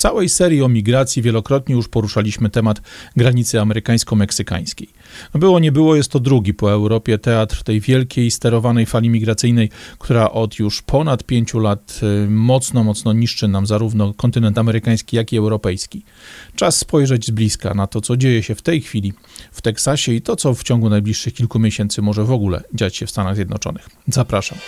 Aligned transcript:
całej 0.00 0.28
serii 0.28 0.62
o 0.62 0.68
migracji 0.68 1.22
wielokrotnie 1.22 1.74
już 1.74 1.88
poruszaliśmy 1.88 2.50
temat 2.50 2.80
granicy 3.16 3.60
amerykańsko-meksykańskiej. 3.60 4.88
Było, 5.34 5.58
nie 5.58 5.72
było, 5.72 5.96
jest 5.96 6.10
to 6.10 6.20
drugi 6.20 6.54
po 6.54 6.72
Europie 6.72 7.18
teatr 7.18 7.62
tej 7.62 7.80
wielkiej, 7.80 8.30
sterowanej 8.30 8.86
fali 8.86 9.10
migracyjnej, 9.10 9.70
która 9.98 10.30
od 10.30 10.58
już 10.58 10.82
ponad 10.82 11.24
pięciu 11.24 11.58
lat 11.58 12.00
y, 12.02 12.30
mocno, 12.30 12.84
mocno 12.84 13.12
niszczy 13.12 13.48
nam 13.48 13.66
zarówno 13.66 14.14
kontynent 14.14 14.58
amerykański, 14.58 15.16
jak 15.16 15.32
i 15.32 15.36
europejski. 15.36 16.04
Czas 16.56 16.76
spojrzeć 16.76 17.26
z 17.26 17.30
bliska 17.30 17.74
na 17.74 17.86
to, 17.86 18.00
co 18.00 18.16
dzieje 18.16 18.42
się 18.42 18.54
w 18.54 18.62
tej 18.62 18.80
chwili 18.80 19.12
w 19.52 19.62
Teksasie 19.62 20.12
i 20.12 20.22
to, 20.22 20.36
co 20.36 20.54
w 20.54 20.62
ciągu 20.62 20.90
najbliższych 20.90 21.34
kilku 21.34 21.58
miesięcy 21.58 22.02
może 22.02 22.24
w 22.24 22.32
ogóle 22.32 22.62
dziać 22.74 22.96
się 22.96 23.06
w 23.06 23.10
Stanach 23.10 23.34
Zjednoczonych. 23.34 23.88
Zapraszam. 24.08 24.58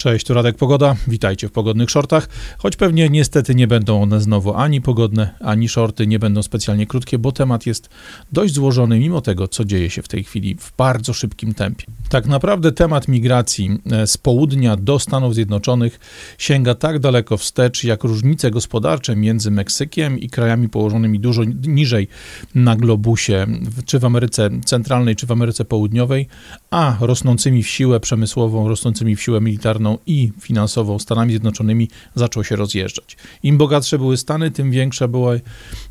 Cześć, 0.00 0.26
tu 0.26 0.34
Radek 0.34 0.56
Pogoda. 0.56 0.96
Witajcie 1.08 1.48
w 1.48 1.52
pogodnych 1.52 1.90
shortach. 1.90 2.28
Choć 2.58 2.76
pewnie 2.76 3.08
niestety 3.08 3.54
nie 3.54 3.66
będą 3.66 4.02
one 4.02 4.20
znowu 4.20 4.54
ani 4.54 4.80
pogodne, 4.80 5.34
ani 5.40 5.68
shorty, 5.68 6.06
nie 6.06 6.18
będą 6.18 6.42
specjalnie 6.42 6.86
krótkie, 6.86 7.18
bo 7.18 7.32
temat 7.32 7.66
jest 7.66 7.88
dość 8.32 8.54
złożony, 8.54 8.98
mimo 8.98 9.20
tego, 9.20 9.48
co 9.48 9.64
dzieje 9.64 9.90
się 9.90 10.02
w 10.02 10.08
tej 10.08 10.24
chwili 10.24 10.54
w 10.54 10.72
bardzo 10.76 11.12
szybkim 11.12 11.54
tempie. 11.54 11.84
Tak 12.08 12.26
naprawdę 12.26 12.72
temat 12.72 13.08
migracji 13.08 13.78
e, 13.90 14.06
z 14.06 14.16
południa 14.16 14.76
do 14.76 14.98
Stanów 14.98 15.34
Zjednoczonych 15.34 16.00
sięga 16.38 16.74
tak 16.74 16.98
daleko 16.98 17.36
wstecz, 17.36 17.84
jak 17.84 18.04
różnice 18.04 18.50
gospodarcze 18.50 19.16
między 19.16 19.50
Meksykiem 19.50 20.18
i 20.18 20.28
krajami 20.28 20.68
położonymi 20.68 21.20
dużo 21.20 21.42
niżej 21.66 22.08
na 22.54 22.76
globusie, 22.76 23.46
czy 23.86 23.98
w 23.98 24.04
Ameryce 24.04 24.50
Centralnej, 24.64 25.16
czy 25.16 25.26
w 25.26 25.32
Ameryce 25.32 25.64
Południowej, 25.64 26.26
a 26.70 26.96
rosnącymi 27.00 27.62
w 27.62 27.68
siłę 27.68 28.00
przemysłową, 28.00 28.68
rosnącymi 28.68 29.16
w 29.16 29.22
siłę 29.22 29.40
militarną 29.40 29.89
i 30.06 30.32
finansową 30.40 30.98
Stanami 30.98 31.30
Zjednoczonymi 31.30 31.88
zaczął 32.14 32.44
się 32.44 32.56
rozjeżdżać. 32.56 33.16
Im 33.42 33.58
bogatsze 33.58 33.98
były 33.98 34.16
Stany, 34.16 34.50
tym 34.50 34.70
większe 34.70 35.08
były 35.08 35.40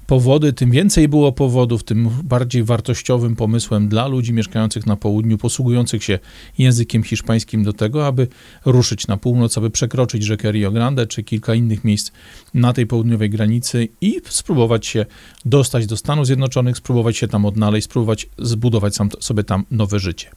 powody, 0.09 0.53
tym 0.53 0.71
więcej 0.71 1.07
było 1.07 1.31
powodów, 1.31 1.83
tym 1.83 2.09
bardziej 2.23 2.63
wartościowym 2.63 3.35
pomysłem 3.35 3.87
dla 3.87 4.07
ludzi 4.07 4.33
mieszkających 4.33 4.85
na 4.85 4.95
południu, 4.95 5.37
posługujących 5.37 6.03
się 6.03 6.19
językiem 6.57 7.03
hiszpańskim 7.03 7.63
do 7.63 7.73
tego, 7.73 8.07
aby 8.07 8.27
ruszyć 8.65 9.07
na 9.07 9.17
północ, 9.17 9.57
aby 9.57 9.69
przekroczyć 9.69 10.23
rzekę 10.23 10.51
Rio 10.51 10.71
Grande 10.71 11.07
czy 11.07 11.23
kilka 11.23 11.55
innych 11.55 11.83
miejsc 11.83 12.11
na 12.53 12.73
tej 12.73 12.87
południowej 12.87 13.29
granicy 13.29 13.87
i 14.01 14.21
spróbować 14.29 14.87
się 14.87 15.05
dostać 15.45 15.85
do 15.85 15.97
Stanów 15.97 16.25
Zjednoczonych, 16.25 16.77
spróbować 16.77 17.17
się 17.17 17.27
tam 17.27 17.45
odnaleźć, 17.45 17.85
spróbować 17.85 18.29
zbudować 18.37 18.95
sam, 18.95 19.09
sobie 19.19 19.43
tam 19.43 19.65
nowe 19.71 19.99
życie. 19.99 20.29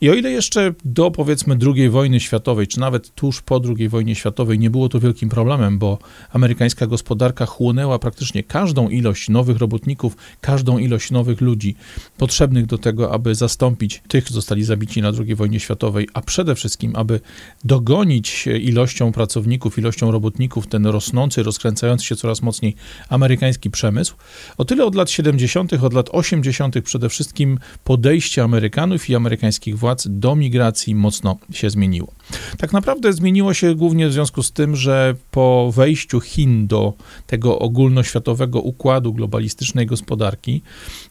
I 0.00 0.10
o 0.10 0.14
ile 0.14 0.30
jeszcze 0.30 0.74
do 0.84 1.10
powiedzmy 1.10 1.58
II 1.76 1.88
wojny 1.88 2.20
światowej, 2.20 2.66
czy 2.66 2.80
nawet 2.80 3.14
tuż 3.14 3.42
po 3.42 3.60
II 3.78 3.88
wojnie 3.88 4.14
światowej 4.14 4.58
nie 4.58 4.70
było 4.70 4.88
to 4.88 5.00
wielkim 5.00 5.28
problemem, 5.28 5.78
bo 5.78 5.98
amerykańska 6.32 6.86
gospodarka 6.86 7.46
chłonęła 7.46 7.98
praktycznie 7.98 8.42
każdą 8.42 8.88
ilość 8.88 9.13
ilość 9.14 9.28
nowych 9.28 9.58
robotników, 9.58 10.16
każdą 10.40 10.78
ilość 10.78 11.10
nowych 11.10 11.40
ludzi 11.40 11.74
potrzebnych 12.18 12.66
do 12.66 12.78
tego, 12.78 13.12
aby 13.12 13.34
zastąpić 13.34 14.02
tych, 14.08 14.24
którzy 14.24 14.34
zostali 14.34 14.64
zabici 14.64 15.02
na 15.02 15.12
II 15.18 15.34
wojnie 15.34 15.60
światowej, 15.60 16.08
a 16.14 16.20
przede 16.20 16.54
wszystkim, 16.54 16.96
aby 16.96 17.20
dogonić 17.64 18.46
ilością 18.46 19.12
pracowników, 19.12 19.78
ilością 19.78 20.10
robotników 20.10 20.66
ten 20.66 20.86
rosnący, 20.86 21.42
rozkręcający 21.42 22.04
się 22.04 22.16
coraz 22.16 22.42
mocniej 22.42 22.74
amerykański 23.08 23.70
przemysł. 23.70 24.14
O 24.58 24.64
tyle 24.64 24.84
od 24.84 24.94
lat 24.94 25.10
70., 25.10 25.72
od 25.72 25.92
lat 25.94 26.08
80. 26.12 26.74
przede 26.84 27.08
wszystkim 27.08 27.58
podejście 27.84 28.42
Amerykanów 28.42 29.10
i 29.10 29.14
amerykańskich 29.14 29.78
władz 29.78 30.06
do 30.10 30.36
migracji 30.36 30.94
mocno 30.94 31.38
się 31.52 31.70
zmieniło. 31.70 32.12
Tak 32.58 32.72
naprawdę 32.72 33.12
zmieniło 33.12 33.54
się 33.54 33.74
głównie 33.74 34.08
w 34.08 34.12
związku 34.12 34.42
z 34.42 34.52
tym, 34.52 34.76
że 34.76 35.14
po 35.30 35.72
wejściu 35.74 36.20
Chin 36.20 36.66
do 36.66 36.92
tego 37.26 37.58
ogólnoświatowego 37.58 38.60
układu, 38.60 39.03
globalistycznej 39.12 39.86
gospodarki. 39.86 40.62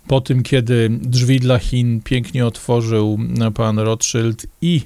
Po 0.08 0.22
tym, 0.22 0.44
kiedy 0.44 0.90
drzwi 1.02 1.40
dla 1.40 1.60
Chin 1.60 2.02
pięknie 2.02 2.46
otworzył 2.46 3.20
pan 3.56 3.80
Rothschild 3.80 4.46
i 4.62 4.82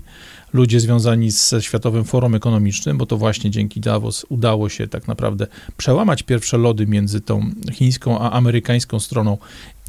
ludzie 0.53 0.80
związani 0.80 1.31
ze 1.31 1.62
Światowym 1.62 2.03
Forum 2.03 2.35
Ekonomicznym, 2.35 2.97
bo 2.97 3.06
to 3.06 3.18
właśnie 3.18 3.52
dzięki 3.52 3.80
Davos 3.80 4.25
udało 4.30 4.69
się 4.69 4.88
tak 4.88 5.08
naprawdę 5.08 5.47
przełamać 5.78 6.24
pierwsze 6.24 6.58
lody 6.58 6.88
między 6.88 7.22
tą 7.22 7.52
chińską 7.72 8.19
a 8.19 8.31
amerykańską 8.31 9.00
stroną, 9.00 9.38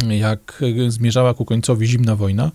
jak 0.09 0.63
zmierzała 0.89 1.35
ku 1.35 1.45
końcowi 1.45 1.87
zimna 1.87 2.17
wojna. 2.17 2.51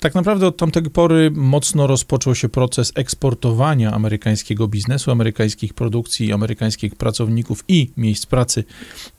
Tak 0.00 0.14
naprawdę 0.14 0.46
od 0.46 0.56
tamtej 0.56 0.82
pory 0.82 1.30
mocno 1.30 1.86
rozpoczął 1.86 2.34
się 2.34 2.48
proces 2.48 2.92
eksportowania 2.94 3.92
amerykańskiego 3.92 4.68
biznesu, 4.68 5.10
amerykańskich 5.10 5.74
produkcji, 5.74 6.32
amerykańskich 6.32 6.94
pracowników 6.94 7.64
i 7.68 7.90
miejsc 7.96 8.26
pracy 8.26 8.64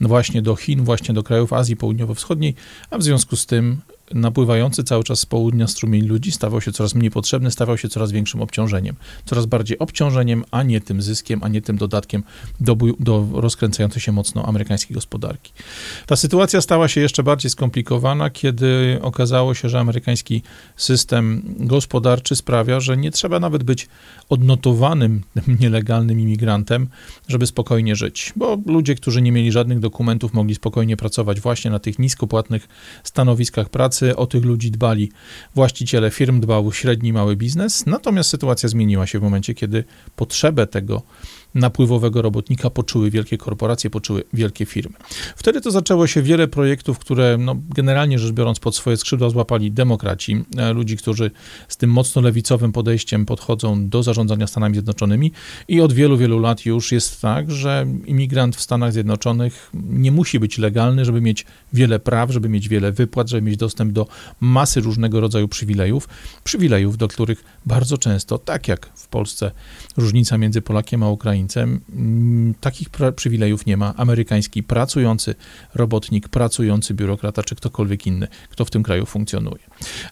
właśnie 0.01 0.41
do 0.41 0.55
Chin, 0.55 0.83
właśnie 0.83 1.13
do 1.13 1.23
krajów 1.23 1.53
Azji 1.53 1.75
Południowo-Wschodniej, 1.75 2.55
a 2.89 2.97
w 2.97 3.03
związku 3.03 3.35
z 3.35 3.45
tym 3.45 3.77
napływający 4.13 4.83
cały 4.83 5.03
czas 5.03 5.19
z 5.19 5.25
południa 5.25 5.67
strumień 5.67 6.05
ludzi 6.05 6.31
stawał 6.31 6.61
się 6.61 6.71
coraz 6.71 6.95
mniej 6.95 7.11
potrzebny, 7.11 7.51
stawał 7.51 7.77
się 7.77 7.89
coraz 7.89 8.11
większym 8.11 8.41
obciążeniem. 8.41 8.95
Coraz 9.25 9.45
bardziej 9.45 9.79
obciążeniem, 9.79 10.43
a 10.51 10.63
nie 10.63 10.81
tym 10.81 11.01
zyskiem, 11.01 11.43
a 11.43 11.47
nie 11.47 11.61
tym 11.61 11.77
dodatkiem 11.77 12.23
do, 12.59 12.75
do 12.99 13.27
rozkręcającej 13.33 14.01
się 14.01 14.11
mocno 14.11 14.45
amerykańskiej 14.45 14.95
gospodarki. 14.95 15.51
Ta 16.05 16.15
sytuacja 16.15 16.61
stała 16.61 16.87
się 16.87 17.01
jeszcze 17.01 17.23
bardziej 17.23 17.51
skomplikowana, 17.51 18.29
kiedy 18.29 18.99
okazało 19.01 19.53
się, 19.53 19.69
że 19.69 19.79
amerykański 19.79 20.41
system 20.75 21.55
gospodarczy 21.59 22.35
sprawia, 22.35 22.79
że 22.79 22.97
nie 22.97 23.11
trzeba 23.11 23.39
nawet 23.39 23.63
być 23.63 23.87
odnotowanym 24.29 25.21
nielegalnym 25.61 26.19
imigrantem, 26.19 26.87
żeby 27.27 27.47
spokojnie 27.47 27.95
żyć, 27.95 28.33
bo 28.35 28.57
ludzie, 28.65 28.95
którzy 28.95 29.21
nie 29.21 29.31
mieli 29.31 29.51
żadnych 29.51 29.79
dokumentów, 29.79 30.33
mogli 30.33 30.55
spokojnie 30.55 30.97
pracować 30.97 31.41
właśnie 31.41 31.71
na 31.71 31.79
tych 31.79 31.99
niskopłatnych 31.99 32.67
stanowiskach 33.03 33.69
pracy, 33.69 33.96
pracy, 33.97 34.15
o 34.15 34.27
tych 34.27 34.45
ludzi 34.45 34.71
dbali 34.71 35.11
właściciele 35.55 36.11
firm, 36.11 36.39
dbał 36.39 36.71
średni, 36.71 37.13
mały 37.13 37.35
biznes. 37.35 37.85
Natomiast 37.85 38.29
sytuacja 38.29 38.69
zmieniła 38.69 39.07
się 39.07 39.19
w 39.19 39.21
momencie, 39.21 39.53
kiedy 39.53 39.83
potrzebę 40.15 40.67
tego 40.67 41.01
napływowego 41.57 42.21
robotnika 42.21 42.69
poczuły 42.69 43.11
wielkie 43.11 43.37
korporacje, 43.37 43.89
poczuły 43.89 44.23
wielkie 44.33 44.65
firmy. 44.65 44.95
Wtedy 45.35 45.61
to 45.61 45.71
zaczęło 45.71 46.07
się 46.07 46.21
wiele 46.21 46.47
projektów, 46.47 46.99
które 46.99 47.37
no, 47.39 47.55
generalnie 47.75 48.19
rzecz 48.19 48.31
biorąc 48.31 48.59
pod 48.59 48.75
swoje 48.75 48.97
skrzydła 48.97 49.29
złapali 49.29 49.71
demokraci, 49.71 50.43
e, 50.57 50.73
ludzi, 50.73 50.97
którzy 50.97 51.31
z 51.67 51.77
tym 51.77 51.89
mocno 51.89 52.21
lewicowym 52.21 52.71
podejściem 52.71 53.25
podchodzą 53.25 53.89
do 53.89 54.03
zarządzania 54.03 54.47
Stanami 54.47 54.75
Zjednoczonymi 54.75 55.31
i 55.67 55.81
od 55.81 55.93
wielu, 55.93 56.17
wielu 56.17 56.39
lat 56.39 56.65
już 56.65 56.91
jest 56.91 57.21
tak, 57.21 57.51
że 57.51 57.87
imigrant 58.05 58.55
w 58.55 58.61
Stanach 58.61 58.93
Zjednoczonych 58.93 59.71
nie 59.73 60.11
musi 60.11 60.39
być 60.39 60.57
legalny, 60.57 61.05
żeby 61.05 61.21
mieć 61.21 61.45
wiele 61.73 61.99
praw, 61.99 62.31
żeby 62.31 62.49
mieć 62.49 62.69
wiele 62.69 62.91
wypłat, 62.91 63.29
żeby 63.29 63.41
mieć 63.41 63.57
dostęp 63.57 63.91
do 63.91 64.07
masy 64.39 64.81
różnego 64.81 65.19
rodzaju 65.19 65.47
przywilejów, 65.47 66.09
przywilejów, 66.43 66.97
do 66.97 67.07
których 67.07 67.43
bardzo 67.67 67.97
często, 67.97 68.37
tak 68.37 68.67
jak 68.67 68.89
w 68.95 69.07
Polsce, 69.07 69.51
różnica 69.97 70.37
między 70.37 70.61
Polakiem 70.61 71.03
a 71.03 71.09
Ukraińcem, 71.09 71.81
mm, 71.89 72.53
takich 72.61 72.89
przywilejów 73.15 73.65
nie 73.65 73.77
ma 73.77 73.93
amerykański 73.97 74.63
pracujący 74.63 75.35
robotnik, 75.75 76.29
pracujący 76.29 76.93
biurokrata 76.93 77.43
czy 77.43 77.55
ktokolwiek 77.55 78.07
inny, 78.07 78.27
kto 78.49 78.65
w 78.65 78.71
tym 78.71 78.83
kraju 78.83 79.05
funkcjonuje. 79.05 79.59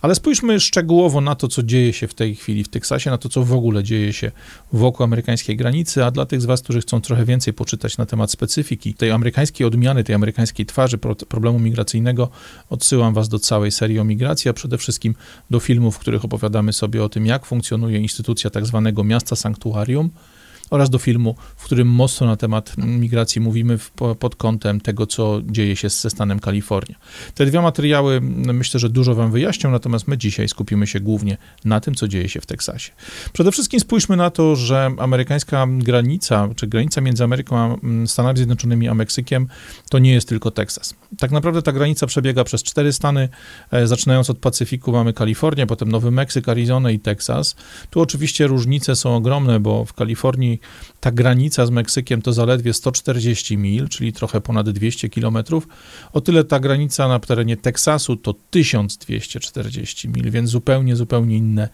Ale 0.01 0.15
spójrzmy 0.15 0.59
szczegółowo 0.59 1.21
na 1.21 1.35
to, 1.35 1.47
co 1.47 1.63
dzieje 1.63 1.93
się 1.93 2.07
w 2.07 2.13
tej 2.13 2.35
chwili 2.35 2.63
w 2.63 2.69
Teksasie, 2.69 3.09
na 3.09 3.17
to, 3.17 3.29
co 3.29 3.43
w 3.43 3.53
ogóle 3.53 3.83
dzieje 3.83 4.13
się 4.13 4.31
wokół 4.73 5.03
amerykańskiej 5.03 5.57
granicy, 5.57 6.05
a 6.05 6.11
dla 6.11 6.25
tych 6.25 6.41
z 6.41 6.45
Was, 6.45 6.61
którzy 6.61 6.81
chcą 6.81 7.01
trochę 7.01 7.25
więcej 7.25 7.53
poczytać 7.53 7.97
na 7.97 8.05
temat 8.05 8.31
specyfiki 8.31 8.93
tej 8.93 9.11
amerykańskiej 9.11 9.67
odmiany, 9.67 10.03
tej 10.03 10.15
amerykańskiej 10.15 10.65
twarzy 10.65 10.97
problemu 11.29 11.59
migracyjnego, 11.59 12.29
odsyłam 12.69 13.13
Was 13.13 13.29
do 13.29 13.39
całej 13.39 13.71
serii 13.71 13.99
o 13.99 14.03
migracji, 14.03 14.49
a 14.49 14.53
przede 14.53 14.77
wszystkim 14.77 15.15
do 15.49 15.59
filmów, 15.59 15.95
w 15.95 15.99
których 15.99 16.25
opowiadamy 16.25 16.73
sobie 16.73 17.03
o 17.03 17.09
tym, 17.09 17.25
jak 17.25 17.44
funkcjonuje 17.45 17.99
instytucja 17.99 18.49
tak 18.49 18.65
zwanego 18.65 19.03
miasta 19.03 19.35
sanktuarium, 19.35 20.09
oraz 20.69 20.89
do 20.89 20.97
filmu, 20.97 21.35
w 21.55 21.63
którym 21.63 21.87
mocno 21.87 22.27
na 22.27 22.35
temat 22.35 22.77
migracji 22.77 23.41
mówimy 23.41 23.77
w, 23.77 23.91
pod 24.19 24.35
kątem 24.35 24.81
tego, 24.81 25.07
co 25.07 25.41
dzieje 25.45 25.75
się 25.75 25.89
ze 25.89 26.09
stanem 26.09 26.39
Kalifornia. 26.39 26.95
Te 27.33 27.45
dwa 27.45 27.61
materiały 27.61 28.21
myślę, 28.21 28.79
że 28.79 28.89
dużo 28.89 29.15
Wam 29.15 29.31
wyjaśnią, 29.31 29.71
natomiast 29.71 30.07
my 30.07 30.17
dzisiaj 30.17 30.47
skupimy 30.47 30.87
się 30.87 30.99
głównie 30.99 31.37
na 31.65 31.79
tym, 31.79 31.95
co 31.95 32.07
dzieje 32.07 32.29
się 32.29 32.41
w 32.41 32.45
Teksasie. 32.45 32.91
Przede 33.33 33.51
wszystkim 33.51 33.79
spójrzmy 33.79 34.15
na 34.15 34.29
to, 34.29 34.55
że 34.55 34.91
amerykańska 34.97 35.67
granica, 35.69 36.49
czy 36.55 36.67
granica 36.67 37.01
między 37.01 37.23
Ameryką 37.23 37.57
a 37.57 37.77
Stanami 38.05 38.37
Zjednoczonymi 38.37 38.87
a 38.87 38.93
Meksykiem, 38.93 39.47
to 39.89 39.99
nie 39.99 40.13
jest 40.13 40.29
tylko 40.29 40.51
Teksas. 40.51 40.93
Tak 41.17 41.31
naprawdę 41.31 41.61
ta 41.61 41.71
granica 41.71 42.07
przebiega 42.07 42.43
przez 42.43 42.63
cztery 42.63 42.93
stany, 42.93 43.29
e, 43.71 43.87
zaczynając 43.87 44.29
od 44.29 44.37
Pacyfiku 44.37 44.91
mamy 44.91 45.13
Kalifornię, 45.13 45.67
potem 45.67 45.91
Nowy 45.91 46.11
Meksyk, 46.11 46.49
Arizona 46.49 46.91
i 46.91 46.99
Teksas. 46.99 47.55
Tu 47.89 48.01
oczywiście 48.01 48.47
różnice 48.47 48.95
są 48.95 49.15
ogromne, 49.15 49.59
bo 49.59 49.85
w 49.85 49.93
Kalifornii 49.93 50.54
Ta 50.99 51.11
granica 51.11 51.65
z 51.65 51.69
Meksykiem 51.69 52.21
to 52.21 52.33
zaledwie 52.33 52.73
140 52.73 53.57
mil, 53.57 53.89
czyli 53.89 54.13
trochę 54.13 54.41
ponad 54.41 54.69
200 54.69 55.09
kilometrów. 55.09 55.67
O 56.13 56.21
tyle 56.21 56.43
ta 56.43 56.59
granica 56.59 57.07
na 57.07 57.19
terenie 57.19 57.57
Teksasu 57.57 58.15
to 58.15 58.35
1240 58.49 60.09
mil, 60.09 60.31
więc 60.31 60.49
zupełnie, 60.49 60.95
zupełnie 60.95 61.37
inne 61.37 61.69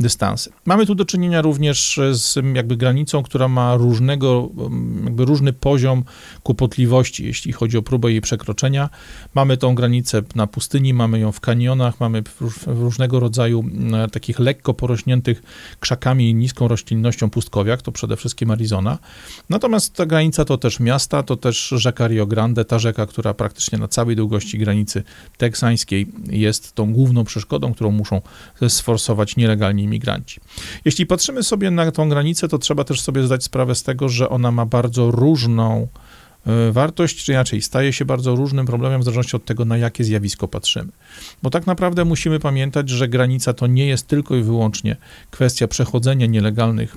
dystanse. 0.00 0.50
Mamy 0.64 0.86
tu 0.86 0.94
do 0.94 1.04
czynienia 1.04 1.42
również 1.42 2.00
z 2.12 2.38
jakby 2.54 2.76
granicą, 2.76 3.22
która 3.22 3.48
ma 3.48 3.76
różnego, 3.76 4.50
jakby 5.04 5.24
różny 5.24 5.52
poziom 5.52 6.04
kłopotliwości, 6.42 7.24
jeśli 7.24 7.52
chodzi 7.52 7.78
o 7.78 7.82
próbę 7.82 8.10
jej 8.10 8.20
przekroczenia. 8.20 8.90
Mamy 9.34 9.56
tą 9.56 9.74
granicę 9.74 10.22
na 10.34 10.46
pustyni, 10.46 10.94
mamy 10.94 11.18
ją 11.18 11.32
w 11.32 11.40
kanionach, 11.40 12.00
mamy 12.00 12.22
różnego 12.66 13.20
rodzaju 13.20 13.64
e, 13.92 14.08
takich 14.08 14.38
lekko 14.38 14.74
porośniętych 14.74 15.42
krzakami 15.80 16.30
i 16.30 16.34
niską 16.34 16.68
roślinnością 16.68 17.30
pustkowiach, 17.30 17.82
to 17.82 17.92
przede 17.92 18.16
wszystkim 18.16 18.25
Arizona. 18.50 18.98
Natomiast 19.50 19.94
ta 19.94 20.06
granica 20.06 20.44
to 20.44 20.58
też 20.58 20.80
miasta, 20.80 21.22
to 21.22 21.36
też 21.36 21.68
rzeka 21.68 22.08
Rio 22.08 22.26
Grande, 22.26 22.64
ta 22.64 22.78
rzeka, 22.78 23.06
która 23.06 23.34
praktycznie 23.34 23.78
na 23.78 23.88
całej 23.88 24.16
długości 24.16 24.58
granicy 24.58 25.02
teksańskiej 25.36 26.06
jest 26.30 26.72
tą 26.72 26.92
główną 26.92 27.24
przeszkodą, 27.24 27.74
którą 27.74 27.90
muszą 27.90 28.20
sforsować 28.68 29.36
nielegalni 29.36 29.82
imigranci. 29.82 30.40
Jeśli 30.84 31.06
patrzymy 31.06 31.42
sobie 31.42 31.70
na 31.70 31.92
tą 31.92 32.08
granicę, 32.08 32.48
to 32.48 32.58
trzeba 32.58 32.84
też 32.84 33.00
sobie 33.00 33.22
zdać 33.22 33.44
sprawę 33.44 33.74
z 33.74 33.82
tego, 33.82 34.08
że 34.08 34.28
ona 34.28 34.50
ma 34.50 34.66
bardzo 34.66 35.10
różną 35.10 35.88
E, 36.46 36.72
wartość, 36.72 37.24
czy 37.24 37.32
inaczej, 37.32 37.62
staje 37.62 37.92
się 37.92 38.04
bardzo 38.04 38.34
różnym 38.34 38.66
problemem 38.66 39.00
w 39.00 39.04
zależności 39.04 39.36
od 39.36 39.44
tego, 39.44 39.64
na 39.64 39.76
jakie 39.76 40.04
zjawisko 40.04 40.48
patrzymy. 40.48 40.92
Bo 41.42 41.50
tak 41.50 41.66
naprawdę 41.66 42.04
musimy 42.04 42.40
pamiętać, 42.40 42.88
że 42.90 43.08
granica 43.08 43.52
to 43.52 43.66
nie 43.66 43.86
jest 43.86 44.06
tylko 44.06 44.36
i 44.36 44.42
wyłącznie 44.42 44.96
kwestia 45.30 45.68
przechodzenia 45.68 46.26
nielegalnych 46.26 46.96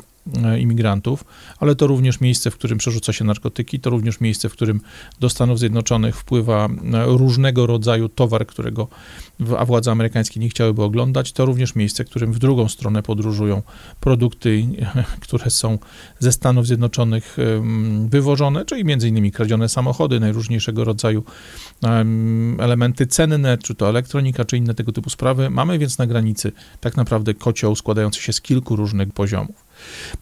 imigrantów, 0.60 1.26
ale 1.60 1.76
to 1.76 1.88
również 1.88 2.22
miejsce, 2.22 2.52
w 2.52 2.56
którym 2.56 2.78
przerzuca 2.78 3.14
się 3.14 3.26
narkotyki, 3.26 3.80
to 3.80 3.90
również 3.90 4.22
miejsce, 4.22 4.50
w 4.50 4.54
którym 4.54 4.82
do 5.20 5.30
Stanów 5.30 5.60
Zjednoczonych 5.60 6.16
wpływa 6.16 6.66
e, 6.66 7.06
różnego 7.06 7.68
rodzaju 7.68 8.10
towar, 8.10 8.48
którego 8.48 8.88
a 9.58 9.66
władze 9.66 9.92
amerykańskie 9.92 10.40
nie 10.40 10.50
chciałyby 10.50 10.84
oglądać, 10.84 11.32
to 11.32 11.46
również 11.46 11.76
miejsce, 11.76 12.04
w 12.04 12.10
którym 12.10 12.34
w 12.34 12.40
drugą 12.40 12.70
stronę 12.70 13.04
podróżują 13.04 13.62
produkty, 14.00 14.68
które 15.24 15.50
są 15.50 15.78
ze 16.20 16.32
Stanów 16.32 16.68
Zjednoczonych 16.68 17.38
wywożone, 18.10 18.66
czyli 18.66 18.86
między 18.86 19.08
innymi 19.08 19.32
kradzione 19.32 19.70
samochody, 19.70 20.20
najróżniejszego 20.20 20.84
rodzaju 20.84 21.24
elementy 22.60 23.08
cenne, 23.08 23.58
czy 23.58 23.76
to 23.76 23.90
elektronika, 23.90 24.46
czy 24.46 24.58
inne 24.58 24.74
tego 24.74 24.92
typu 24.92 25.10
sprawy. 25.10 25.50
Mamy 25.50 25.80
więc 25.80 25.98
na 25.98 26.08
granicy 26.08 26.52
tak 26.80 26.98
naprawdę 26.98 27.34
kocioł 27.34 27.76
składający 27.76 28.22
się 28.22 28.34
z 28.34 28.42
kilku 28.42 28.76
różnych 28.76 29.14
poziomów. 29.14 29.69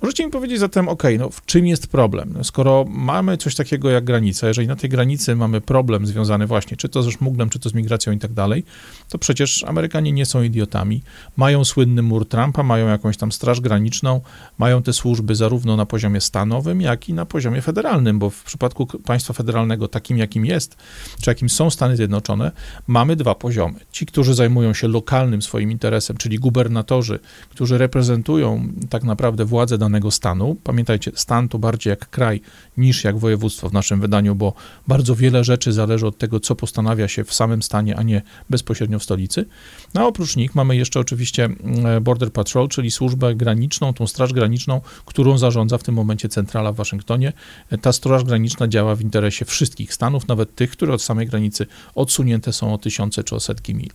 Możecie 0.02 0.26
mi 0.26 0.32
powiedzieć 0.32 0.60
zatem, 0.60 0.90
ok, 0.90 1.04
no 1.20 1.30
w 1.30 1.46
czym 1.46 1.68
jest 1.68 1.88
problem? 1.88 2.34
No, 2.38 2.44
skoro 2.44 2.86
mamy 2.90 3.38
coś 3.38 3.56
takiego 3.56 3.90
jak 3.90 4.04
granica, 4.04 4.48
jeżeli 4.48 4.68
na 4.68 4.76
tej 4.76 4.90
granicy 4.90 5.36
mamy 5.36 5.62
problem 5.62 6.06
związany 6.06 6.48
właśnie 6.48 6.78
czy 6.78 6.90
to 6.90 7.04
ze 7.04 7.12
szmuglem, 7.12 7.50
czy 7.50 7.60
to 7.60 7.70
z 7.70 7.74
migracją 7.74 8.14
i 8.14 8.20
tak 8.20 8.34
dalej, 8.34 8.64
to 9.10 9.18
przecież 9.18 9.64
Amerykanie 9.64 10.12
nie 10.12 10.26
są 10.26 10.44
idiotami. 10.44 11.02
Mają 11.38 11.66
słynny 11.66 12.02
mur 12.02 12.28
Trumpa, 12.28 12.64
mają 12.64 12.88
jakąś 12.88 13.18
tam 13.18 13.32
straż 13.32 13.62
graniczną, 13.62 14.22
mają 14.58 14.84
te 14.84 14.94
służby 14.94 15.36
zarówno 15.36 15.76
na 15.76 15.86
poziomie 15.86 16.22
stanowym, 16.22 16.82
jak 16.82 17.10
i 17.10 17.14
na 17.14 17.26
poziomie 17.26 17.62
federalnym, 17.62 18.20
bo 18.20 18.30
w 18.30 18.44
przypadku 18.44 18.86
państwa 18.86 19.34
federalnego 19.34 19.88
takim, 19.88 20.18
jakim 20.18 20.46
jest, 20.46 20.76
czy 21.22 21.30
jakim 21.30 21.50
są 21.50 21.70
Stany 21.70 21.96
Zjednoczone, 21.96 22.52
mamy 22.88 23.16
dwa 23.16 23.36
poziomy. 23.36 23.80
Ci, 23.92 24.06
którzy 24.06 24.34
zajmują 24.34 24.74
się 24.74 24.88
lokalnym 24.88 25.42
swoim 25.42 25.72
interesem, 25.72 26.18
czyli 26.18 26.40
gubernatorzy, 26.40 27.20
którzy 27.50 27.78
reprezentują 27.78 28.68
tak 28.90 29.04
naprawdę 29.04 29.46
władze 29.48 29.78
danego 29.78 30.12
stanu. 30.12 30.56
Pamiętajcie, 30.64 31.12
stan 31.16 31.50
to 31.50 31.60
bardziej 31.60 31.90
jak 31.92 32.10
kraj 32.10 32.42
niż 32.78 33.04
jak 33.04 33.18
województwo 33.18 33.70
w 33.70 33.74
naszym 33.74 34.02
wydaniu, 34.02 34.36
bo 34.36 34.54
bardzo 34.88 35.16
wiele 35.16 35.44
rzeczy 35.44 35.74
zależy 35.74 36.08
od 36.08 36.18
tego, 36.18 36.40
co 36.40 36.56
postanawia 36.56 37.08
się 37.08 37.24
w 37.24 37.34
samym 37.34 37.64
stanie, 37.64 37.96
a 37.96 38.04
nie 38.04 38.22
bezpośrednio 38.50 39.00
w 39.00 39.04
stolicy. 39.04 39.46
No, 39.94 40.02
a 40.02 40.06
oprócz 40.06 40.36
nich 40.36 40.56
mamy 40.56 40.76
jeszcze 40.76 41.00
oczywiście 41.00 41.46
mm, 41.46 42.04
Border 42.04 42.32
Patrol, 42.32 42.68
czyli 42.68 42.92
służbę 42.92 43.36
graniczną, 43.36 43.94
tą 43.94 44.08
straż 44.08 44.34
graniczną, 44.34 44.82
którą 45.06 45.38
zarządza 45.38 45.78
w 45.78 45.84
tym 45.84 45.96
momencie 45.96 46.30
centrala 46.30 46.72
w 46.72 46.76
Waszyngtonie. 46.76 47.34
Ta 47.82 47.92
straż 47.92 48.24
graniczna 48.24 48.68
działa 48.68 48.96
w 48.96 49.02
interesie 49.02 49.46
wszystkich 49.46 49.94
stanów, 49.94 50.28
nawet 50.28 50.56
tych, 50.56 50.72
które 50.72 50.94
od 50.94 51.02
samej 51.02 51.28
granicy 51.28 51.66
odsunięte 51.96 52.54
są 52.54 52.74
o 52.74 52.78
tysiące 52.78 53.24
czy 53.24 53.36
o 53.36 53.40
setki 53.40 53.76
mil. 53.76 53.90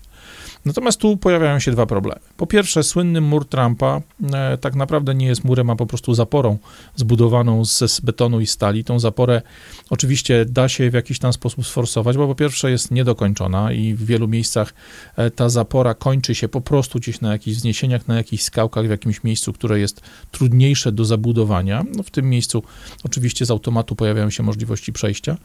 Natomiast 0.64 1.00
tu 1.00 1.17
pojawiają 1.17 1.59
się 1.59 1.73
dwa 1.73 1.87
problemy. 1.87 2.20
Po 2.37 2.47
pierwsze, 2.47 2.82
słynny 2.82 3.20
mur 3.20 3.49
Trumpa 3.49 4.00
e, 4.35 4.59
tak 4.59 4.75
naprawdę 4.75 5.14
nie 5.14 5.26
jest 5.26 5.44
murem, 5.44 5.70
a 5.70 5.76
po 5.76 5.87
prostu 5.87 6.14
zaporą 6.14 6.59
zbudowaną 6.97 7.64
z, 7.64 7.93
z 7.93 8.00
betonu 8.00 8.41
i 8.41 8.47
stali. 8.47 8.85
Tą 8.85 8.99
zaporę 8.99 9.43
oczywiście 9.91 10.44
da 10.44 10.69
się 10.69 10.91
w 10.91 10.94
jakiś 10.94 11.19
tam 11.19 11.32
sposób 11.32 11.67
sforsować, 11.67 12.17
bo 12.17 12.26
po 12.26 12.35
pierwsze 12.35 12.70
jest 12.70 12.91
niedokończona 12.91 13.73
i 13.73 13.94
w 13.94 14.06
wielu 14.06 14.29
miejscach 14.29 14.75
e, 15.17 15.31
ta 15.31 15.49
zapora 15.49 15.94
kończy 15.94 16.35
się 16.35 16.49
po 16.49 16.61
prostu 16.61 16.99
gdzieś 16.99 17.20
na 17.20 17.32
jakichś 17.32 17.56
wzniesieniach, 17.56 18.09
na 18.09 18.17
jakichś 18.17 18.43
skałkach, 18.43 18.87
w 18.87 18.91
jakimś 18.91 19.25
miejscu, 19.25 19.53
które 19.53 19.79
jest 19.79 20.00
trudniejsze 20.31 20.93
do 20.93 21.05
zabudowania. 21.05 21.85
No, 21.97 22.03
w 22.03 22.11
tym 22.11 22.31
miejscu 22.31 22.62
oczywiście 23.05 23.47
z 23.47 23.50
automatu 23.50 23.97
pojawiają 23.97 24.31
się 24.31 24.43
możliwości 24.43 24.93
przejścia. 24.93 25.37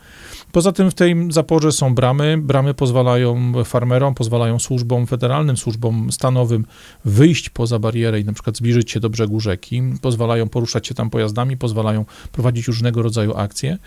Poza 0.51 0.71
tym 0.71 0.91
w 0.91 0.93
tej 0.93 1.15
zaporze 1.29 1.71
są 1.71 1.95
bramy. 1.95 2.37
Bramy 2.37 2.73
pozwalają 2.73 3.53
farmerom, 3.65 4.15
pozwalają 4.15 4.59
służbom 4.59 5.06
federalnym, 5.07 5.57
służbom 5.57 6.11
stanowym 6.11 6.65
wyjść 7.05 7.49
poza 7.49 7.79
barierę 7.79 8.19
i 8.19 8.25
na 8.25 8.33
przykład 8.33 8.57
zbliżyć 8.57 8.91
się 8.91 8.99
do 8.99 9.09
brzegu 9.09 9.39
rzeki, 9.39 9.81
pozwalają 10.01 10.49
poruszać 10.49 10.87
się 10.87 10.95
tam 10.95 11.09
pojazdami, 11.09 11.57
pozwalają 11.57 12.05
prowadzić 12.31 12.67
różnego 12.67 13.01
rodzaju 13.01 13.37
akcje. 13.37 13.77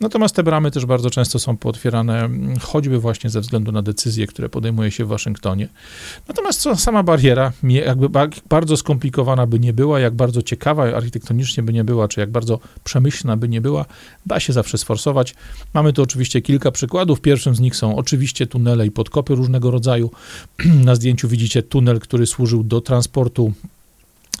Natomiast 0.00 0.36
te 0.36 0.42
bramy 0.42 0.70
też 0.70 0.86
bardzo 0.86 1.10
często 1.10 1.38
są 1.38 1.56
pootwierane 1.56 2.24
mm, 2.24 2.58
choćby 2.58 2.98
właśnie 2.98 3.30
ze 3.30 3.40
względu 3.40 3.72
na 3.72 3.82
decyzje, 3.82 4.26
które 4.26 4.48
podejmuje 4.48 4.90
się 4.90 5.04
w 5.04 5.08
Waszyngtonie. 5.08 5.68
Natomiast 6.28 6.68
sama 6.76 7.02
bariera, 7.02 7.52
jakby 7.62 8.08
bardzo 8.48 8.76
skomplikowana 8.76 9.46
by 9.46 9.58
nie 9.60 9.72
była, 9.72 10.00
jak 10.00 10.14
bardzo 10.14 10.42
ciekawa 10.42 10.96
architektonicznie 10.96 11.62
by 11.62 11.72
nie 11.72 11.84
była, 11.84 12.08
czy 12.08 12.20
jak 12.20 12.30
bardzo 12.30 12.58
przemyślna 12.84 13.36
by 13.36 13.48
nie 13.48 13.60
była, 13.60 13.84
da 14.26 14.40
się 14.40 14.52
zawsze 14.52 14.78
sforsować. 14.78 15.34
Mamy 15.74 15.92
tu 15.92 16.02
oczywiście 16.02 16.42
kilka 16.42 16.70
przykładów. 16.70 17.20
Pierwszym 17.20 17.54
z 17.54 17.60
nich 17.60 17.76
są 17.76 17.96
oczywiście 17.96 18.46
tunele 18.46 18.86
i 18.86 18.90
podkopy 18.90 19.34
różnego 19.34 19.70
rodzaju. 19.70 20.10
Na 20.84 20.94
zdjęciu 20.94 21.28
widzicie 21.28 21.62
tunel, 21.62 22.00
który 22.00 22.26
służył 22.26 22.64
do 22.64 22.80
transportu 22.80 23.52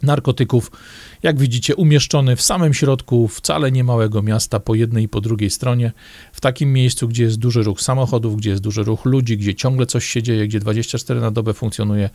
narkotyków 0.02 0.70
jak 1.22 1.38
widzicie, 1.38 1.76
umieszczony 1.76 2.36
w 2.36 2.42
samym 2.42 2.74
środku 2.74 3.28
wcale 3.28 3.72
niemałego 3.72 4.22
miasta, 4.22 4.60
po 4.60 4.74
jednej 4.74 5.04
i 5.04 5.08
po 5.08 5.20
drugiej 5.20 5.50
stronie, 5.50 5.92
w 6.32 6.40
takim 6.40 6.72
miejscu, 6.72 7.08
gdzie 7.08 7.24
jest 7.24 7.38
duży 7.38 7.62
ruch 7.62 7.80
samochodów, 7.80 8.36
gdzie 8.36 8.50
jest 8.50 8.62
duży 8.62 8.82
ruch 8.82 9.04
ludzi, 9.04 9.38
gdzie 9.38 9.54
ciągle 9.54 9.86
coś 9.86 10.04
się 10.04 10.22
dzieje, 10.22 10.48
gdzie 10.48 10.60
24 10.60 11.20
na 11.20 11.30
dobę 11.30 11.54
funkcjonuje 11.54 12.10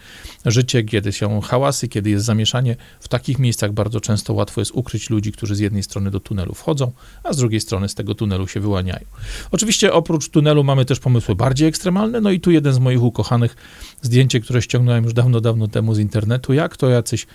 życie, 0.46 0.84
kiedy 0.84 1.12
są 1.12 1.42
hałasy, 1.42 1.88
kiedy 1.88 2.10
jest 2.10 2.26
zamieszanie. 2.26 2.76
W 3.00 3.08
takich 3.08 3.40
miejscach 3.40 3.72
bardzo 3.72 4.02
często 4.02 4.34
łatwo 4.34 4.62
jest 4.62 4.72
ukryć 4.72 5.10
ludzi, 5.10 5.32
którzy 5.32 5.56
z 5.56 5.60
jednej 5.60 5.84
strony 5.84 6.12
do 6.12 6.20
tunelu 6.20 6.54
wchodzą, 6.54 6.92
a 7.24 7.34
z 7.34 7.38
drugiej 7.38 7.62
strony 7.62 7.90
z 7.90 7.96
tego 7.96 8.16
tunelu 8.16 8.48
się 8.48 8.60
wyłaniają. 8.60 9.06
Oczywiście 9.52 9.94
oprócz 9.94 10.30
tunelu 10.30 10.64
mamy 10.64 10.86
też 10.86 11.00
pomysły 11.00 11.36
bardziej 11.36 11.68
ekstremalne, 11.68 12.22
no 12.22 12.32
i 12.32 12.40
tu 12.40 12.52
jeden 12.52 12.74
z 12.74 12.80
moich 12.80 13.04
ukochanych 13.04 13.56
zdjęcie, 14.02 14.40
które 14.40 14.62
ściągnąłem 14.62 15.04
już 15.04 15.14
dawno, 15.14 15.42
dawno 15.42 15.68
temu 15.68 15.94
z 15.94 16.00
internetu, 16.00 16.54
jak 16.54 16.78
to 16.78 16.90
jacyś 16.90 17.28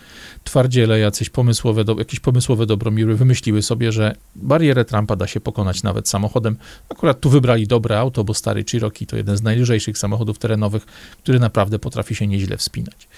twardziele, 0.44 0.98
jacyś 0.98 1.30
pomysły 1.30 1.57
pomysłowe, 1.58 1.84
do, 1.84 1.98
jakieś 1.98 2.20
pomysłowe 2.20 2.66
dobromiry 2.66 3.14
wymyśliły 3.14 3.62
sobie, 3.62 3.92
że 3.92 4.16
barierę 4.36 4.84
Trumpa 4.84 5.16
da 5.16 5.26
się 5.26 5.40
pokonać 5.40 5.82
nawet 5.82 6.08
samochodem. 6.08 6.56
Akurat 6.88 7.20
tu 7.20 7.30
wybrali 7.30 7.66
dobre 7.66 7.98
auto, 7.98 8.24
bo 8.24 8.34
stary 8.34 8.64
Cherokee 8.70 9.06
to 9.06 9.16
jeden 9.16 9.36
z 9.36 9.42
najlżejszych 9.42 9.98
samochodów 9.98 10.38
terenowych, 10.38 10.86
który 11.22 11.40
naprawdę 11.40 11.78
potrafi 11.78 12.14
się 12.14 12.26
nieźle 12.26 12.56
wspinać. 12.56 13.08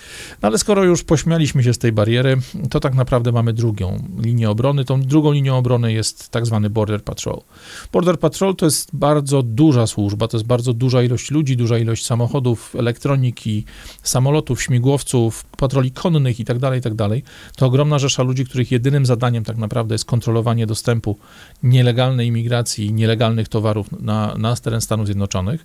No 0.43 0.49
ale 0.49 0.59
skoro 0.59 0.85
już 0.85 1.05
pośmialiśmy 1.05 1.63
się 1.63 1.75
z 1.75 1.79
tej 1.79 1.93
bariery, 1.93 2.37
to 2.71 2.81
tak 2.81 2.95
naprawdę 2.95 3.33
mamy 3.33 3.53
drugą 3.53 4.03
linię 4.19 4.51
obrony. 4.51 4.85
Tą 4.85 5.03
drugą 5.03 5.33
linią 5.33 5.59
obrony 5.59 5.93
jest 5.93 6.29
tak 6.29 6.47
zwany 6.47 6.71
Border 6.71 7.05
Patrol. 7.05 7.41
Border 7.93 8.19
Patrol 8.19 8.57
to 8.57 8.67
jest 8.67 8.91
bardzo 8.93 9.43
duża 9.43 9.87
służba, 9.87 10.29
to 10.29 10.37
jest 10.37 10.47
bardzo 10.47 10.73
duża 10.73 11.03
ilość 11.03 11.31
ludzi, 11.31 11.57
duża 11.57 11.79
ilość 11.79 12.07
samochodów, 12.07 12.77
elektroniki, 12.77 13.65
samolotów, 14.03 14.63
śmigłowców, 14.63 15.45
patroli 15.45 15.91
konnych 15.91 16.39
itd., 16.39 16.61
tak 16.61 16.75
itd. 16.75 17.09
Tak 17.09 17.21
to 17.57 17.67
ogromna 17.67 17.99
rzesza 17.99 18.23
ludzi, 18.31 18.45
których 18.45 18.71
jedynym 18.71 19.07
zadaniem 19.07 19.45
tak 19.45 19.57
naprawdę 19.57 19.95
jest 19.95 20.05
kontrolowanie 20.05 20.67
dostępu 20.67 21.19
nielegalnej 21.63 22.27
imigracji 22.27 22.87
i 22.87 22.93
nielegalnych 22.93 23.49
towarów 23.49 23.93
na, 24.01 24.35
na 24.39 24.57
teren 24.57 24.81
Stanów 24.81 25.07
Zjednoczonych. 25.07 25.65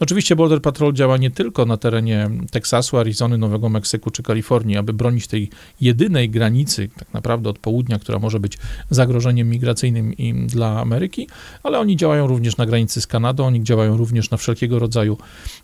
Oczywiście 0.00 0.36
Border 0.36 0.62
Patrol 0.62 0.92
działa 0.92 1.16
nie 1.16 1.30
tylko 1.30 1.66
na 1.66 1.76
terenie 1.76 2.30
Teksasu, 2.50 2.98
Arizony, 2.98 3.38
Nowego 3.38 3.68
Meksyku 3.68 4.10
czy 4.10 4.22
Kalifornii, 4.22 4.76
aby 4.76 4.92
bronić 4.92 5.26
tej 5.26 5.50
jedynej 5.80 6.30
granicy, 6.30 6.88
tak 6.98 7.08
naprawdę 7.12 7.50
od 7.50 7.58
południa, 7.58 7.98
która 7.98 8.18
może 8.18 8.40
być 8.40 8.58
zagrożeniem 8.90 9.50
migracyjnym 9.50 10.14
dla 10.46 10.80
Ameryki, 10.80 11.28
ale 11.62 11.78
oni 11.78 11.96
działają 11.96 12.26
również 12.26 12.56
na 12.56 12.66
granicy 12.66 13.00
z 13.00 13.06
Kanadą, 13.06 13.46
oni 13.46 13.64
działają 13.64 13.96
również 13.96 14.30
na 14.30 14.36
wszelkiego 14.36 14.78
rodzaju 14.78 15.18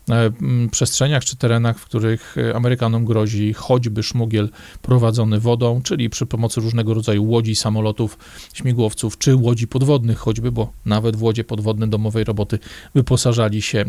e, 0.09 0.31
przestrzeniach 0.71 1.25
czy 1.25 1.35
terenach, 1.35 1.79
w 1.79 1.85
których 1.85 2.35
Amerykanom 2.55 3.05
grozi 3.05 3.53
choćby 3.53 4.03
szmugiel 4.03 4.49
prowadzony 4.81 5.39
wodą, 5.39 5.81
czyli 5.81 6.09
przy 6.09 6.25
pomocy 6.25 6.40
różnego 6.57 6.93
rodzaju 6.93 7.25
łodzi, 7.25 7.55
samolotów, 7.55 8.17
śmigłowców, 8.53 9.17
czy 9.17 9.35
łodzi 9.35 9.67
podwodnych 9.67 10.17
choćby, 10.17 10.51
bo 10.51 10.71
nawet 10.85 11.15
w 11.15 11.23
łodzie 11.23 11.43
podwodne 11.43 11.87
domowej 11.87 12.23
roboty 12.23 12.59
wyposażali 12.95 13.61
się 13.61 13.85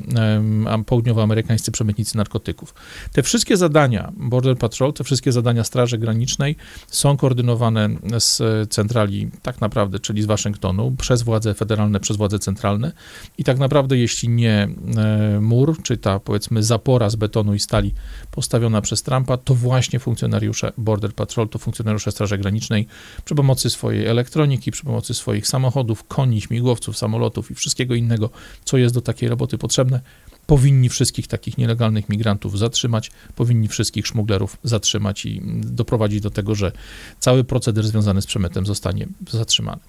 południowoamerykańscy 0.87 1.73
przemytnicy 1.73 2.16
narkotyków. 2.16 2.75
Te 3.12 3.23
wszystkie 3.23 3.56
zadania 3.56 4.12
Border 4.16 4.59
Patrol, 4.59 4.92
te 4.92 5.04
wszystkie 5.04 5.32
zadania 5.32 5.64
Straży 5.64 5.99
Granicznej 5.99 6.56
są 6.88 7.16
koordynowane 7.16 7.88
z 8.18 8.42
centrali 8.71 9.30
tak 9.42 9.61
naprawdę, 9.61 9.99
czyli 9.99 10.23
z 10.23 10.26
Waszyngtonu, 10.26 10.94
przez 10.99 11.23
władze 11.23 11.54
federalne, 11.54 12.00
przez 12.00 12.16
władze 12.16 12.38
centralne 12.38 12.92
i 13.38 13.44
tak 13.44 13.59
naprawdę 13.59 13.99
jeśli 13.99 14.28
nie 14.28 14.68
e, 14.97 15.40
mur, 15.40 15.82
czy 15.82 15.97
ta 15.97 16.21
powiedzmy 16.21 16.62
zapora 16.62 17.11
z 17.11 17.16
betonu 17.16 17.54
i 17.54 17.59
stali 17.59 17.94
postawiona 18.30 18.80
przez 18.80 19.02
Trumpa, 19.02 19.37
to 19.37 19.54
właśnie 19.54 19.99
funkcjonariusze 19.99 20.73
Border 20.78 21.14
Patrol, 21.14 21.49
to 21.49 21.59
funkcjonariusze 21.59 22.11
Straży 22.11 22.35
Granicznej 22.42 22.87
przy 23.25 23.34
pomocy 23.34 23.70
swojej 23.70 24.06
elektroniki, 24.06 24.70
przy 24.70 24.84
pomocy 24.84 25.14
swoich 25.14 25.46
samochodów, 25.46 26.04
koni, 26.04 26.40
śmigłowców, 26.40 26.99
samolotów 26.99 27.50
i 27.50 27.54
wszystkiego 27.54 27.94
innego, 27.94 28.30
co 28.64 28.78
jest 28.78 28.94
do 28.94 29.00
takiej 29.00 29.28
roboty 29.28 29.58
potrzebne, 29.58 30.00
powinni 30.46 30.88
wszystkich 30.88 31.26
takich 31.26 31.58
nielegalnych 31.58 32.08
migrantów 32.08 32.58
zatrzymać, 32.58 33.11
powinni 33.37 33.68
wszystkich 33.68 34.06
szmuglerów 34.06 34.56
zatrzymać 34.62 35.26
i 35.26 35.42
doprowadzić 35.61 36.20
do 36.20 36.30
tego, 36.30 36.54
że 36.54 36.72
cały 37.18 37.44
proceder 37.44 37.87
związany 37.87 38.22
z 38.22 38.26
przemytem 38.26 38.66
zostanie 38.66 39.08
zatrzymany. 39.30 39.80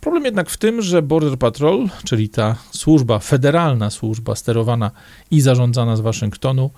Problem 0.00 0.24
jednak 0.24 0.50
w 0.50 0.56
tym, 0.56 0.82
że 0.82 1.02
Border 1.02 1.38
Patrol, 1.38 1.88
czyli 2.04 2.28
ta 2.28 2.56
służba, 2.70 3.18
federalna 3.18 3.90
służba 3.90 4.34
sterowana 4.34 4.90
i 5.30 5.40
zarządzana 5.40 5.96
z 5.96 6.00
Waszyngtonu, 6.00 6.70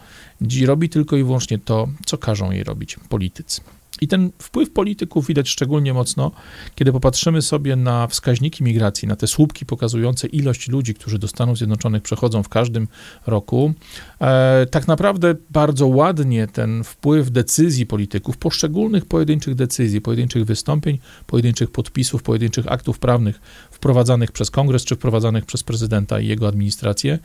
robi 0.67 0.89
tylko 0.89 1.17
i 1.17 1.25
wyłącznie 1.25 1.59
to, 1.59 1.89
co 2.07 2.19
każą 2.19 2.51
jej 2.51 2.65
robić 2.65 2.97
politycy. 3.09 3.61
I 4.03 4.09
ten 4.09 4.31
wpływ 4.39 4.71
polityków 4.71 5.27
widać 5.27 5.49
szczególnie 5.49 5.95
mocno, 5.95 6.31
kiedy 6.75 6.93
popatrzymy 6.93 7.43
sobie 7.43 7.77
na 7.77 8.07
wskaźniki 8.07 8.65
migracji, 8.65 9.09
na 9.09 9.17
te 9.17 9.27
słupki 9.27 9.67
pokazujące 9.67 10.27
ilość 10.27 10.69
ludzi, 10.69 10.95
którzy 10.95 11.19
do 11.19 11.29
Stanów 11.29 11.59
Zjednoczonych 11.59 12.03
przechodzą 12.03 12.43
w 12.43 12.49
każdym 12.49 12.89
roku. 13.27 13.75
E, 14.21 14.67
tak 14.71 14.89
naprawdę 14.89 15.35
bardzo 15.51 15.87
ładnie 15.87 16.47
ten 16.47 16.85
wpływ 16.85 17.31
decyzji 17.31 17.87
polityków, 17.87 18.37
poszczególnych 18.37 19.07
pojedynczych 19.07 19.55
decyzji, 19.55 20.01
pojedynczych 20.01 20.45
wystąpień, 20.45 20.99
pojedynczych 21.27 21.71
podpisów, 21.71 22.23
pojedynczych 22.23 22.73
aktów 22.73 22.99
prawnych 22.99 23.41
wprowadzanych 23.83 24.33
przez 24.33 24.51
kongres 24.51 24.85
czy 24.85 24.95
wprowadzanych 24.95 25.47
przez 25.47 25.63
prezydenta 25.63 26.21
i 26.21 26.27
jego 26.27 26.49
administrację, 26.49 27.19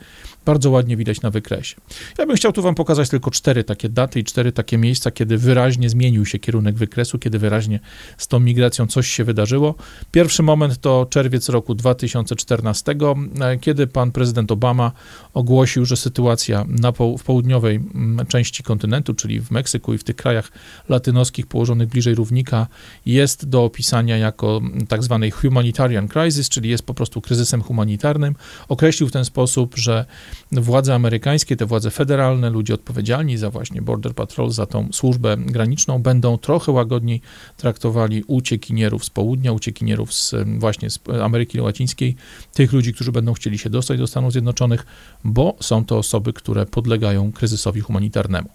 bardzo 0.44 0.70
ładnie 0.70 0.96
widać 0.96 1.22
na 1.22 1.30
wykresie. 1.30 1.76
Ja 2.18 2.26
bym 2.26 2.36
chciał 2.36 2.52
tu 2.52 2.62
wam 2.62 2.74
pokazać 2.74 3.08
tylko 3.08 3.30
cztery 3.30 3.64
takie 3.64 3.88
daty 3.88 4.20
i 4.20 4.24
cztery 4.24 4.52
takie 4.52 4.78
miejsca, 4.78 5.10
kiedy 5.10 5.38
wyraźnie 5.38 5.90
zmienił 5.90 6.26
się 6.26 6.38
kierunek 6.38 6.74
wykresu, 6.74 7.18
kiedy 7.18 7.38
wyraźnie 7.38 7.80
z 8.18 8.28
tą 8.28 8.40
migracją 8.40 8.86
coś 8.86 9.08
się 9.08 9.24
wydarzyło. 9.24 9.74
Pierwszy 10.10 10.42
moment 10.42 10.80
to 10.80 11.06
czerwiec 11.10 11.48
roku 11.48 11.74
2014, 11.74 12.94
e, 13.40 13.58
kiedy 13.58 13.86
pan 13.86 14.12
prezydent 14.12 14.52
Obama 14.52 14.92
ogłosił, 15.34 15.84
że 15.84 15.96
sytuacja 15.96 16.64
na 16.68 16.92
w 16.92 17.22
południowej 17.24 17.76
mm, 17.76 18.26
części 18.26 18.62
kontynentu, 18.62 19.14
czyli 19.14 19.40
w 19.40 19.50
Meksyku 19.50 19.94
i 19.94 19.98
w 19.98 20.04
tych 20.04 20.16
krajach 20.16 20.52
latynoskich 20.88 21.46
położonych 21.46 21.88
bliżej 21.88 22.14
równika, 22.14 22.66
jest 23.06 23.48
do 23.48 23.64
opisania 23.64 24.16
jako 24.16 24.56
mm, 24.56 24.86
tak 24.86 25.02
zwany 25.02 25.30
humanitarian 25.30 26.08
crisis, 26.08 26.47
czyli 26.48 26.70
jest 26.70 26.82
po 26.82 26.94
prostu 26.94 27.20
kryzysem 27.20 27.62
humanitarnym. 27.62 28.34
Określił 28.68 29.08
w 29.08 29.12
ten 29.12 29.24
sposób, 29.24 29.76
że 29.76 30.04
władze 30.52 30.94
amerykańskie, 30.94 31.56
te 31.56 31.66
władze 31.66 31.90
federalne, 31.90 32.50
ludzie 32.50 32.74
odpowiedzialni 32.74 33.36
za 33.36 33.50
właśnie 33.50 33.82
Border 33.82 34.14
Patrol, 34.14 34.50
za 34.50 34.66
tą 34.66 34.88
służbę 34.92 35.36
graniczną, 35.36 35.98
będą 35.98 36.38
trochę 36.38 36.72
łagodniej 36.72 37.20
traktowali 37.56 38.24
uciekinierów 38.26 39.04
z 39.04 39.10
południa, 39.10 39.52
uciekinierów 39.52 40.14
z, 40.14 40.34
właśnie 40.58 40.90
z 40.90 41.00
Ameryki 41.22 41.60
Łacińskiej, 41.60 42.16
tych 42.54 42.72
ludzi, 42.72 42.94
którzy 42.94 43.12
będą 43.12 43.32
chcieli 43.32 43.58
się 43.58 43.70
dostać 43.70 43.98
do 43.98 44.06
Stanów 44.06 44.32
Zjednoczonych, 44.32 44.86
bo 45.24 45.56
są 45.60 45.84
to 45.84 45.98
osoby, 45.98 46.32
które 46.32 46.66
podlegają 46.66 47.32
kryzysowi 47.32 47.80
humanitarnemu. 47.80 48.48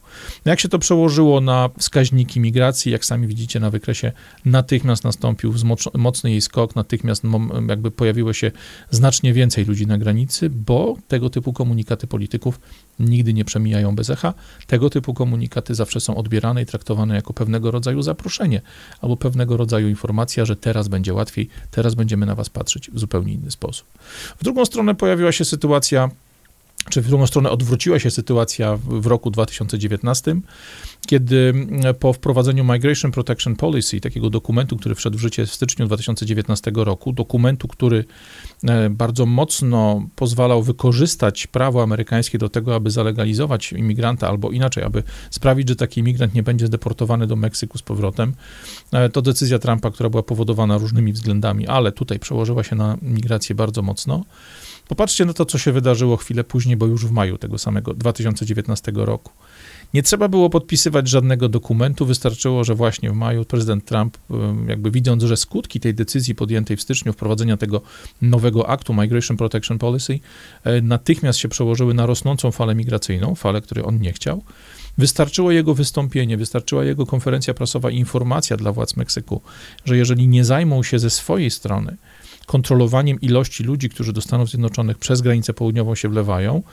No 0.45 0.49
jak 0.49 0.59
się 0.59 0.69
to 0.69 0.79
przełożyło 0.79 1.41
na 1.41 1.69
wskaźniki 1.79 2.39
migracji, 2.39 2.91
jak 2.91 3.05
sami 3.05 3.27
widzicie 3.27 3.59
na 3.59 3.69
wykresie, 3.69 4.11
natychmiast 4.45 5.03
nastąpił 5.03 5.53
mocny 5.93 6.31
jej 6.31 6.41
skok, 6.41 6.75
natychmiast 6.75 7.23
jakby 7.83 7.97
pojawiło 7.97 8.33
się 8.33 8.51
znacznie 8.89 9.33
więcej 9.33 9.65
ludzi 9.65 9.87
na 9.87 9.97
granicy, 9.97 10.49
bo 10.49 10.97
tego 11.07 11.29
typu 11.29 11.53
komunikaty 11.53 12.07
polityków 12.07 12.59
nigdy 12.99 13.33
nie 13.33 13.45
przemijają 13.45 13.95
bez 13.95 14.09
echa. 14.09 14.33
Tego 14.67 14.89
typu 14.89 15.13
komunikaty 15.13 15.75
zawsze 15.75 15.99
są 15.99 16.15
odbierane 16.15 16.61
i 16.61 16.65
traktowane 16.65 17.15
jako 17.15 17.33
pewnego 17.33 17.71
rodzaju 17.71 18.01
zaproszenie 18.01 18.61
albo 19.01 19.17
pewnego 19.17 19.57
rodzaju 19.57 19.89
informacja, 19.89 20.45
że 20.45 20.55
teraz 20.55 20.87
będzie 20.87 21.13
łatwiej, 21.13 21.49
teraz 21.71 21.95
będziemy 21.95 22.25
na 22.25 22.35
was 22.35 22.49
patrzeć 22.49 22.91
w 22.91 22.99
zupełnie 22.99 23.33
inny 23.33 23.51
sposób. 23.51 23.87
W 24.39 24.43
drugą 24.43 24.65
stronę 24.65 24.95
pojawiła 24.95 25.31
się 25.31 25.45
sytuacja 25.45 26.09
czy 26.89 27.01
w 27.01 27.07
drugą 27.07 27.27
stronę 27.27 27.49
odwróciła 27.49 27.99
się 27.99 28.11
sytuacja 28.11 28.77
w 28.77 29.05
roku 29.05 29.31
2019, 29.31 30.35
kiedy 31.07 31.53
po 31.99 32.13
wprowadzeniu 32.13 32.63
Migration 32.63 33.11
Protection 33.11 33.55
Policy, 33.55 33.99
takiego 33.99 34.29
dokumentu, 34.29 34.77
który 34.77 34.95
wszedł 34.95 35.17
w 35.17 35.21
życie 35.21 35.45
w 35.45 35.53
styczniu 35.53 35.85
2019 35.85 36.71
roku, 36.75 37.13
dokumentu, 37.13 37.67
który 37.67 38.05
e, 38.63 38.89
bardzo 38.89 39.25
mocno 39.25 40.07
pozwalał 40.15 40.63
wykorzystać 40.63 41.47
prawo 41.47 41.83
amerykańskie 41.83 42.37
do 42.37 42.49
tego, 42.49 42.75
aby 42.75 42.91
zalegalizować 42.91 43.71
imigranta, 43.71 44.27
albo 44.27 44.51
inaczej, 44.51 44.83
aby 44.83 45.03
sprawić, 45.29 45.69
że 45.69 45.75
taki 45.75 45.99
imigrant 45.99 46.33
nie 46.33 46.43
będzie 46.43 46.67
zdeportowany 46.67 47.27
do 47.27 47.35
Meksyku 47.35 47.77
z 47.77 47.81
powrotem, 47.81 48.33
e, 48.91 49.09
to 49.09 49.21
decyzja 49.21 49.59
Trumpa, 49.59 49.91
która 49.91 50.09
była 50.09 50.23
powodowana 50.23 50.77
różnymi 50.77 51.13
względami, 51.13 51.67
ale 51.67 51.91
tutaj 51.91 52.19
przełożyła 52.19 52.63
się 52.63 52.75
na 52.75 52.97
migrację 53.01 53.55
bardzo 53.55 53.81
mocno. 53.81 54.23
Popatrzcie 54.93 55.25
na 55.25 55.33
to, 55.33 55.45
co 55.45 55.57
się 55.57 55.71
wydarzyło 55.71 56.17
chwilę 56.17 56.43
później, 56.43 56.77
bo 56.77 56.85
już 56.85 57.05
w 57.05 57.11
maju 57.11 57.37
tego 57.37 57.57
samego 57.57 57.93
2019 57.93 58.91
roku. 58.95 59.31
Nie 59.93 60.03
trzeba 60.03 60.27
było 60.27 60.49
podpisywać 60.49 61.09
żadnego 61.09 61.49
dokumentu, 61.49 62.05
wystarczyło, 62.05 62.63
że 62.63 62.75
właśnie 62.75 63.09
w 63.09 63.13
maju 63.13 63.45
prezydent 63.45 63.85
Trump, 63.85 64.17
jakby 64.67 64.91
widząc, 64.91 65.23
że 65.23 65.37
skutki 65.37 65.79
tej 65.79 65.93
decyzji 65.93 66.35
podjętej 66.35 66.77
w 66.77 66.81
styczniu, 66.81 67.13
wprowadzenia 67.13 67.57
tego 67.57 67.81
nowego 68.21 68.69
aktu 68.69 68.93
Migration 68.93 69.37
Protection 69.37 69.77
Policy, 69.77 70.19
e, 70.63 70.81
natychmiast 70.81 71.39
się 71.39 71.47
przełożyły 71.47 71.93
na 71.93 72.05
rosnącą 72.05 72.51
falę 72.51 72.75
migracyjną, 72.75 73.35
falę, 73.35 73.61
której 73.61 73.85
on 73.85 73.99
nie 73.99 74.13
chciał. 74.13 74.43
Wystarczyło 74.97 75.51
jego 75.51 75.73
wystąpienie, 75.73 76.37
wystarczyła 76.37 76.83
jego 76.83 77.05
konferencja 77.05 77.53
prasowa 77.53 77.91
i 77.91 77.97
informacja 77.97 78.57
dla 78.57 78.71
władz 78.71 78.97
Meksyku, 78.97 79.41
że 79.85 79.97
jeżeli 79.97 80.27
nie 80.27 80.45
zajmą 80.45 80.83
się 80.83 80.99
ze 80.99 81.09
swojej 81.09 81.51
strony 81.51 81.97
kontrolowaniem 82.45 83.21
ilości 83.21 83.63
ludzi, 83.63 83.89
którzy 83.89 84.13
do 84.13 84.21
Stanów 84.21 84.49
Zjednoczonych 84.49 84.97
przez 84.97 85.21
granicę 85.21 85.53
południową 85.53 85.95
się 85.95 86.09
wlewają, 86.09 86.63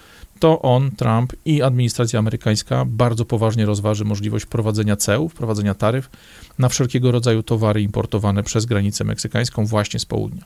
to 0.40 0.62
on, 0.62 0.90
Trump 0.90 1.32
i 1.44 1.62
administracja 1.62 2.18
amerykańska 2.18 2.85
bardzo 2.85 3.25
poważnie 3.25 3.66
rozważy 3.66 4.04
możliwość 4.04 4.44
wprowadzenia 4.44 4.97
ceł, 4.97 5.28
wprowadzenia 5.28 5.75
taryf 5.75 6.11
na 6.59 6.68
wszelkiego 6.68 7.11
rodzaju 7.11 7.42
towary 7.42 7.82
importowane 7.82 8.42
przez 8.42 8.66
granicę 8.66 9.04
meksykańską 9.04 9.66
właśnie 9.66 10.00
z 10.00 10.04
południa. 10.04 10.44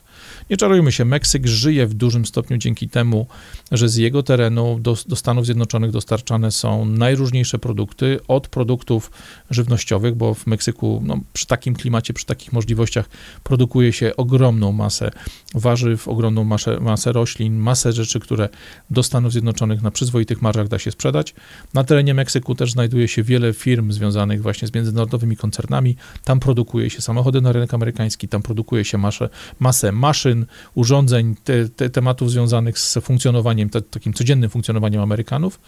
Nie 0.51 0.57
czarujmy 0.57 0.93
się, 0.93 1.05
Meksyk 1.05 1.47
żyje 1.47 1.87
w 1.87 1.95
dużym 1.95 2.27
stopniu 2.27 2.57
dzięki 2.57 2.89
temu, 2.89 3.27
że 3.73 3.89
z 3.89 3.97
jego 3.97 4.23
terenu 4.23 4.79
do, 4.81 4.97
do 5.07 5.17
Stanów 5.17 5.45
Zjednoczonych 5.47 5.91
dostarczane 5.91 6.51
są 6.51 6.85
najróżniejsze 6.85 7.59
produkty, 7.59 8.21
od 8.29 8.49
produktów 8.49 9.11
żywnościowych, 9.51 10.15
bo 10.15 10.35
w 10.35 10.47
Meksyku 10.47 11.03
no, 11.05 11.21
przy 11.33 11.47
takim 11.47 11.75
klimacie, 11.75 12.15
przy 12.15 12.27
takich 12.27 12.53
możliwościach 12.53 13.09
produkuje 13.43 13.93
się 13.93 14.17
ogromną 14.17 14.73
masę 14.73 15.11
warzyw, 15.55 16.09
ogromną 16.09 16.45
masę, 16.45 16.81
masę 16.81 17.13
roślin, 17.13 17.59
masę 17.59 17.93
rzeczy, 17.93 18.21
które 18.21 18.49
do 18.91 19.03
Stanów 19.03 19.33
Zjednoczonych 19.33 19.83
na 19.85 19.91
przyzwoitych 19.91 20.43
marżach 20.43 20.69
da 20.69 20.79
się 20.79 20.91
sprzedać. 20.91 21.35
Na 21.75 21.85
terenie 21.85 22.15
Meksyku 22.15 22.55
też 22.55 22.73
znajduje 22.73 23.09
się 23.09 23.23
wiele 23.23 23.53
firm 23.53 23.93
związanych 23.93 24.43
właśnie 24.43 24.69
z 24.69 24.75
międzynarodowymi 24.75 25.37
koncernami. 25.37 25.97
Tam 26.25 26.41
produkuje 26.41 26.91
się 26.91 27.03
samochody 27.03 27.41
na 27.41 27.53
rynek 27.53 27.75
amerykański, 27.75 28.29
tam 28.29 28.43
produkuje 28.43 28.85
się 28.85 28.99
masę, 28.99 29.29
masę 29.61 29.93
maszyn, 29.93 30.47
urządzeń, 30.75 31.35
te, 31.45 31.69
te 31.69 31.91
tematów 31.91 32.31
związanych 32.31 32.79
z 32.79 32.99
funkcjonowaniem, 33.03 33.71
te, 33.71 33.83
takim 33.83 34.13
codziennym 34.13 34.51
funkcjonowaniem 34.51 35.01
Amerykanów. 35.01 35.61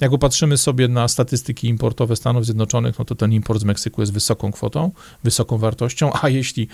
Jak 0.00 0.10
popatrzymy 0.10 0.56
sobie 0.56 0.88
na 0.88 1.08
statystyki 1.08 1.68
importowe 1.68 2.16
Stanów 2.16 2.44
Zjednoczonych, 2.44 2.98
no 2.98 3.04
to 3.04 3.14
ten 3.14 3.32
import 3.32 3.60
z 3.60 3.64
Meksyku 3.64 4.02
jest 4.02 4.12
wysoką 4.12 4.52
kwotą, 4.52 4.90
wysoką 5.24 5.58
wartością, 5.58 6.10
a 6.22 6.28
jeśli 6.28 6.68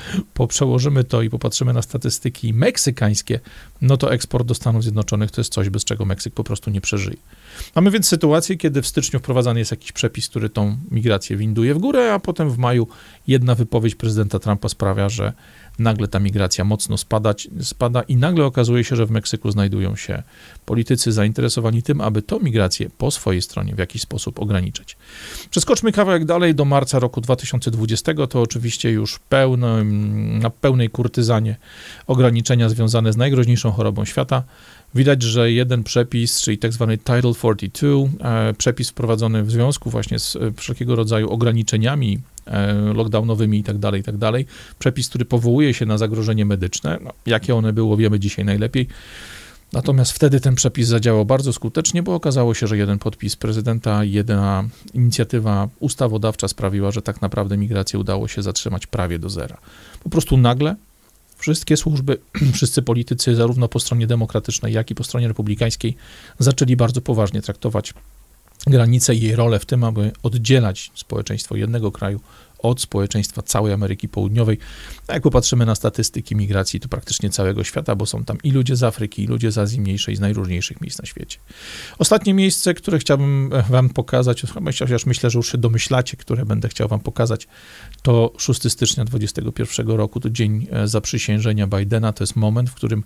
przełożymy 0.48 1.04
to 1.04 1.22
i 1.22 1.30
popatrzymy 1.30 1.72
na 1.72 1.82
statystyki 1.82 2.54
meksykańskie, 2.54 3.40
no 3.80 3.96
to 3.96 4.12
eksport 4.12 4.46
do 4.46 4.54
Stanów 4.54 4.82
Zjednoczonych 4.82 5.30
to 5.30 5.40
jest 5.40 5.52
coś, 5.52 5.68
bez 5.68 5.84
czego 5.84 6.04
Meksyk 6.04 6.34
po 6.34 6.44
prostu 6.44 6.70
nie. 6.70 6.80
Mamy 7.74 7.90
więc 7.90 8.08
sytuację, 8.08 8.56
kiedy 8.56 8.82
w 8.82 8.86
styczniu 8.86 9.18
wprowadzany 9.18 9.58
jest 9.58 9.70
jakiś 9.70 9.92
przepis, 9.92 10.28
który 10.28 10.48
tą 10.48 10.76
migrację 10.90 11.36
winduje 11.36 11.74
w 11.74 11.78
górę, 11.78 12.14
a 12.14 12.18
potem 12.18 12.50
w 12.50 12.58
maju 12.58 12.86
jedna 13.26 13.54
wypowiedź 13.54 13.94
prezydenta 13.94 14.38
Trumpa 14.38 14.68
sprawia, 14.68 15.08
że 15.08 15.32
nagle 15.78 16.08
ta 16.08 16.18
migracja 16.18 16.64
mocno 16.64 16.98
spadać, 16.98 17.48
spada 17.60 18.02
i 18.02 18.16
nagle 18.16 18.44
okazuje 18.44 18.84
się, 18.84 18.96
że 18.96 19.06
w 19.06 19.10
Meksyku 19.10 19.50
znajdują 19.50 19.96
się 19.96 20.22
politycy 20.66 21.12
zainteresowani 21.12 21.82
tym, 21.82 22.00
aby 22.00 22.22
tą 22.22 22.40
migrację 22.40 22.90
po 22.98 23.10
swojej 23.10 23.42
stronie 23.42 23.74
w 23.74 23.78
jakiś 23.78 24.02
sposób 24.02 24.38
ograniczyć. 24.38 24.96
Przeskoczmy 25.50 25.92
kawałek 25.92 26.24
dalej 26.24 26.54
do 26.54 26.64
marca 26.64 26.98
roku 26.98 27.20
2020, 27.20 28.26
to 28.30 28.42
oczywiście 28.42 28.90
już 28.90 29.20
na 30.40 30.50
pełnej 30.50 30.90
kurtyzanie 30.90 31.56
ograniczenia 32.06 32.68
związane 32.68 33.12
z 33.12 33.16
najgroźniejszą 33.16 33.72
chorobą 33.72 34.04
świata. 34.04 34.42
Widać, 34.94 35.22
że 35.22 35.52
jeden 35.52 35.84
przepis, 35.84 36.40
czyli 36.40 36.58
tak 36.58 36.72
zwany 36.72 36.98
Title 36.98 37.34
42, 37.34 37.88
e, 38.20 38.54
przepis 38.54 38.90
wprowadzony 38.90 39.42
w 39.42 39.50
związku 39.50 39.90
właśnie 39.90 40.18
z 40.18 40.36
e, 40.36 40.52
wszelkiego 40.56 40.96
rodzaju 40.96 41.30
ograniczeniami 41.30 42.18
e, 42.46 42.74
lockdownowymi 42.74 43.58
i 43.58 43.64
tak 43.64 43.78
dalej, 43.78 44.02
tak 44.02 44.16
dalej, 44.16 44.46
przepis, 44.78 45.08
który 45.08 45.24
powołuje 45.24 45.74
się 45.74 45.86
na 45.86 45.98
zagrożenie 45.98 46.44
medyczne, 46.44 46.98
no, 47.04 47.10
jakie 47.26 47.54
one 47.54 47.72
było, 47.72 47.96
wiemy 47.96 48.20
dzisiaj 48.20 48.44
najlepiej, 48.44 48.88
Natomiast 49.72 50.12
wtedy 50.12 50.40
ten 50.40 50.54
przepis 50.54 50.88
zadziałał 50.88 51.24
bardzo 51.24 51.52
skutecznie, 51.52 52.02
bo 52.02 52.14
okazało 52.14 52.54
się, 52.54 52.66
że 52.66 52.76
jeden 52.76 52.98
podpis 52.98 53.36
prezydenta, 53.36 54.04
jedna 54.04 54.64
inicjatywa 54.94 55.68
ustawodawcza 55.80 56.48
sprawiła, 56.48 56.90
że 56.90 57.02
tak 57.02 57.22
naprawdę 57.22 57.56
migrację 57.56 57.98
udało 57.98 58.28
się 58.28 58.42
zatrzymać 58.42 58.86
prawie 58.86 59.18
do 59.18 59.30
zera. 59.30 59.58
Po 60.02 60.10
prostu 60.10 60.36
nagle 60.36 60.76
wszystkie 61.38 61.76
służby, 61.76 62.18
wszyscy 62.54 62.82
politycy, 62.82 63.34
zarówno 63.34 63.68
po 63.68 63.80
stronie 63.80 64.06
demokratycznej, 64.06 64.72
jak 64.72 64.90
i 64.90 64.94
po 64.94 65.04
stronie 65.04 65.28
republikańskiej, 65.28 65.96
zaczęli 66.38 66.76
bardzo 66.76 67.00
poważnie 67.00 67.42
traktować 67.42 67.94
granicę 68.66 69.14
i 69.14 69.20
jej 69.20 69.36
rolę 69.36 69.58
w 69.58 69.66
tym, 69.66 69.84
aby 69.84 70.12
oddzielać 70.22 70.90
społeczeństwo 70.94 71.56
jednego 71.56 71.92
kraju 71.92 72.20
od 72.58 72.80
społeczeństwa 72.80 73.42
całej 73.42 73.72
Ameryki 73.72 74.08
Południowej. 74.08 74.58
A 75.06 75.12
jak 75.12 75.22
popatrzymy 75.22 75.66
na 75.66 75.74
statystyki 75.74 76.36
migracji, 76.36 76.80
to 76.80 76.88
praktycznie 76.88 77.30
całego 77.30 77.64
świata, 77.64 77.96
bo 77.96 78.06
są 78.06 78.24
tam 78.24 78.38
i 78.44 78.50
ludzie 78.50 78.76
z 78.76 78.82
Afryki, 78.82 79.22
i 79.22 79.26
ludzie 79.26 79.52
z 79.52 79.58
Azji 79.58 79.80
Mniejszej, 79.80 80.16
z 80.16 80.20
najróżniejszych 80.20 80.80
miejsc 80.80 80.98
na 80.98 81.06
świecie. 81.06 81.38
Ostatnie 81.98 82.34
miejsce, 82.34 82.74
które 82.74 82.98
chciałbym 82.98 83.50
e, 83.52 83.62
wam 83.62 83.88
pokazać, 83.88 84.42
chociaż 84.78 85.06
myślę, 85.06 85.30
że 85.30 85.38
już 85.38 85.52
się 85.52 85.58
domyślacie, 85.58 86.16
które 86.16 86.44
będę 86.44 86.68
chciał 86.68 86.88
wam 86.88 87.00
pokazać, 87.00 87.48
to 88.02 88.32
6 88.38 88.72
stycznia 88.72 89.04
2021 89.04 89.96
roku, 89.96 90.20
to 90.20 90.30
dzień 90.30 90.66
e, 90.70 90.88
zaprzysiężenia 90.88 91.66
Bidena, 91.66 92.12
to 92.12 92.24
jest 92.24 92.36
moment, 92.36 92.70
w 92.70 92.74
którym 92.74 93.04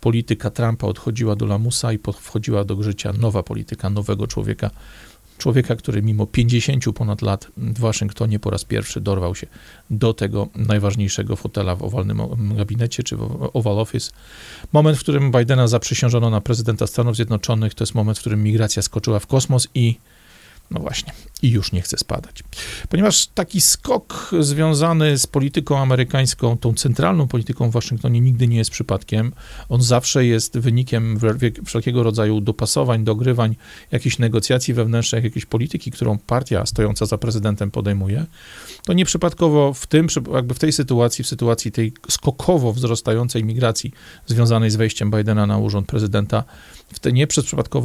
polityka 0.00 0.50
Trumpa 0.50 0.86
odchodziła 0.86 1.36
do 1.36 1.46
lamusa 1.46 1.92
i 1.92 1.98
wchodziła 2.12 2.64
do 2.64 2.82
życia 2.82 3.12
nowa 3.12 3.42
polityka, 3.42 3.90
nowego 3.90 4.26
człowieka, 4.26 4.70
człowieka, 5.38 5.76
który 5.76 6.02
mimo 6.02 6.26
50 6.26 6.84
ponad 6.94 7.22
lat 7.22 7.46
w 7.56 7.80
Waszyngtonie 7.80 8.38
po 8.38 8.50
raz 8.50 8.64
pierwszy 8.64 9.00
dorwał 9.00 9.34
się 9.34 9.46
do 9.90 10.14
tego 10.14 10.48
najważniejszego 10.54 11.36
fotela 11.36 11.76
w 11.76 11.82
owalnym 11.82 12.20
gabinecie, 12.56 13.02
czy 13.02 13.16
w 13.16 13.50
Oval 13.52 13.78
Office. 13.78 14.10
Moment, 14.72 14.98
w 14.98 15.00
którym 15.00 15.32
Bidena 15.32 15.68
zaprzysiężono 15.68 16.30
na 16.30 16.40
prezydenta 16.40 16.86
Stanów 16.86 17.16
Zjednoczonych, 17.16 17.74
to 17.74 17.84
jest 17.84 17.94
moment, 17.94 18.18
w 18.18 18.20
którym 18.20 18.42
migracja 18.42 18.82
skoczyła 18.82 19.18
w 19.18 19.26
kosmos 19.26 19.68
i 19.74 19.96
no 20.70 20.80
właśnie, 20.80 21.12
i 21.42 21.50
już 21.50 21.72
nie 21.72 21.82
chce 21.82 21.98
spadać. 21.98 22.42
Ponieważ 22.88 23.26
taki 23.26 23.60
skok 23.60 24.30
związany 24.40 25.18
z 25.18 25.26
polityką 25.26 25.78
amerykańską, 25.78 26.58
tą 26.58 26.74
centralną 26.74 27.28
polityką 27.28 27.70
w 27.70 27.72
Waszyngtonie 27.72 28.20
nigdy 28.20 28.48
nie 28.48 28.56
jest 28.56 28.70
przypadkiem. 28.70 29.32
On 29.68 29.82
zawsze 29.82 30.26
jest 30.26 30.58
wynikiem 30.58 31.18
wszelkiego 31.66 32.02
rodzaju 32.02 32.40
dopasowań, 32.40 33.04
dogrywań, 33.04 33.56
jakichś 33.90 34.18
negocjacji 34.18 34.74
wewnętrznych, 34.74 35.24
jakiejś 35.24 35.46
polityki, 35.46 35.90
którą 35.90 36.18
partia 36.18 36.66
stojąca 36.66 37.06
za 37.06 37.18
prezydentem 37.18 37.70
podejmuje. 37.70 38.26
To 38.84 38.92
nieprzypadkowo 38.92 39.74
w 39.74 39.86
tym, 39.86 40.06
jakby 40.34 40.54
w 40.54 40.58
tej 40.58 40.72
sytuacji, 40.72 41.24
w 41.24 41.28
sytuacji 41.28 41.72
tej 41.72 41.92
skokowo 42.10 42.72
wzrastającej 42.72 43.44
migracji 43.44 43.92
związanej 44.26 44.70
z 44.70 44.76
wejściem 44.76 45.10
Bidena 45.10 45.46
na 45.46 45.58
urząd 45.58 45.86
prezydenta, 45.86 46.44
w 46.92 46.98
te, 46.98 47.12
nie 47.12 47.26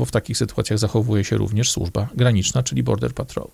w 0.06 0.12
takich 0.12 0.38
sytuacjach 0.38 0.80
zachowuje 0.80 1.24
się 1.24 1.38
również 1.38 1.72
służba 1.72 2.08
graniczna, 2.16 2.64
czyli 2.64 2.84
Border 2.84 3.14
Patrol. 3.14 3.48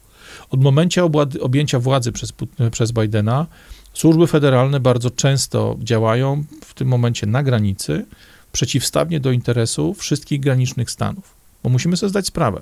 Od 0.50 0.64
momentu 0.64 1.12
objęcia 1.42 1.80
władzy 1.80 2.12
przez, 2.12 2.34
przez 2.72 2.92
Bidena 2.92 3.48
służby 3.94 4.28
federalne 4.28 4.80
bardzo 4.80 5.10
często 5.10 5.78
działają 5.80 6.44
w 6.66 6.74
tym 6.74 6.88
momencie 6.88 7.28
na 7.28 7.44
granicy 7.44 8.06
przeciwstawnie 8.52 9.20
do 9.20 9.32
interesu 9.32 9.94
wszystkich 9.94 10.40
granicznych 10.40 10.92
stanów. 10.92 11.36
Bo 11.64 11.70
musimy 11.70 11.98
sobie 11.98 12.10
zdać 12.10 12.28
sprawę. 12.28 12.62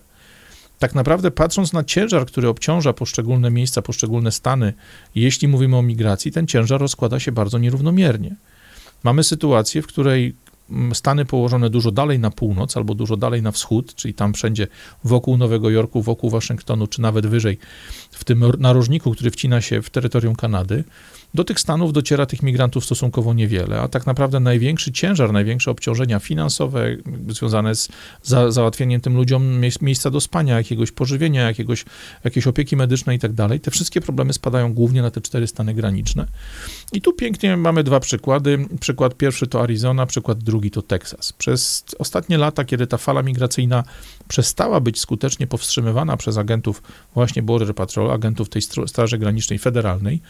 Tak 0.79 0.95
naprawdę 0.95 1.31
patrząc 1.31 1.73
na 1.73 1.83
ciężar, 1.83 2.25
który 2.25 2.47
obciąża 2.47 2.93
poszczególne 2.93 3.51
miejsca, 3.51 3.81
poszczególne 3.81 4.31
stany, 4.31 4.73
jeśli 5.15 5.47
mówimy 5.47 5.77
o 5.77 5.81
migracji, 5.81 6.31
ten 6.31 6.47
ciężar 6.47 6.81
rozkłada 6.81 7.19
się 7.19 7.31
bardzo 7.31 7.57
nierównomiernie. 7.57 8.35
Mamy 9.03 9.23
sytuację, 9.23 9.81
w 9.81 9.87
której 9.87 10.35
Stany 10.93 11.25
położone 11.25 11.69
dużo 11.69 11.91
dalej 11.91 12.19
na 12.19 12.31
północ 12.31 12.77
albo 12.77 12.95
dużo 12.95 13.17
dalej 13.17 13.41
na 13.41 13.51
wschód, 13.51 13.95
czyli 13.95 14.13
tam 14.13 14.33
wszędzie 14.33 14.67
wokół 15.03 15.37
Nowego 15.37 15.69
Jorku, 15.69 16.01
wokół 16.01 16.29
Waszyngtonu, 16.29 16.87
czy 16.87 17.01
nawet 17.01 17.27
wyżej, 17.27 17.57
w 18.11 18.23
tym 18.23 18.43
narożniku, 18.59 19.11
który 19.11 19.31
wcina 19.31 19.61
się 19.61 19.81
w 19.81 19.89
terytorium 19.89 20.35
Kanady, 20.35 20.83
do 21.33 21.43
tych 21.43 21.59
stanów 21.59 21.93
dociera 21.93 22.25
tych 22.25 22.43
migrantów 22.43 22.85
stosunkowo 22.85 23.33
niewiele, 23.33 23.81
a 23.81 23.87
tak 23.87 24.05
naprawdę 24.05 24.39
największy 24.39 24.91
ciężar, 24.91 25.33
największe 25.33 25.71
obciążenia 25.71 26.19
finansowe 26.19 26.95
związane 27.29 27.75
z 27.75 27.89
za, 28.23 28.51
załatwieniem 28.51 29.01
tym 29.01 29.15
ludziom 29.15 29.61
miejsca 29.81 30.09
do 30.09 30.21
spania, 30.21 30.57
jakiegoś 30.57 30.91
pożywienia, 30.91 31.41
jakiegoś, 31.41 31.85
jakiejś 32.23 32.47
opieki 32.47 32.75
medycznej 32.75 33.17
i 33.17 33.19
tak 33.19 33.33
dalej, 33.33 33.59
te 33.59 33.71
wszystkie 33.71 34.01
problemy 34.01 34.33
spadają 34.33 34.73
głównie 34.73 35.01
na 35.01 35.11
te 35.11 35.21
cztery 35.21 35.47
stany 35.47 35.73
graniczne. 35.73 36.27
I 36.93 37.01
tu 37.01 37.13
pięknie 37.13 37.57
mamy 37.57 37.83
dwa 37.83 37.99
przykłady. 37.99 38.65
Przykład 38.79 39.15
pierwszy 39.15 39.47
to 39.47 39.61
Arizona, 39.61 40.05
przykład 40.05 40.37
drugi 40.37 40.71
to 40.71 40.81
Teksas. 40.81 41.33
Przez 41.33 41.85
ostatnie 41.99 42.37
lata, 42.37 42.65
kiedy 42.65 42.87
ta 42.87 42.97
fala 42.97 43.23
migracyjna 43.23 43.83
przestała 44.27 44.79
być 44.79 44.99
skutecznie 44.99 45.47
powstrzymywana 45.47 46.17
przez 46.17 46.37
agentów 46.37 46.83
właśnie 47.13 47.41
Border 47.41 47.75
Patrol, 47.75 48.11
agentów 48.11 48.49
tej 48.49 48.61
Straży 48.61 49.17
Granicznej 49.17 49.59
Federalnej, 49.59 50.21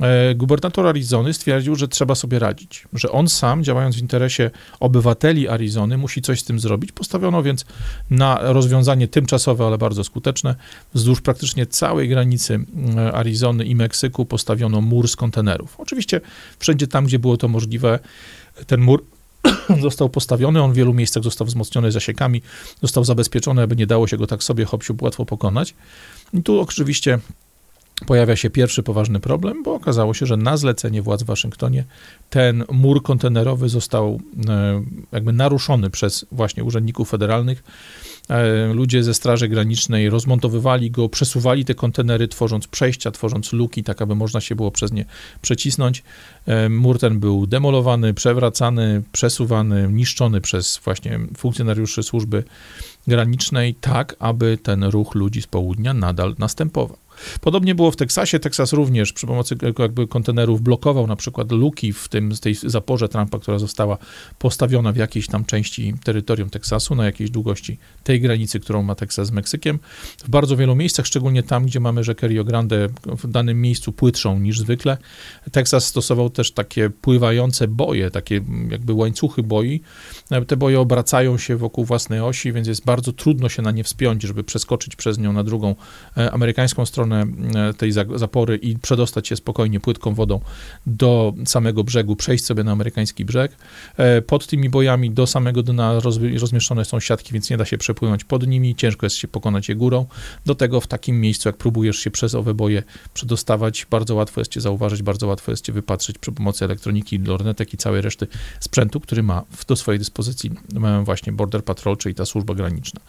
e, 0.00 0.34
gubernator 0.34 0.86
Arizony 0.86 1.34
stwierdził, 1.34 1.76
że 1.76 1.88
trzeba 1.88 2.14
sobie 2.14 2.38
radzić, 2.38 2.88
że 2.92 3.10
on 3.10 3.28
sam, 3.28 3.64
działając 3.64 3.96
w 3.96 4.00
interesie 4.00 4.50
obywateli 4.80 5.48
Arizony, 5.48 5.98
musi 5.98 6.22
coś 6.22 6.40
z 6.40 6.44
tym 6.44 6.60
zrobić. 6.60 6.92
Postawiono 6.92 7.42
więc 7.42 7.64
na 8.10 8.38
rozwiązanie 8.42 9.08
tymczasowe, 9.08 9.66
ale 9.66 9.78
bardzo 9.78 10.04
skuteczne. 10.04 10.54
Wzdłuż 10.94 11.20
praktycznie 11.20 11.66
całej 11.66 12.08
granicy 12.08 12.60
e, 12.96 13.12
Arizony 13.12 13.64
i 13.64 13.74
Meksyku 13.74 14.24
postawiono 14.24 14.80
mur 14.80 15.08
z 15.08 15.16
kontenerów. 15.16 15.74
Oczywiście 15.78 15.93
wszędzie 16.58 16.86
tam, 16.86 17.04
gdzie 17.04 17.18
było 17.18 17.36
to 17.36 17.48
możliwe, 17.48 17.98
ten 18.66 18.80
mur 18.80 19.04
został 19.82 20.08
postawiony, 20.08 20.62
on 20.62 20.72
w 20.72 20.76
wielu 20.76 20.94
miejscach 20.94 21.22
został 21.22 21.46
wzmocniony 21.46 21.92
zasiekami, 21.92 22.42
został 22.82 23.04
zabezpieczony, 23.04 23.62
aby 23.62 23.76
nie 23.76 23.86
dało 23.86 24.06
się 24.06 24.16
go 24.16 24.26
tak 24.26 24.42
sobie 24.42 24.64
hopsiu 24.64 24.96
łatwo 25.00 25.24
pokonać. 25.24 25.74
I 26.32 26.42
tu 26.42 26.60
oczywiście 26.60 27.18
pojawia 28.06 28.36
się 28.36 28.50
pierwszy 28.50 28.82
poważny 28.82 29.20
problem, 29.20 29.62
bo 29.62 29.74
okazało 29.74 30.14
się, 30.14 30.26
że 30.26 30.36
na 30.36 30.56
zlecenie 30.56 31.02
władz 31.02 31.22
w 31.22 31.26
Waszyngtonie 31.26 31.84
ten 32.30 32.64
mur 32.72 33.02
kontenerowy 33.02 33.68
został 33.68 34.20
e, 34.48 34.82
jakby 35.12 35.32
naruszony 35.32 35.90
przez 35.90 36.26
właśnie 36.32 36.64
urzędników 36.64 37.10
federalnych. 37.10 37.64
E, 38.28 38.74
ludzie 38.74 39.02
ze 39.02 39.14
Straży 39.14 39.48
Granicznej 39.48 40.10
rozmontowywali 40.10 40.90
go, 40.90 41.08
przesuwali 41.08 41.64
te 41.64 41.74
kontenery, 41.74 42.28
tworząc 42.28 42.66
przejścia, 42.66 43.10
tworząc 43.10 43.52
luki, 43.52 43.82
tak 43.82 44.02
aby 44.02 44.14
można 44.14 44.40
się 44.40 44.54
było 44.54 44.70
przez 44.70 44.92
nie 44.92 45.04
przecisnąć. 45.42 46.02
E, 46.46 46.68
mur 46.68 46.98
ten 46.98 47.20
był 47.20 47.46
demolowany, 47.46 48.14
przewracany, 48.14 49.02
przesuwany, 49.12 49.88
niszczony 49.92 50.40
przez 50.40 50.80
właśnie 50.84 51.20
funkcjonariuszy 51.36 52.02
służby 52.02 52.44
granicznej, 53.06 53.74
tak 53.74 54.16
aby 54.18 54.58
ten 54.62 54.84
ruch 54.84 55.14
ludzi 55.14 55.42
z 55.42 55.46
południa 55.46 55.94
nadal 55.94 56.34
następował. 56.38 57.03
Podobnie 57.40 57.74
było 57.74 57.90
w 57.90 57.96
Teksasie. 57.96 58.38
Teksas 58.38 58.72
również 58.72 59.12
przy 59.12 59.26
pomocy 59.26 59.56
jakby 59.78 60.06
kontenerów 60.08 60.62
blokował 60.62 61.06
na 61.06 61.16
przykład 61.16 61.52
luki 61.52 61.92
w 61.92 62.08
tym, 62.08 62.32
tej 62.40 62.54
zaporze 62.54 63.08
Trumpa, 63.08 63.38
która 63.38 63.58
została 63.58 63.98
postawiona 64.38 64.92
w 64.92 64.96
jakiejś 64.96 65.26
tam 65.26 65.44
części 65.44 65.94
terytorium 66.04 66.50
Teksasu, 66.50 66.94
na 66.94 67.04
jakiejś 67.04 67.30
długości 67.30 67.78
tej 68.04 68.20
granicy, 68.20 68.60
którą 68.60 68.82
ma 68.82 68.94
Teksas 68.94 69.28
z 69.28 69.30
Meksykiem. 69.30 69.78
W 70.24 70.30
bardzo 70.30 70.56
wielu 70.56 70.74
miejscach, 70.74 71.06
szczególnie 71.06 71.42
tam, 71.42 71.66
gdzie 71.66 71.80
mamy 71.80 72.04
rzekę 72.04 72.28
Rio 72.28 72.44
Grande 72.44 72.88
w 73.06 73.26
danym 73.26 73.60
miejscu 73.60 73.92
płytszą 73.92 74.38
niż 74.40 74.58
zwykle, 74.60 74.96
Teksas 75.52 75.86
stosował 75.86 76.30
też 76.30 76.52
takie 76.52 76.90
pływające 76.90 77.68
boje, 77.68 78.10
takie 78.10 78.40
jakby 78.70 78.92
łańcuchy 78.92 79.42
boi. 79.42 79.80
Te 80.46 80.56
boje 80.56 80.80
obracają 80.80 81.38
się 81.38 81.56
wokół 81.56 81.84
własnej 81.84 82.20
osi, 82.20 82.52
więc 82.52 82.68
jest 82.68 82.84
bardzo 82.84 83.12
trudno 83.12 83.48
się 83.48 83.62
na 83.62 83.70
nie 83.70 83.84
wspiąć, 83.84 84.22
żeby 84.22 84.44
przeskoczyć 84.44 84.96
przez 84.96 85.18
nią 85.18 85.32
na 85.32 85.44
drugą 85.44 85.74
e, 86.16 86.32
amerykańską 86.32 86.86
stronę 86.86 87.13
stronę 87.14 87.68
e, 87.68 87.74
tej 87.74 87.92
zapory 88.14 88.56
i 88.56 88.78
przedostać 88.78 89.28
się 89.28 89.36
spokojnie 89.36 89.80
płytką 89.80 90.14
wodą 90.14 90.40
do 90.86 91.34
samego 91.46 91.84
brzegu, 91.84 92.16
przejść 92.16 92.44
sobie 92.44 92.64
na 92.64 92.72
amerykański 92.72 93.24
brzeg. 93.24 93.56
E, 93.96 94.22
pod 94.22 94.46
tymi 94.46 94.68
bojami 94.68 95.10
do 95.10 95.26
samego 95.26 95.62
dna 95.62 96.00
rozmieszczone 96.40 96.84
są 96.84 97.00
siatki, 97.00 97.32
więc 97.32 97.50
nie 97.50 97.56
da 97.56 97.64
się 97.64 97.78
przepłynąć 97.78 98.24
pod 98.24 98.46
nimi, 98.46 98.74
ciężko 98.74 99.06
jest 99.06 99.16
się 99.16 99.28
pokonać 99.28 99.68
je 99.68 99.74
górą. 99.74 100.06
Do 100.46 100.54
tego 100.54 100.80
w 100.80 100.86
takim 100.86 101.20
miejscu, 101.20 101.48
jak 101.48 101.56
próbujesz 101.56 101.96
się 101.96 102.10
przez 102.10 102.34
owe 102.34 102.54
boje 102.54 102.82
przedostawać, 103.14 103.86
bardzo 103.90 104.14
łatwo 104.14 104.40
jest 104.40 104.50
cię 104.50 104.60
zauważyć, 104.60 105.02
bardzo 105.02 105.26
łatwo 105.26 105.50
jest 105.50 105.64
cię 105.64 105.72
wypatrzeć 105.72 106.18
przy 106.18 106.32
pomocy 106.32 106.64
elektroniki, 106.64 107.18
lornetek 107.18 107.74
i 107.74 107.76
całej 107.76 108.02
reszty 108.02 108.26
sprzętu, 108.60 109.00
który 109.00 109.22
ma 109.22 109.42
do 109.68 109.76
swojej 109.76 109.98
dyspozycji 109.98 110.50
właśnie 111.04 111.32
Border 111.32 111.64
Patrol, 111.64 111.96
czyli 111.96 112.14
ta 112.14 112.24
służba 112.24 112.54
graniczna. 112.54 113.00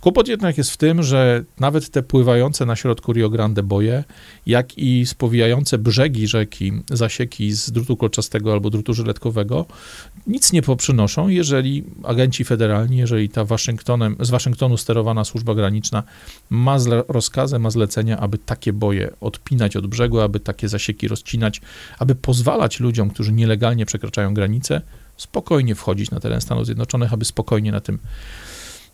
Kłopot 0.00 0.28
jednak 0.28 0.58
jest 0.58 0.70
w 0.70 0.76
tym, 0.76 1.02
że 1.02 1.44
nawet 1.60 1.90
te 1.90 2.02
pływające 2.02 2.66
na 2.66 2.76
środku 2.76 3.12
Rio 3.12 3.30
Grande 3.32 3.62
boje, 3.62 4.04
jak 4.46 4.78
i 4.78 5.06
spowijające 5.06 5.78
brzegi 5.78 6.28
rzeki 6.28 6.72
zasieki 6.90 7.52
z 7.52 7.70
drutu 7.70 7.96
kolczastego 7.96 8.52
albo 8.52 8.70
drutu 8.70 8.94
żyletkowego, 8.94 9.66
nic 10.26 10.52
nie 10.52 10.62
poprzynoszą, 10.62 11.28
jeżeli 11.28 11.84
agenci 12.04 12.44
federalni, 12.44 12.96
jeżeli 12.96 13.28
ta 13.28 13.44
Waszyngtonem, 13.44 14.16
z 14.20 14.30
Waszyngtonu 14.30 14.76
sterowana 14.76 15.24
służba 15.24 15.54
graniczna 15.54 16.02
ma 16.50 16.76
rozkazę, 17.08 17.58
ma 17.58 17.70
zlecenia, 17.70 18.18
aby 18.18 18.38
takie 18.38 18.72
boje 18.72 19.10
odpinać 19.20 19.76
od 19.76 19.86
brzegu, 19.86 20.20
aby 20.20 20.40
takie 20.40 20.68
zasieki 20.68 21.08
rozcinać, 21.08 21.60
aby 21.98 22.14
pozwalać 22.14 22.80
ludziom, 22.80 23.10
którzy 23.10 23.32
nielegalnie 23.32 23.86
przekraczają 23.86 24.34
granicę, 24.34 24.80
spokojnie 25.16 25.74
wchodzić 25.74 26.10
na 26.10 26.20
teren 26.20 26.40
Stanów 26.40 26.66
Zjednoczonych, 26.66 27.12
aby 27.12 27.24
spokojnie 27.24 27.72
na 27.72 27.80
tym 27.80 27.98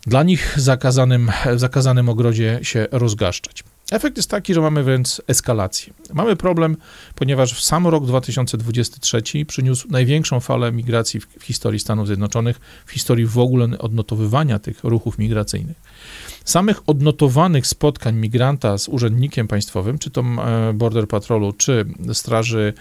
dla 0.07 0.23
nich 0.23 0.53
zakazanym, 0.59 1.31
zakazanym 1.55 2.09
ogrodzie 2.09 2.59
się 2.61 2.87
rozgaszczać. 2.91 3.63
Efekt 3.91 4.17
jest 4.17 4.29
taki, 4.29 4.53
że 4.53 4.61
mamy 4.61 4.83
więc 4.83 5.21
eskalację. 5.27 5.93
Mamy 6.13 6.35
problem, 6.35 6.77
ponieważ 7.15 7.63
sam 7.63 7.87
rok 7.87 8.05
2023 8.05 9.21
przyniósł 9.47 9.87
największą 9.91 10.39
falę 10.39 10.71
migracji 10.71 11.19
w, 11.19 11.27
w 11.39 11.43
historii 11.43 11.79
Stanów 11.79 12.07
Zjednoczonych, 12.07 12.59
w 12.85 12.91
historii 12.91 13.25
w 13.25 13.37
ogóle 13.37 13.77
odnotowywania 13.79 14.59
tych 14.59 14.83
ruchów 14.83 15.17
migracyjnych. 15.17 15.77
Samych 16.45 16.89
odnotowanych 16.89 17.67
spotkań 17.67 18.15
migranta 18.15 18.77
z 18.77 18.87
urzędnikiem 18.87 19.47
państwowym, 19.47 19.97
czy 19.97 20.09
to 20.09 20.21
e, 20.21 20.73
Border 20.73 21.07
Patrolu, 21.07 21.53
czy 21.53 21.85
Straży 22.13 22.73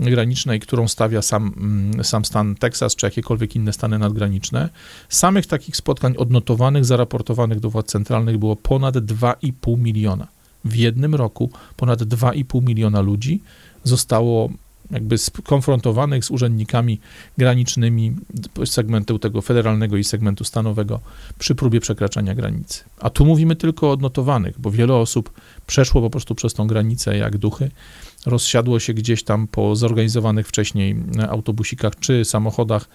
Granicznej, 0.00 0.60
którą 0.60 0.88
stawia 0.88 1.22
sam, 1.22 1.54
mm, 1.56 2.04
sam 2.04 2.24
stan 2.24 2.54
Teksas, 2.54 2.96
czy 2.96 3.06
jakiekolwiek 3.06 3.56
inne 3.56 3.72
stany 3.72 3.98
nadgraniczne, 3.98 4.68
samych 5.08 5.46
takich 5.46 5.76
spotkań 5.76 6.14
odnotowanych, 6.16 6.84
zaraportowanych 6.84 7.60
do 7.60 7.70
władz 7.70 7.86
centralnych 7.86 8.38
było 8.38 8.56
ponad 8.56 8.96
2,5 8.96 9.78
miliona. 9.78 10.33
W 10.64 10.76
jednym 10.76 11.14
roku 11.14 11.50
ponad 11.76 12.02
2,5 12.02 12.62
miliona 12.62 13.00
ludzi 13.00 13.40
zostało 13.84 14.50
jakby 14.90 15.18
skonfrontowanych 15.18 16.24
z 16.24 16.30
urzędnikami 16.30 17.00
granicznymi 17.38 18.16
segmentu 18.64 19.18
tego 19.18 19.42
federalnego 19.42 19.96
i 19.96 20.04
segmentu 20.04 20.44
stanowego 20.44 21.00
przy 21.38 21.54
próbie 21.54 21.80
przekraczania 21.80 22.34
granicy. 22.34 22.84
A 23.00 23.10
tu 23.10 23.24
mówimy 23.24 23.56
tylko 23.56 23.88
o 23.88 23.90
odnotowanych, 23.90 24.60
bo 24.60 24.70
wiele 24.70 24.94
osób 24.94 25.30
przeszło 25.66 26.00
po 26.00 26.10
prostu 26.10 26.34
przez 26.34 26.54
tą 26.54 26.66
granicę 26.66 27.16
jak 27.16 27.38
duchy, 27.38 27.70
rozsiadło 28.26 28.80
się 28.80 28.94
gdzieś 28.94 29.24
tam 29.24 29.46
po 29.46 29.76
zorganizowanych 29.76 30.48
wcześniej 30.48 30.96
autobusikach 31.28 31.98
czy 32.00 32.24
samochodach 32.24 32.88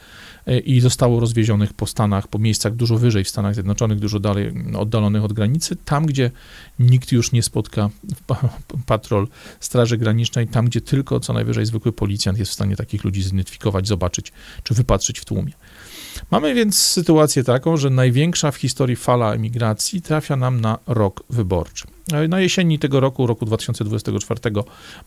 e, 0.46 0.60
i 0.60 0.80
zostało 0.80 1.20
rozwiezionych 1.20 1.74
po 1.74 1.86
Stanach, 1.86 2.28
po 2.28 2.40
miejscach 2.40 2.76
dużo 2.76 2.98
wyżej 2.98 3.24
w 3.24 3.30
Stanach 3.30 3.54
Zjednoczonych, 3.54 4.00
dużo 4.00 4.20
dalej 4.20 4.54
oddalonych 4.78 5.24
od 5.24 5.34
granicy, 5.34 5.76
tam 5.76 6.06
gdzie 6.06 6.32
nikt 6.80 7.12
już 7.12 7.32
nie 7.32 7.44
spotka 7.44 7.90
patrol 8.86 9.28
Straży 9.60 9.98
Granicznej, 9.98 10.48
tam 10.48 10.66
gdzie 10.66 10.82
tylko 10.82 11.20
co 11.20 11.34
najwyżej 11.34 11.66
zwykły 11.66 11.92
policjant 11.92 12.40
jest 12.40 12.52
w 12.52 12.54
stanie 12.54 12.76
takich 12.76 13.04
ludzi 13.04 13.24
zidentyfikować, 13.24 13.88
zobaczyć 13.88 14.32
czy 14.64 14.74
wypatrzyć 14.74 15.20
w 15.20 15.26
tłumie. 15.26 15.54
Mamy 16.32 16.54
więc 16.54 16.80
sytuację 16.80 17.44
taką, 17.44 17.78
że 17.78 17.90
największa 17.90 18.52
w 18.52 18.56
historii 18.56 18.96
fala 18.96 19.34
emigracji 19.34 20.02
trafia 20.02 20.36
nam 20.36 20.62
na 20.62 20.78
rok 20.88 21.24
wyborczy. 21.30 21.88
Na 22.30 22.40
jesieni 22.40 22.80
tego 22.80 23.00
roku, 23.00 23.28
roku 23.28 23.46
2024, 23.46 24.40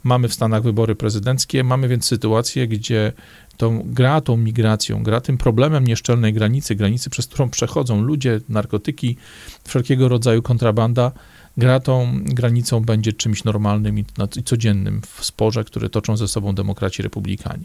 mamy 0.02 0.28
w 0.28 0.34
Stanach 0.34 0.62
wybory 0.62 0.94
prezydenckie. 0.94 1.64
Mamy 1.64 1.88
więc 1.88 2.04
sytuację, 2.04 2.68
gdzie 2.68 3.12
tą, 3.56 3.82
gra 3.84 4.20
tą 4.20 4.36
migracją, 4.36 5.02
gra 5.02 5.20
tym 5.20 5.38
problemem 5.38 5.86
nieszczelnej 5.86 6.32
granicy, 6.32 6.74
granicy, 6.74 7.10
przez 7.10 7.26
którą 7.26 7.50
przechodzą 7.50 8.02
ludzie, 8.02 8.40
narkotyki, 8.48 9.16
wszelkiego 9.64 10.08
rodzaju 10.08 10.42
kontrabanda, 10.42 11.12
gra 11.56 11.80
tą 11.80 12.20
granicą 12.24 12.80
będzie 12.80 13.12
czymś 13.12 13.44
normalnym 13.44 13.98
i, 13.98 14.04
codziennym 14.44 15.02
w 15.06 15.24
sporze, 15.24 15.64
które 15.64 15.88
toczą 15.88 16.16
ze 16.16 16.28
sobą 16.28 16.54
demokraci 16.54 17.02
republikanie. 17.02 17.64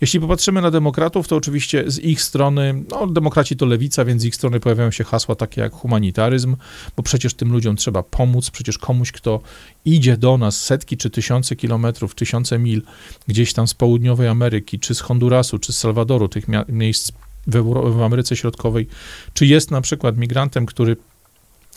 Jeśli 0.00 0.20
popatrzymy 0.20 0.62
na 0.62 0.70
demokratów, 0.70 1.28
to 1.28 1.36
oczywiście 1.36 1.84
z 1.86 1.98
ich 1.98 2.22
strony, 2.22 2.84
no 2.90 3.06
demokraci 3.06 3.56
to 3.56 3.66
lewica, 3.66 4.04
więc 4.04 4.22
z 4.22 4.24
ich 4.24 4.34
strony 4.34 4.60
pojawiają 4.60 4.90
się 4.90 5.04
hasła 5.04 5.34
takie 5.34 5.60
jak 5.60 5.72
humanitaryzm, 5.72 6.56
bo 6.96 7.02
przecież 7.02 7.34
tym 7.34 7.52
ludziom 7.52 7.76
trzeba 7.76 8.02
pomóc, 8.02 8.50
przecież 8.50 8.78
komuś, 8.78 9.12
kto 9.12 9.40
idzie 9.84 10.16
do 10.16 10.38
nas 10.38 10.60
setki 10.60 10.96
czy 10.96 11.10
tysiące 11.10 11.56
kilometrów, 11.56 12.14
tysiące 12.14 12.58
mil 12.58 12.82
gdzieś 13.28 13.52
tam 13.52 13.66
z 13.66 13.74
południowej 13.74 14.28
Ameryki, 14.28 14.78
czy 14.78 14.94
z 14.94 15.00
Hondurasu, 15.00 15.58
czy 15.58 15.72
z 15.72 15.78
Salwadoru, 15.78 16.28
tych 16.28 16.44
miejsc 16.68 17.12
w 17.46 18.02
Ameryce 18.02 18.36
Środkowej, 18.36 18.86
czy 19.34 19.46
jest 19.46 19.70
na 19.70 19.80
przykład 19.80 20.16
migrantem, 20.16 20.66
który 20.66 20.96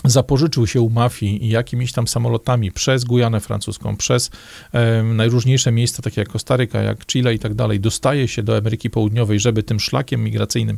zapożyczył 0.05 0.67
się 0.67 0.81
u 0.81 0.89
mafii 0.89 1.49
jakimiś 1.49 1.91
tam 1.91 2.07
samolotami 2.07 2.71
przez 2.71 3.03
Gujanę 3.03 3.39
francuską, 3.39 3.97
przez 3.97 4.31
e, 4.73 5.03
najróżniejsze 5.03 5.71
miejsca, 5.71 6.01
takie 6.01 6.21
jak 6.21 6.29
Kostaryka, 6.29 6.81
jak 6.81 7.05
Chile 7.05 7.33
i 7.33 7.39
tak 7.39 7.53
dalej, 7.53 7.79
dostaje 7.79 8.27
się 8.27 8.43
do 8.43 8.57
Ameryki 8.57 8.89
Południowej, 8.89 9.39
żeby 9.39 9.63
tym 9.63 9.79
szlakiem 9.79 10.23
migracyjnym 10.23 10.77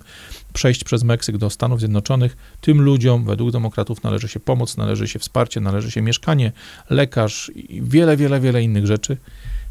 przejść 0.53 0.83
przez 0.83 1.03
Meksyk 1.03 1.37
do 1.37 1.49
Stanów 1.49 1.79
Zjednoczonych, 1.79 2.37
tym 2.61 2.81
ludziom 2.81 3.25
według 3.25 3.51
demokratów 3.51 4.03
należy 4.03 4.27
się 4.27 4.39
pomoc, 4.39 4.77
należy 4.77 5.07
się 5.07 5.19
wsparcie, 5.19 5.61
należy 5.61 5.91
się 5.91 6.01
mieszkanie, 6.01 6.51
lekarz 6.89 7.51
i 7.55 7.81
wiele, 7.83 8.17
wiele, 8.17 8.39
wiele 8.39 8.63
innych 8.63 8.85
rzeczy 8.85 9.17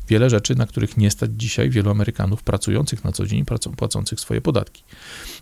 wiele 0.09 0.31
rzeczy, 0.31 0.55
na 0.55 0.67
których 0.67 0.97
nie 0.97 1.11
stać 1.11 1.31
dzisiaj 1.37 1.71
wielu 1.71 1.91
Amerykanów 1.91 2.43
pracujących 2.43 3.05
na 3.05 3.13
co 3.13 3.27
dzień, 3.27 3.45
płacących 3.77 4.21
swoje 4.21 4.41
podatki. 4.41 4.83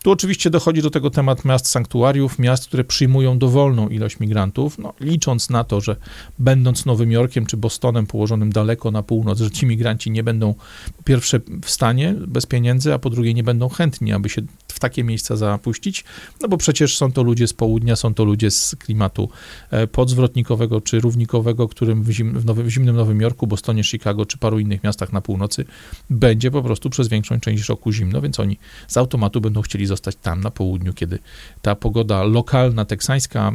Tu 0.03 0.11
oczywiście 0.11 0.51
dochodzi 0.51 0.83
do 0.83 0.90
tego 0.90 1.11
temat 1.11 1.44
miast 1.44 1.68
sanktuariów, 1.68 2.38
miast, 2.38 2.66
które 2.66 2.85
przyjmują 2.85 3.38
dowolną 3.38 3.88
ilość 3.88 4.20
migrantów, 4.20 4.79
no, 4.79 4.94
licząc 5.01 5.51
na 5.51 5.64
to, 5.64 5.81
że 5.81 5.96
będąc 6.38 6.87
Nowym 6.87 7.12
Jorkiem 7.12 7.46
czy 7.46 7.57
Bostonem 7.57 8.07
położonym 8.07 8.53
daleko 8.53 8.90
na 8.90 9.03
północ, 9.03 9.38
że 9.38 9.51
ci 9.51 9.66
migranci 9.66 10.11
nie 10.11 10.22
będą 10.22 10.55
po 10.96 11.03
pierwsze 11.03 11.40
w 11.62 11.70
stanie 11.70 12.14
bez 12.27 12.46
pieniędzy, 12.46 12.94
a 12.94 12.98
po 12.98 13.11
drugie 13.11 13.35
nie 13.35 13.42
będą 13.42 13.68
chętni, 13.68 14.12
aby 14.12 14.29
się 14.29 14.42
takie 14.83 15.05
miejsca 15.05 15.37
zapuścić, 15.37 16.05
no 16.40 16.49
bo 16.49 16.57
przecież 16.57 16.97
są 16.97 17.12
to 17.12 17.23
ludzie 17.23 17.47
z 17.47 17.53
południa, 17.53 17.97
są 17.97 18.14
to 18.14 18.25
ludzie 18.25 18.51
z 18.51 18.77
klimatu 18.79 19.29
e, 19.71 19.87
podzwrotnikowego 19.87 20.81
czy 20.81 21.01
równikowego, 21.01 21.68
którym 21.68 22.03
w, 22.03 22.11
zim, 22.11 22.38
w, 22.38 22.45
nowym, 22.45 22.66
w 22.66 22.71
zimnym 22.71 22.97
Nowym 22.97 23.21
Jorku, 23.21 23.47
Bostonie, 23.47 23.85
Chicago 23.85 24.27
czy 24.27 24.38
paru 24.38 24.59
innych 24.59 24.85
miastach 24.85 25.12
na 25.12 25.21
północy 25.21 25.64
będzie 26.11 26.51
po 26.51 26.62
prostu 26.62 26.90
przez 26.90 27.09
większą 27.09 27.40
część 27.40 27.68
roku 27.68 27.92
zimno, 27.92 28.21
więc 28.21 28.40
oni 28.40 28.59
z 28.88 28.97
automatu 28.97 29.40
będą 29.40 29.62
chcieli 29.62 29.87
zostać 29.87 30.16
tam 30.16 30.40
na 30.40 30.51
południu, 30.51 30.95
kiedy 30.95 31.18
ta 31.62 31.75
pogoda 31.75 32.23
lokalna, 32.23 32.85
teksańska, 32.85 33.53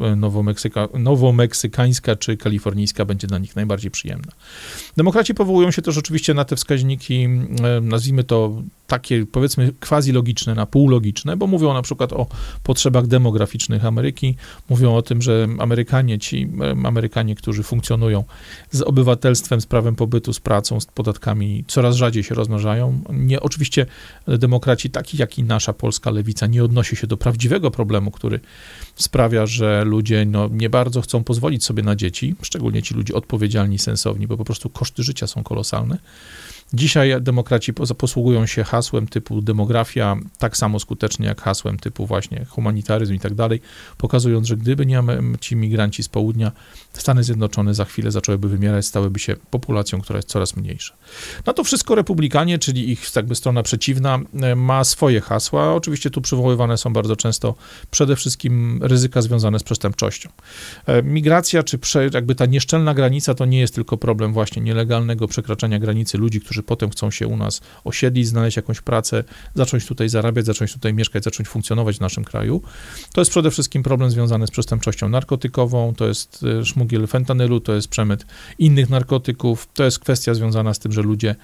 e, 0.00 0.16
nowomeksyka, 0.16 0.88
nowomeksykańska 0.98 2.16
czy 2.16 2.36
kalifornijska 2.36 3.04
będzie 3.04 3.26
dla 3.26 3.38
nich 3.38 3.56
najbardziej 3.56 3.90
przyjemna. 3.90 4.32
Demokraci 4.96 5.34
powołują 5.34 5.70
się 5.70 5.82
też 5.82 5.98
oczywiście 5.98 6.34
na 6.34 6.44
te 6.44 6.56
wskaźniki, 6.56 7.24
e, 7.24 7.80
nazwijmy 7.80 8.24
to 8.24 8.62
takie 8.86 9.26
powiedzmy 9.26 9.72
quasi 9.80 10.12
logiczne 10.12 10.54
na 10.54 10.66
pół 10.66 10.88
logiczne, 10.88 11.36
bo 11.36 11.46
mówią 11.46 11.74
na 11.74 11.82
przykład 11.82 12.12
o 12.12 12.26
potrzebach 12.62 13.06
demograficznych 13.06 13.84
Ameryki, 13.84 14.36
mówią 14.68 14.94
o 14.94 15.02
tym, 15.02 15.22
że 15.22 15.48
Amerykanie, 15.58 16.18
ci 16.18 16.48
Amerykanie, 16.84 17.34
którzy 17.34 17.62
funkcjonują 17.62 18.24
z 18.70 18.82
obywatelstwem, 18.82 19.60
z 19.60 19.66
prawem 19.66 19.96
pobytu, 19.96 20.32
z 20.32 20.40
pracą, 20.40 20.80
z 20.80 20.86
podatkami, 20.86 21.64
coraz 21.66 21.96
rzadziej 21.96 22.22
się 22.22 22.34
rozmnażają. 22.34 23.02
Nie, 23.10 23.40
oczywiście 23.40 23.86
demokraci, 24.26 24.90
taki 24.90 25.16
jak 25.16 25.38
i 25.38 25.42
nasza 25.42 25.72
polska 25.72 26.10
lewica, 26.10 26.46
nie 26.46 26.64
odnosi 26.64 26.96
się 26.96 27.06
do 27.06 27.16
prawdziwego 27.16 27.70
problemu, 27.70 28.10
który 28.10 28.40
sprawia, 28.96 29.46
że 29.46 29.84
ludzie 29.84 30.26
no, 30.26 30.48
nie 30.52 30.70
bardzo 30.70 31.00
chcą 31.00 31.24
pozwolić 31.24 31.64
sobie 31.64 31.82
na 31.82 31.96
dzieci, 31.96 32.34
szczególnie 32.42 32.82
ci 32.82 32.94
ludzie 32.94 33.14
odpowiedzialni, 33.14 33.78
sensowni, 33.78 34.26
bo 34.26 34.36
po 34.36 34.44
prostu 34.44 34.70
koszty 34.70 35.02
życia 35.02 35.26
są 35.26 35.42
kolosalne 35.42 35.98
Dzisiaj 36.74 37.22
demokraci 37.22 37.72
posługują 37.74 38.46
się 38.46 38.64
hasłem 38.64 39.06
typu 39.06 39.42
demografia 39.42 40.16
tak 40.38 40.56
samo 40.56 40.80
skutecznie 40.80 41.26
jak 41.26 41.40
hasłem 41.40 41.78
typu 41.78 42.06
właśnie 42.06 42.44
humanitaryzm 42.44 43.14
i 43.14 43.20
tak 43.20 43.34
dalej, 43.34 43.60
pokazując, 43.98 44.46
że 44.46 44.56
gdyby 44.56 44.86
nie 44.86 45.02
ci 45.40 45.56
migranci 45.56 46.02
z 46.02 46.08
południa, 46.08 46.52
Stany 46.92 47.24
Zjednoczone 47.24 47.74
za 47.74 47.84
chwilę 47.84 48.10
zaczęłyby 48.10 48.48
wymierać, 48.48 48.86
stałyby 48.86 49.18
się 49.18 49.36
populacją, 49.50 50.00
która 50.00 50.16
jest 50.16 50.28
coraz 50.28 50.56
mniejsza. 50.56 50.94
Na 51.46 51.52
to 51.52 51.64
wszystko 51.64 51.94
republikanie, 51.94 52.58
czyli 52.58 52.90
ich 52.90 53.16
jakby 53.16 53.34
strona 53.34 53.62
przeciwna, 53.62 54.18
e, 54.42 54.56
ma 54.56 54.84
swoje 54.84 55.20
hasła. 55.20 55.74
Oczywiście 55.74 56.10
tu 56.10 56.20
przywoływane 56.20 56.78
są 56.78 56.92
bardzo 56.92 57.16
często 57.16 57.54
przede 57.90 58.16
wszystkim 58.16 58.80
ryzyka 58.82 59.22
związane 59.22 59.58
z 59.58 59.62
przestępczością. 59.62 60.30
E, 60.86 61.02
migracja, 61.02 61.62
czy 61.62 61.78
jakby 62.14 62.34
ta 62.34 62.46
nieszczelna 62.46 62.94
granica, 62.94 63.34
to 63.34 63.44
nie 63.44 63.60
jest 63.60 63.74
tylko 63.74 63.96
problem 63.96 64.32
właśnie 64.32 64.62
nielegalnego 64.62 65.28
przekraczania 65.28 65.78
granicy 65.78 66.18
ludzi, 66.18 66.40
którzy 66.40 66.62
potem 66.66 66.90
chcą 66.90 67.10
się 67.10 67.26
u 67.26 67.36
nas 67.36 67.60
osiedlić, 67.84 68.26
znaleźć 68.26 68.56
jakąś 68.56 68.80
pracę, 68.80 69.24
zacząć 69.54 69.86
tutaj 69.86 70.08
zarabiać, 70.08 70.46
zacząć 70.46 70.72
tutaj 70.72 70.94
mieszkać, 70.94 71.24
zacząć 71.24 71.48
funkcjonować 71.48 71.96
w 71.96 72.00
naszym 72.00 72.24
kraju. 72.24 72.62
To 73.12 73.20
jest 73.20 73.30
przede 73.30 73.50
wszystkim 73.50 73.82
problem 73.82 74.10
związany 74.10 74.46
z 74.46 74.50
przestępczością 74.50 75.08
narkotykową, 75.08 75.94
to 75.94 76.06
jest 76.06 76.44
e, 76.60 76.64
szmugiel 76.64 77.06
fentanylu, 77.06 77.60
to 77.60 77.74
jest 77.74 77.88
przemyt 77.88 78.26
innych 78.58 78.90
narkotyków, 78.90 79.68
to 79.74 79.84
jest 79.84 79.98
kwestia 79.98 80.34
związana 80.34 80.74
z 80.74 80.78
tym, 80.78 80.92
że 80.92 81.02
ludzie 81.02 81.34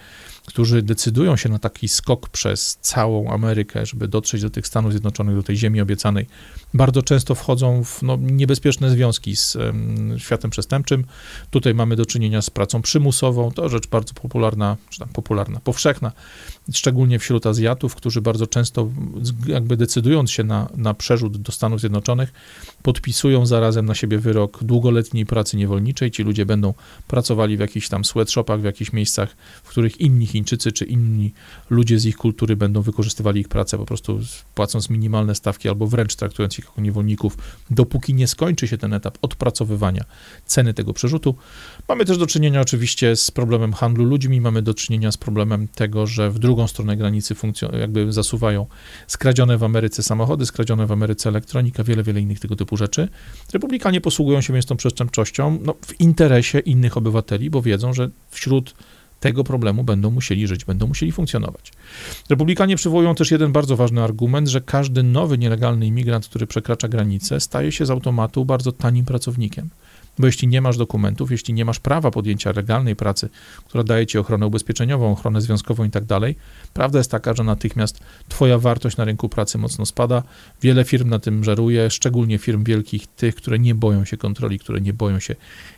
którzy 0.46 0.83
decydują 0.83 1.37
się 1.37 1.48
na 1.48 1.59
taki 1.59 1.88
skok 1.88 2.28
przez 2.28 2.78
całą 2.80 3.30
Amerykę, 3.30 3.87
żeby 3.87 4.09
dotrzeć 4.09 4.42
do 4.42 4.50
tych 4.50 4.66
Stanów 4.66 4.92
Zjednoczonych, 4.92 5.37
do 5.37 5.42
tej 5.42 5.56
ziemi 5.56 5.80
obiecanej, 5.80 6.26
bardzo 6.74 7.02
często 7.02 7.35
wchodzą 7.35 7.85
w 7.85 8.02
no, 8.02 8.18
niebezpieczne 8.20 8.90
związki 8.90 9.37
z 9.37 9.56
um, 9.56 10.18
światem 10.18 10.50
przestępczym. 10.50 11.04
Tutaj 11.50 11.74
mamy 11.74 11.96
do 11.96 12.06
czynienia 12.06 12.42
z 12.42 12.50
pracą 12.50 12.83
przymusową, 12.83 13.52
to 13.52 13.68
rzecz 13.68 13.88
bardzo 13.88 14.14
popularna, 14.14 14.76
czy 14.90 14.98
tam 14.98 15.09
popularna, 15.09 15.61
powszechna, 15.61 16.12
szczególnie 16.72 17.18
wśród 17.18 17.46
Azjatów, 17.46 17.94
którzy 17.94 18.20
bardzo 18.20 18.46
często, 18.46 18.88
jakby 19.46 19.76
decydując 19.76 20.30
się 20.30 20.44
na, 20.44 20.68
na 20.76 20.94
przerzut 20.94 21.37
do 21.37 21.52
Stanów 21.52 21.80
Zjednoczonych, 21.80 22.33
podpisują 22.83 23.46
zarazem 23.46 23.87
na 23.87 23.94
siebie 23.94 24.18
wyrok 24.18 24.64
długoletniej 24.64 25.26
pracy 25.26 25.56
niewolniczej. 25.56 26.11
Ci 26.11 26.22
ludzie 26.22 26.46
będą 26.46 26.74
pracowali 27.09 27.56
w 27.56 27.61
jakichś 27.61 27.88
tam 27.88 28.04
sweatshopach, 28.04 28.61
w 28.61 28.64
jakichś 28.64 28.92
miejscach, 28.92 29.37
w 29.62 29.68
których 29.68 30.00
inni 30.00 30.26
Chińczycy 30.26 30.72
czy 30.72 30.85
inni 30.85 31.33
ludzie 31.70 31.98
z 31.98 32.06
ich 32.06 32.16
kultury 32.16 32.56
będą 32.56 32.83
wykorzystywali 32.83 33.40
ich 33.40 33.48
pracę, 33.48 33.78
po 33.78 33.87
prostu 33.87 34.20
płacąc 34.54 34.90
minimalne 34.90 35.35
stawki 35.35 35.68
albo 35.68 35.87
wręcz 35.87 36.16
traktując 36.16 36.60
ich 36.61 36.66
jako 36.66 36.81
niewolników, 36.81 37.38
dopóki 37.70 38.14
nie 38.14 38.27
skończy 38.27 38.68
się 38.68 38.79
ten 38.79 38.92
etap 38.92 39.18
odpracowywania 39.23 40.05
ceny 40.46 40.75
tego 40.75 40.92
przerzutu. 40.92 41.35
Mamy 41.88 42.05
też 42.05 42.18
do 42.18 42.27
czynienia 42.27 42.61
oczywiście 42.61 43.16
z 43.16 43.31
problemem 43.31 43.73
handlu 43.73 44.05
ludźmi, 44.05 44.40
mamy 44.40 44.62
do 44.62 44.75
czynienia 44.75 45.12
z 45.12 45.16
problemem 45.16 45.68
tego, 45.68 46.07
że 46.07 46.31
w 46.31 46.38
drugą 46.38 46.68
stronę 46.68 46.96
granicy 46.96 47.35
jakby 47.81 48.12
zasuwają 48.12 48.66
skradzione 49.07 49.59
w 49.59 49.64
Ameryce 49.64 50.03
samochody, 50.03 50.46
skradzione 50.46 50.87
w 50.87 50.92
Ameryce 50.92 51.29
elektronika, 51.29 51.85
wiele, 51.85 52.03
wiele 52.03 52.20
innych 52.20 52.40
tego 52.40 52.57
typu 52.57 52.77
rzeczy. 52.77 53.09
Republikanie 53.53 54.01
posługują 54.01 54.40
się 54.40 54.53
więc 54.53 54.66
tą 54.66 54.77
przestępczością 54.77 55.59
no, 55.62 55.75
w 55.87 56.01
interesie 56.01 56.59
innych 56.59 56.96
obywateli, 56.96 57.51
bo 57.51 57.62
wiedzą, 57.62 57.92
że 57.92 58.11
wśród 58.31 58.75
tego 59.20 59.44
problemu 59.44 59.85
będą 59.85 60.11
musieli 60.11 60.46
żyć, 60.46 60.64
będą 60.64 60.87
musieli 60.87 61.12
funkcjonować. 61.12 61.72
Republikanie 62.30 62.76
przywołują 62.76 63.14
też 63.14 63.30
jeden 63.30 63.52
bardzo 63.52 63.76
ważny 63.76 64.02
argument, 64.02 64.48
że 64.48 64.61
każdy 64.61 65.02
nowy 65.02 65.38
nielegalny 65.38 65.87
imigrant, 65.87 66.28
który 66.28 66.46
przekracza 66.46 66.88
granicę, 66.88 67.40
staje 67.40 67.72
się 67.72 67.87
z 67.87 67.90
automatu 67.90 68.44
bardzo 68.44 68.72
tanim 68.72 69.04
pracownikiem. 69.04 69.70
Bo 70.20 70.26
jeśli 70.26 70.48
nie 70.48 70.61
masz 70.61 70.76
dokumentów, 70.76 71.30
jeśli 71.30 71.54
nie 71.54 71.64
masz 71.64 71.78
prawa 71.78 72.11
podjęcia 72.11 72.52
legalnej 72.56 72.96
pracy, 72.96 73.28
która 73.66 73.85
daje 73.85 74.06
ci 74.06 74.18
ochronę 74.18 74.46
ubezpieczeniową, 74.46 75.12
ochronę 75.12 75.40
związkową 75.40 75.85
i 75.85 75.90
tak 75.90 76.04
dalej, 76.04 76.37
prawda 76.74 76.98
jest 76.98 77.11
taka, 77.11 77.35
że 77.35 77.44
natychmiast 77.44 78.00
twoja 78.28 78.59
wartość 78.59 78.96
na 78.96 79.04
rynku 79.04 79.28
pracy 79.28 79.59
mocno 79.59 79.87
spada. 79.87 80.22
Wiele 80.62 80.85
firm 80.85 81.09
na 81.09 81.18
tym 81.18 81.44
żeruje, 81.44 81.90
szczególnie 81.90 82.38
firm 82.38 82.64
wielkich, 82.64 83.06
tych, 83.06 83.35
które 83.35 83.59
nie 83.59 83.74
boją 83.74 84.04
się 84.04 84.16
kontroli, 84.16 84.59
które 84.59 84.80
nie 84.80 84.92
boją 84.92 85.18
się 85.18 85.37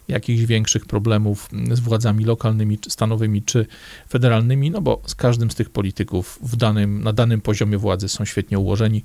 jakichś 0.09 0.43
większych 0.43 0.87
problemów 0.87 1.49
z 1.73 1.81
władzami 1.81 2.25
lokalnymi, 2.25 2.79
stanowymi 2.89 3.43
czy 3.43 3.67
federalnymi, 4.09 4.71
no 4.71 4.81
bo 4.81 5.03
z 5.07 5.15
każdym 5.15 5.51
z 5.51 5.55
tych 5.55 5.71
polityków 5.71 6.39
w 6.43 6.57
danym, 6.57 7.03
na 7.03 7.13
danym 7.13 7.41
poziomie 7.41 7.79
władzy 7.79 8.09
są 8.09 8.25
świetnie 8.25 8.59
ułożeni, 8.59 9.03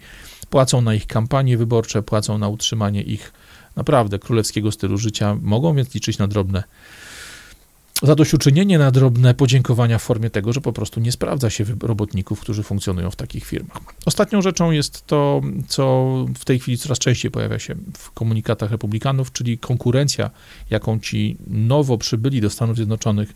płacą 0.49 0.81
na 0.81 0.93
ich 0.93 1.07
kampanie 1.07 1.57
wyborcze, 1.57 2.03
płacą 2.03 2.37
na 2.37 2.47
utrzymanie 2.47 3.01
ich 3.01 3.33
naprawdę 3.77 4.19
królewskiego 4.19 4.71
stylu 4.71 4.97
życia, 4.97 5.37
mogą 5.41 5.75
więc 5.75 5.93
liczyć 5.93 6.17
na 6.17 6.27
drobne 6.27 6.63
zadośćuczynienie, 8.03 8.79
na 8.79 8.91
drobne 8.91 9.33
podziękowania 9.33 9.97
w 9.97 10.03
formie 10.03 10.29
tego, 10.29 10.53
że 10.53 10.61
po 10.61 10.73
prostu 10.73 10.99
nie 10.99 11.11
sprawdza 11.11 11.49
się 11.49 11.65
robotników, 11.81 12.39
którzy 12.39 12.63
funkcjonują 12.63 13.11
w 13.11 13.15
takich 13.15 13.45
firmach. 13.45 13.77
Ostatnią 14.05 14.41
rzeczą 14.41 14.71
jest 14.71 15.07
to, 15.07 15.41
co 15.67 16.15
w 16.39 16.45
tej 16.45 16.59
chwili 16.59 16.77
coraz 16.77 16.99
częściej 16.99 17.31
pojawia 17.31 17.59
się 17.59 17.75
w 17.97 18.11
komunikatach 18.11 18.71
republikanów, 18.71 19.31
czyli 19.31 19.57
konkurencja, 19.57 20.29
jaką 20.69 20.99
ci 20.99 21.37
nowo 21.47 21.97
przybyli 21.97 22.41
do 22.41 22.49
Stanów 22.49 22.75
Zjednoczonych 22.75 23.33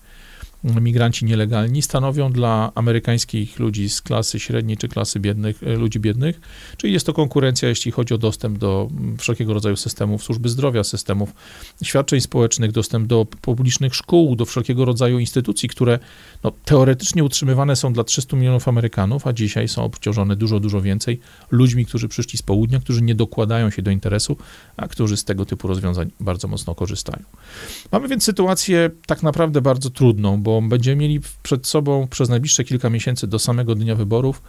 migranci 0.63 1.25
nielegalni 1.25 1.81
stanowią 1.81 2.31
dla 2.31 2.71
amerykańskich 2.75 3.59
ludzi 3.59 3.89
z 3.89 4.01
klasy 4.01 4.39
średniej 4.39 4.77
czy 4.77 4.87
klasy 4.87 5.19
biednych, 5.19 5.63
e, 5.63 5.75
ludzi 5.75 5.99
biednych, 5.99 6.41
czyli 6.77 6.93
jest 6.93 7.05
to 7.05 7.13
konkurencja, 7.13 7.69
jeśli 7.69 7.91
chodzi 7.91 8.13
o 8.13 8.17
dostęp 8.17 8.57
do 8.57 8.87
mm, 8.91 9.17
wszelkiego 9.17 9.53
rodzaju 9.53 9.75
systemów 9.75 10.23
służby 10.23 10.49
zdrowia, 10.49 10.83
systemów 10.83 11.33
świadczeń 11.83 12.21
społecznych, 12.21 12.71
dostęp 12.71 13.07
do 13.07 13.25
publicznych 13.25 13.95
szkół, 13.95 14.35
do 14.35 14.45
wszelkiego 14.45 14.85
rodzaju 14.85 15.19
instytucji, 15.19 15.69
które 15.69 15.99
no, 16.43 16.51
teoretycznie 16.65 17.23
utrzymywane 17.23 17.75
są 17.75 17.93
dla 17.93 18.03
300 18.03 18.37
milionów 18.37 18.67
Amerykanów, 18.67 19.27
a 19.27 19.33
dzisiaj 19.33 19.67
są 19.67 19.83
obciążone 19.83 20.35
dużo, 20.35 20.59
dużo 20.59 20.81
więcej 20.81 21.19
ludźmi, 21.51 21.85
którzy 21.85 22.07
przyszli 22.07 22.37
z 22.37 22.41
południa, 22.41 22.79
którzy 22.79 23.01
nie 23.01 23.15
dokładają 23.15 23.69
się 23.69 23.81
do 23.81 23.91
interesu, 23.91 24.37
a 24.77 24.87
którzy 24.87 25.17
z 25.17 25.23
tego 25.23 25.45
typu 25.45 25.67
rozwiązań 25.67 26.11
bardzo 26.19 26.47
mocno 26.47 26.75
korzystają. 26.75 27.23
Mamy 27.91 28.07
więc 28.07 28.23
sytuację 28.23 28.89
tak 29.05 29.23
naprawdę 29.23 29.61
bardzo 29.61 29.89
trudną, 29.89 30.41
bo 30.41 30.61
będziemy 30.61 30.95
mieli 30.95 31.19
przed 31.43 31.67
sobą 31.67 32.07
przez 32.07 32.29
najbliższe 32.29 32.63
kilka 32.63 32.89
miesięcy 32.89 33.27
do 33.27 33.39
samego 33.39 33.75
dnia 33.75 33.95
wyborów, 33.95 34.41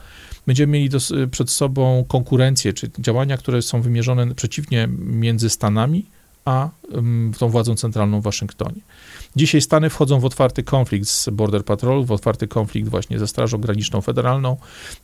będziemy 0.47 0.73
mieli 0.73 0.89
do, 0.89 0.99
przed 1.31 1.51
sobą 1.51 2.05
konkurencję, 2.09 2.73
czy 2.73 2.91
działania, 2.99 3.37
które 3.37 3.63
są 3.63 3.83
wymierzone 3.83 4.35
przeciwnie 4.35 4.89
między 4.99 5.51
Stanami 5.51 6.07
a 6.45 6.69
tą 7.39 7.49
władzą 7.49 7.77
centralną 7.77 8.21
w 8.21 8.25
Waszyngtonie. 8.25 8.81
Dzisiaj 9.37 9.61
Stany 9.61 9.91
wchodzą 9.91 10.21
w 10.21 10.25
otwarty 10.25 10.63
konflikt 10.63 11.09
z 11.09 11.29
Border 11.31 11.65
Patrol, 11.65 12.05
w 12.05 12.13
otwarty 12.13 12.49
konflikt 12.49 12.89
właśnie 12.89 13.19
ze 13.19 13.29
Strażą 13.29 13.59
Graniczną 13.59 14.01
Federalną. 14.01 14.57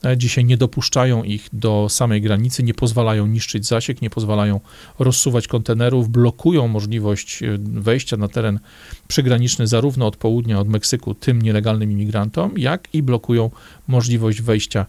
E, 0.04 0.16
dzisiaj 0.16 0.44
nie 0.44 0.56
dopuszczają 0.56 1.22
ich 1.22 1.48
do 1.52 1.86
samej 1.88 2.20
granicy, 2.20 2.62
nie 2.62 2.74
pozwalają 2.74 3.26
niszczyć 3.26 3.66
zasiek, 3.66 4.02
nie 4.02 4.10
pozwalają 4.10 4.60
rozsuwać 4.98 5.48
kontenerów, 5.48 6.08
blokują 6.08 6.68
możliwość 6.68 7.42
e, 7.42 7.58
wejścia 7.60 8.16
na 8.16 8.28
teren 8.28 8.60
przygraniczny 9.08 9.66
zarówno 9.66 10.06
od 10.06 10.16
południa, 10.16 10.60
od 10.60 10.68
Meksyku, 10.68 11.14
tym 11.14 11.42
nielegalnym 11.42 11.92
imigrantom, 11.92 12.52
jak 12.56 12.88
i 12.94 13.02
blokują 13.02 13.50
możliwość 13.88 14.42
wejścia 14.42 14.86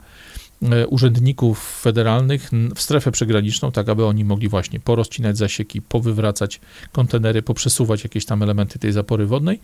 urzędników 0.89 1.79
federalnych 1.81 2.49
w 2.75 2.81
strefę 2.81 3.11
przygraniczną, 3.11 3.71
tak 3.71 3.89
aby 3.89 4.05
oni 4.05 4.25
mogli 4.25 4.49
właśnie 4.49 4.79
porozcinać 4.79 5.37
zasieki, 5.37 5.81
powywracać 5.81 6.61
kontenery, 6.91 7.41
poprzesuwać 7.41 8.03
jakieś 8.03 8.25
tam 8.25 8.43
elementy 8.43 8.79
tej 8.79 8.91
zapory 8.91 9.25
wodnej, 9.25 9.59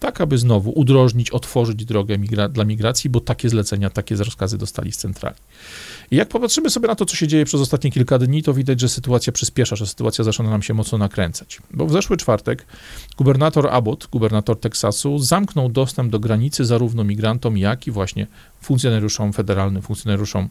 tak 0.00 0.20
aby 0.20 0.38
znowu 0.38 0.70
udrożnić, 0.70 1.30
otworzyć 1.30 1.84
drogę 1.84 2.18
migra 2.18 2.48
dla 2.48 2.64
migracji, 2.64 3.10
bo 3.10 3.20
takie 3.20 3.48
zlecenia, 3.48 3.90
takie 3.90 4.16
rozkazy 4.16 4.58
dostali 4.58 4.92
z 4.92 4.96
centrali. 4.96 5.36
I 6.10 6.16
jak 6.16 6.28
popatrzymy 6.28 6.70
sobie 6.70 6.88
na 6.88 6.94
to, 6.94 7.04
co 7.04 7.16
się 7.16 7.28
dzieje 7.28 7.44
przez 7.44 7.60
ostatnie 7.60 7.92
kilka 7.92 8.18
dni, 8.18 8.42
to 8.42 8.54
widać, 8.54 8.80
że 8.80 8.88
sytuacja 8.88 9.32
przyspiesza, 9.32 9.76
że 9.76 9.86
sytuacja 9.86 10.24
zaczyna 10.24 10.50
nam 10.50 10.62
się 10.62 10.74
mocno 10.74 10.98
nakręcać. 10.98 11.58
Bo 11.70 11.86
w 11.86 11.92
zeszły 11.92 12.16
czwartek 12.16 12.66
gubernator 13.16 13.68
Abbott, 13.70 14.08
gubernator 14.12 14.60
Teksasu, 14.60 15.18
zamknął 15.18 15.68
dostęp 15.68 16.12
do 16.12 16.18
granicy 16.18 16.64
zarówno 16.64 17.04
migrantom, 17.04 17.58
jak 17.58 17.86
i 17.86 17.90
właśnie 17.90 18.26
funkcjonariuszom 18.60 19.32
federalnym, 19.32 19.82
funkcjonariuszom 19.82 20.48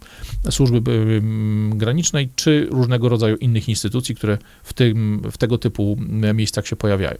służby 0.50 1.22
granicznej, 1.70 2.30
czy 2.36 2.67
różnego 2.72 3.10
rodzaju 3.10 3.36
innych 3.36 3.70
instytucji, 3.70 4.15
które 4.15 4.38
w, 4.63 4.74
tym, 4.74 5.22
w 5.32 5.38
tego 5.38 5.58
typu 5.58 5.98
miejscach 6.34 6.67
się 6.67 6.76
pojawiają. 6.76 7.17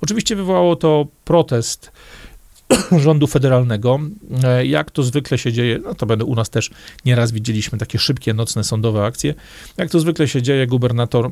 Oczywiście 0.00 0.36
wywołało 0.36 0.76
to 0.76 1.06
protest 1.24 1.92
rządu 3.04 3.26
federalnego. 3.26 4.00
E, 4.44 4.66
jak 4.66 4.90
to 4.90 5.02
zwykle 5.02 5.38
się 5.38 5.52
dzieje, 5.52 5.78
no 5.84 5.94
to 5.94 6.06
będę 6.06 6.24
u 6.24 6.34
nas 6.34 6.50
też 6.50 6.70
nieraz 7.04 7.32
widzieliśmy 7.32 7.78
takie 7.78 7.98
szybkie, 7.98 8.34
nocne 8.34 8.64
sądowe 8.64 9.04
akcje. 9.04 9.34
Jak 9.76 9.90
to 9.90 10.00
zwykle 10.00 10.28
się 10.28 10.42
dzieje, 10.42 10.66
gubernator 10.66 11.30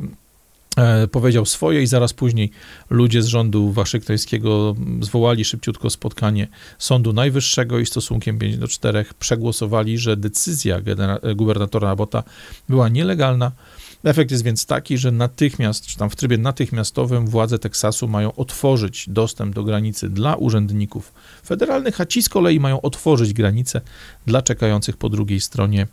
powiedział 1.11 1.47
swoje 1.47 1.83
i 1.83 1.87
zaraz 1.87 2.13
później 2.13 2.51
ludzie 2.91 3.23
z 3.23 3.27
rządu 3.27 3.73
waszyngtońskiego 3.73 4.75
zwołali 5.01 5.45
szybciutko 5.45 5.91
spotkanie 5.91 6.49
Sądu 6.79 7.13
Najwyższego 7.13 7.79
i 7.79 7.87
stosunkiem 7.87 8.39
5 8.39 8.59
do 8.59 8.69
4 8.69 9.05
przegłosowali, 9.19 9.99
że 9.99 10.17
decyzja 10.17 10.81
gubernatora 11.37 11.91
Abota 11.91 12.23
była 12.69 12.89
nielegalna, 12.89 13.53
Efekt 14.05 14.31
jest 14.31 14.45
więc 14.45 14.67
taki, 14.67 14.99
że 14.99 15.11
natychmiast, 15.11 15.87
czy 15.87 15.97
tam 15.97 16.11
w 16.11 16.17
trybie 16.17 16.39
natychmiastowym 16.39 17.27
władze 17.27 17.59
Teksasu 17.59 18.09
mają 18.09 18.35
otworzyć 18.35 19.09
dostęp 19.09 19.55
do 19.55 19.65
granicy 19.65 20.11
dla 20.11 20.37
urzędników 20.37 21.13
federalnych, 21.47 22.01
a 22.01 22.07
ci 22.07 22.23
z 22.23 22.29
kolei 22.29 22.61
mają 22.61 22.81
otworzyć 22.81 23.33
granice 23.33 23.81
dla 24.27 24.43
czekających 24.43 24.97
po 24.97 25.09
drugiej 25.09 25.41
stronie 25.41 25.87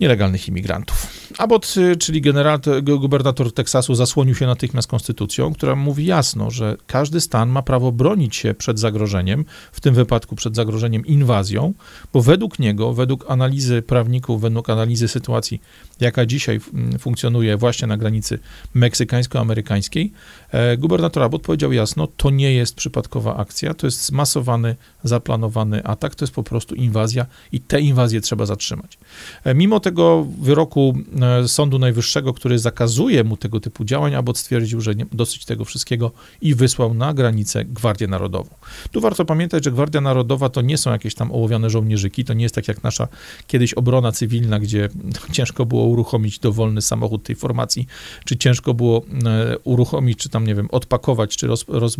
nielegalnych 0.00 0.48
imigrantów. 0.48 1.06
Abbott, 1.38 1.74
y, 1.76 1.96
czyli 1.96 2.20
general, 2.20 2.60
gubernator 2.82 3.52
Teksasu, 3.52 3.94
zasłonił 3.94 4.34
się 4.34 4.46
natychmiast 4.46 4.88
konstytucją, 4.88 5.54
która 5.54 5.76
mówi 5.76 6.06
jasno, 6.06 6.50
że 6.50 6.76
każdy 6.86 7.20
stan 7.20 7.48
ma 7.48 7.62
prawo 7.62 7.92
bronić 7.92 8.36
się 8.36 8.54
przed 8.54 8.78
zagrożeniem, 8.78 9.44
w 9.72 9.80
tym 9.80 9.94
wypadku 9.94 10.36
przed 10.36 10.56
zagrożeniem 10.56 11.06
inwazją, 11.06 11.74
bo 12.12 12.22
według 12.22 12.58
niego, 12.58 12.92
według 12.92 13.30
analizy 13.30 13.82
prawników, 13.82 14.40
według 14.40 14.70
analizy 14.70 15.08
sytuacji, 15.08 15.60
jaka 16.00 16.26
dzisiaj 16.26 16.60
mm, 16.74 16.98
funkcjonuje 16.98 17.56
właśnie 17.56 17.88
na 17.88 17.96
granicy 17.96 18.38
meksykańsko-amerykańskiej, 18.74 20.12
e, 20.50 20.76
gubernator 20.76 21.22
Abbott 21.22 21.42
powiedział 21.42 21.72
jasno, 21.72 22.08
to 22.16 22.30
nie 22.30 22.52
jest 22.52 22.74
przypadkowa 22.74 23.36
akcja, 23.36 23.74
to 23.74 23.86
jest 23.86 24.04
zmasowany, 24.04 24.76
zaplanowany 25.04 25.84
atak, 25.84 26.14
to 26.14 26.24
jest 26.24 26.34
po 26.34 26.42
prostu 26.42 26.74
inwazja 26.74 27.26
i 27.52 27.60
tę 27.60 27.80
inwazję 27.80 28.20
trzeba 28.20 28.46
zatrzymać. 28.46 28.98
E, 29.44 29.54
mimo 29.54 29.80
tego 29.86 30.26
wyroku 30.40 30.98
e, 31.42 31.48
Sądu 31.48 31.78
Najwyższego, 31.78 32.34
który 32.34 32.58
zakazuje 32.58 33.24
mu 33.24 33.36
tego 33.36 33.60
typu 33.60 33.84
działań, 33.84 34.14
Abbott 34.14 34.38
stwierdził, 34.38 34.80
że 34.80 34.94
nie, 34.94 35.06
dosyć 35.12 35.44
tego 35.44 35.64
wszystkiego 35.64 36.12
i 36.40 36.54
wysłał 36.54 36.94
na 36.94 37.14
granicę 37.14 37.64
Gwardię 37.64 38.06
Narodową. 38.06 38.50
Tu 38.92 39.00
warto 39.00 39.24
pamiętać, 39.24 39.64
że 39.64 39.70
Gwardia 39.70 40.00
Narodowa 40.00 40.48
to 40.48 40.62
nie 40.62 40.78
są 40.78 40.92
jakieś 40.92 41.14
tam 41.14 41.32
ołowiane 41.32 41.70
żołnierzyki, 41.70 42.24
to 42.24 42.34
nie 42.34 42.42
jest 42.42 42.54
tak 42.54 42.68
jak 42.68 42.82
nasza 42.82 43.08
kiedyś 43.46 43.74
obrona 43.74 44.12
cywilna, 44.12 44.58
gdzie 44.58 44.88
ciężko 45.32 45.66
było 45.66 45.84
uruchomić 45.84 46.38
dowolny 46.38 46.82
samochód 46.82 47.22
tej 47.22 47.36
formacji, 47.36 47.86
czy 48.24 48.36
ciężko 48.36 48.74
było 48.74 49.02
e, 49.26 49.58
uruchomić, 49.58 50.18
czy 50.18 50.28
tam, 50.28 50.46
nie 50.46 50.54
wiem, 50.54 50.68
odpakować, 50.72 51.36
czy 51.36 51.46
roz, 51.46 51.64
roz, 51.68 51.96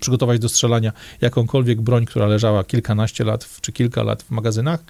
przygotować 0.00 0.40
do 0.40 0.48
strzelania 0.48 0.92
jakąkolwiek 1.20 1.80
broń, 1.80 2.06
która 2.06 2.26
leżała 2.26 2.64
kilkanaście 2.64 3.24
lat, 3.24 3.48
czy 3.60 3.72
kilka 3.72 4.02
lat 4.02 4.22
w 4.22 4.30
magazynach. 4.30 4.84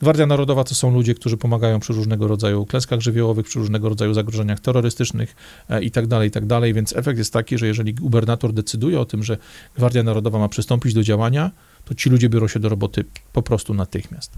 Gwardia 0.00 0.26
Narodowa 0.26 0.64
to 0.64 0.74
są 0.74 0.90
ludzie, 0.94 1.14
którzy 1.14 1.36
pomagają 1.36 1.80
przy 1.80 1.92
różnego 1.92 2.28
rodzaju 2.28 2.66
klęskach 2.66 3.00
żywiołowych, 3.00 3.46
przy 3.46 3.58
różnego 3.58 3.88
rodzaju 3.88 4.14
zagrożeniach 4.14 4.60
terrorystycznych 4.60 5.36
e, 5.68 5.82
i 5.82 5.90
tak 5.90 6.06
dalej, 6.06 6.28
i 6.28 6.30
tak 6.30 6.46
dalej, 6.46 6.74
więc 6.74 6.96
efekt 6.96 7.18
jest 7.18 7.32
taki, 7.32 7.58
że 7.58 7.66
jeżeli 7.66 7.94
gubernator 7.94 8.52
decyduje 8.52 9.00
o 9.00 9.04
tym, 9.04 9.22
że 9.22 9.38
Gwardia 9.76 10.02
Narodowa 10.02 10.38
ma 10.38 10.48
przystąpić 10.48 10.94
do 10.94 11.02
działania, 11.02 11.50
to 11.84 11.94
ci 11.94 12.10
ludzie 12.10 12.28
biorą 12.28 12.48
się 12.48 12.60
do 12.60 12.68
roboty 12.68 13.04
po 13.32 13.42
prostu 13.42 13.74
natychmiast. 13.74 14.32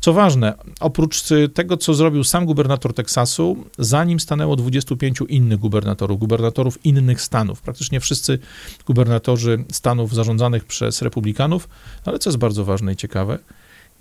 Co 0.00 0.12
ważne, 0.12 0.54
oprócz 0.80 1.22
tego, 1.54 1.76
co 1.76 1.94
zrobił 1.94 2.24
sam 2.24 2.46
gubernator 2.46 2.94
Teksasu, 2.94 3.64
za 3.78 4.04
nim 4.04 4.20
stanęło 4.20 4.56
25 4.56 5.18
innych 5.28 5.58
gubernatorów, 5.58 6.18
gubernatorów 6.18 6.84
innych 6.84 7.20
stanów. 7.20 7.60
Praktycznie 7.60 8.00
wszyscy 8.00 8.38
gubernatorzy 8.86 9.64
stanów 9.72 10.14
zarządzanych 10.14 10.64
przez 10.64 11.02
republikanów, 11.02 11.68
ale 12.04 12.18
co 12.18 12.30
jest 12.30 12.38
bardzo 12.38 12.64
ważne 12.64 12.92
i 12.92 12.96
ciekawe, 12.96 13.38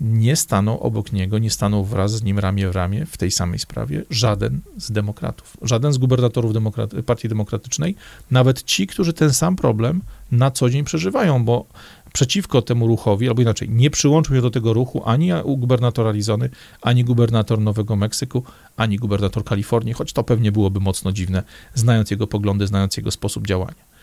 nie 0.02 0.36
stanął 0.36 0.80
obok 0.80 1.14
niego, 1.14 1.40
nie 1.40 1.50
stanął 1.50 1.86
wraz 1.86 2.12
z 2.12 2.24
nim 2.24 2.40
ramię 2.40 2.70
w 2.70 2.76
ramię 2.76 3.06
w 3.06 3.18
tej 3.18 3.32
samej 3.32 3.60
sprawie 3.60 4.04
żaden 4.10 4.60
z 4.78 4.92
demokratów, 4.92 5.58
żaden 5.62 5.94
z 5.94 5.98
gubernatorów 5.98 6.54
demokraty, 6.54 7.04
Partii 7.04 7.30
Demokratycznej, 7.30 7.96
nawet 8.32 8.64
ci, 8.64 8.88
którzy 8.88 9.14
ten 9.14 9.34
sam 9.34 9.56
problem 9.56 10.02
na 10.32 10.52
co 10.52 10.70
dzień 10.70 10.84
przeżywają, 10.84 11.46
bo 11.46 11.66
przeciwko 12.14 12.62
temu 12.62 12.88
ruchowi, 12.88 13.28
albo 13.28 13.42
inaczej, 13.42 13.70
nie 13.70 13.90
przyłączył 13.90 14.36
się 14.36 14.42
do 14.42 14.52
tego 14.52 14.74
ruchu 14.74 15.02
ani 15.06 15.30
gubernator 15.46 16.08
Arizony, 16.08 16.50
ani 16.82 17.04
gubernator 17.04 17.60
Nowego 17.60 17.96
Meksyku, 17.96 18.44
ani 18.78 18.98
gubernator 18.98 19.44
Kalifornii, 19.44 19.94
choć 19.94 20.14
to 20.14 20.24
pewnie 20.24 20.52
byłoby 20.52 20.80
mocno 20.80 21.12
dziwne, 21.12 21.44
znając 21.74 22.12
jego 22.12 22.28
poglądy, 22.28 22.68
znając 22.68 22.98
jego 22.98 23.12
sposób 23.12 23.48
działania. 23.48 23.96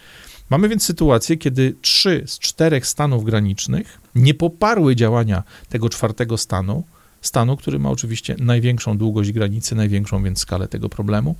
Mamy 0.50 0.68
więc 0.68 0.85
sytuację, 0.85 1.37
kiedy 1.37 1.74
trzy 1.81 2.24
z 2.26 2.38
czterech 2.38 2.87
stanów 2.87 3.24
granicznych 3.24 4.00
nie 4.14 4.35
poparły 4.35 4.96
działania 4.96 5.42
tego 5.68 5.88
czwartego 5.88 6.38
stanu, 6.38 6.85
stanu, 7.22 7.57
który 7.57 7.79
ma 7.79 7.90
oczywiście 7.90 8.37
największą 8.38 8.98
długość 8.98 9.33
granicy, 9.33 9.75
największą 9.75 10.22
więc 10.22 10.38
skalę 10.38 10.68
tego 10.68 10.88
problemu. 10.88 11.35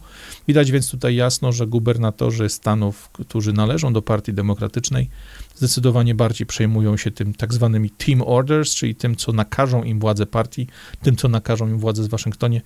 Widać 0.49 0.71
więc 0.71 0.91
tutaj 0.91 1.15
jasno, 1.15 1.53
że 1.53 1.67
gubernatorzy 1.67 2.49
stanów, 2.49 3.09
którzy 3.13 3.53
należą 3.53 3.93
do 3.93 4.03
Partii 4.03 4.33
Demokratycznej, 4.33 5.11
zdecydowanie 5.63 6.15
bardziej 6.15 6.47
przejmują 6.47 6.97
się 6.97 7.11
tym 7.11 7.35
tak 7.35 7.55
zwanymi 7.55 7.91
team 7.91 8.23
orders, 8.23 8.75
czyli 8.75 8.95
tym, 8.95 9.17
co 9.17 9.33
nakażą 9.33 9.83
im 9.83 10.01
władze 10.01 10.27
partii, 10.27 10.67
tym, 11.03 11.17
co 11.17 11.29
nakażą 11.29 11.69
im 11.69 11.79
władze 11.79 12.05
z 12.05 12.09
Waszyngtonie, 12.09 12.61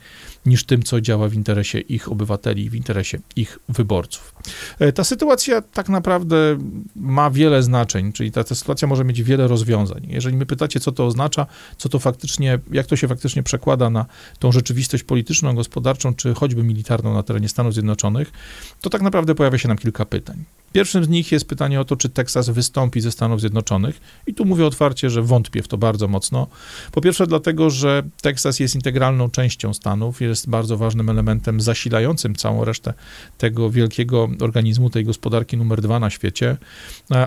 niż 0.47 0.65
tym, 0.65 0.83
co 0.83 1.01
działa 1.01 1.29
w 1.29 1.35
interesie 1.35 1.81
ich 1.81 2.13
obywateli, 2.13 2.71
w 2.71 2.75
interesie 2.75 3.19
ich 3.37 3.59
wyborców. 3.69 4.35
E, 4.79 4.93
ta 4.93 5.05
sytuacja 5.05 5.63
tak 5.63 5.89
naprawdę 5.89 6.59
ma 6.97 7.31
wiele 7.31 7.63
znaczeń, 7.63 8.13
czyli 8.13 8.33
ta, 8.33 8.45
ta 8.45 8.55
sytuacja 8.55 8.89
może 8.89 9.05
mieć 9.05 9.23
wiele 9.23 9.49
rozwiązań. 9.49 10.07
Jeżeli 10.09 10.37
my 10.37 10.47
pytacie, 10.47 10.81
co 10.81 10.93
to 10.93 11.07
oznacza, 11.07 11.47
co 11.77 11.89
to 11.89 11.99
faktycznie, 11.99 12.59
jak 12.73 12.87
to 12.87 12.97
się 12.97 13.09
faktycznie 13.09 13.43
przekłada 13.43 13.91
na 13.91 14.07
tą 14.39 14.53
rzeczywistość 14.53 15.05
polityczną, 15.05 15.55
gospodarczą, 15.55 16.15
czy 16.15 16.35
choćby 16.35 16.63
militarną 16.63 17.15
na 17.15 17.23
terenie 17.23 17.49
Stanów 17.49 17.73
Zjednoczonych, 17.73 18.33
to 18.81 18.91
tak 18.91 19.03
naprawdę 19.03 19.35
pojawia 19.35 19.59
się 19.59 19.69
nam 19.69 19.79
kilka 19.79 20.05
pytań. 20.05 20.45
Pierwszym 20.77 21.05
z 21.05 21.09
nich 21.09 21.33
jest 21.33 21.49
pytanie 21.49 21.81
o 21.81 21.85
to, 21.85 21.97
czy 21.97 22.09
Teksas 22.09 22.49
wystąpi 22.49 23.01
ze 23.01 23.12
Stanów 23.12 23.41
Zjednoczonych. 23.41 24.01
I 24.27 24.35
tu 24.35 24.45
mówię 24.45 24.67
otwarcie, 24.67 25.11
że 25.11 25.23
wątpię 25.23 25.62
w 25.62 25.69
to 25.69 25.79
bardzo 25.79 26.09
mocno. 26.09 26.47
Po 26.93 27.01
pierwsze, 27.01 27.27
dlatego, 27.27 27.71
że 27.71 28.03
Teksas 28.23 28.61
jest 28.61 28.75
integralną 28.75 29.31
częścią 29.31 29.75
Stanów, 29.75 30.21
jest 30.21 30.49
bardzo 30.49 30.77
ważnym 30.77 31.11
elementem 31.11 31.61
zasilającym 31.61 32.35
całą 32.35 32.65
resztę 32.65 32.95
tego 33.39 33.71
wielkiego 33.71 34.29
organizmu, 34.41 34.91
tej 34.91 35.05
gospodarki 35.05 35.57
numer 35.57 35.81
dwa 35.81 36.01
na 36.01 36.11
świecie, 36.11 36.57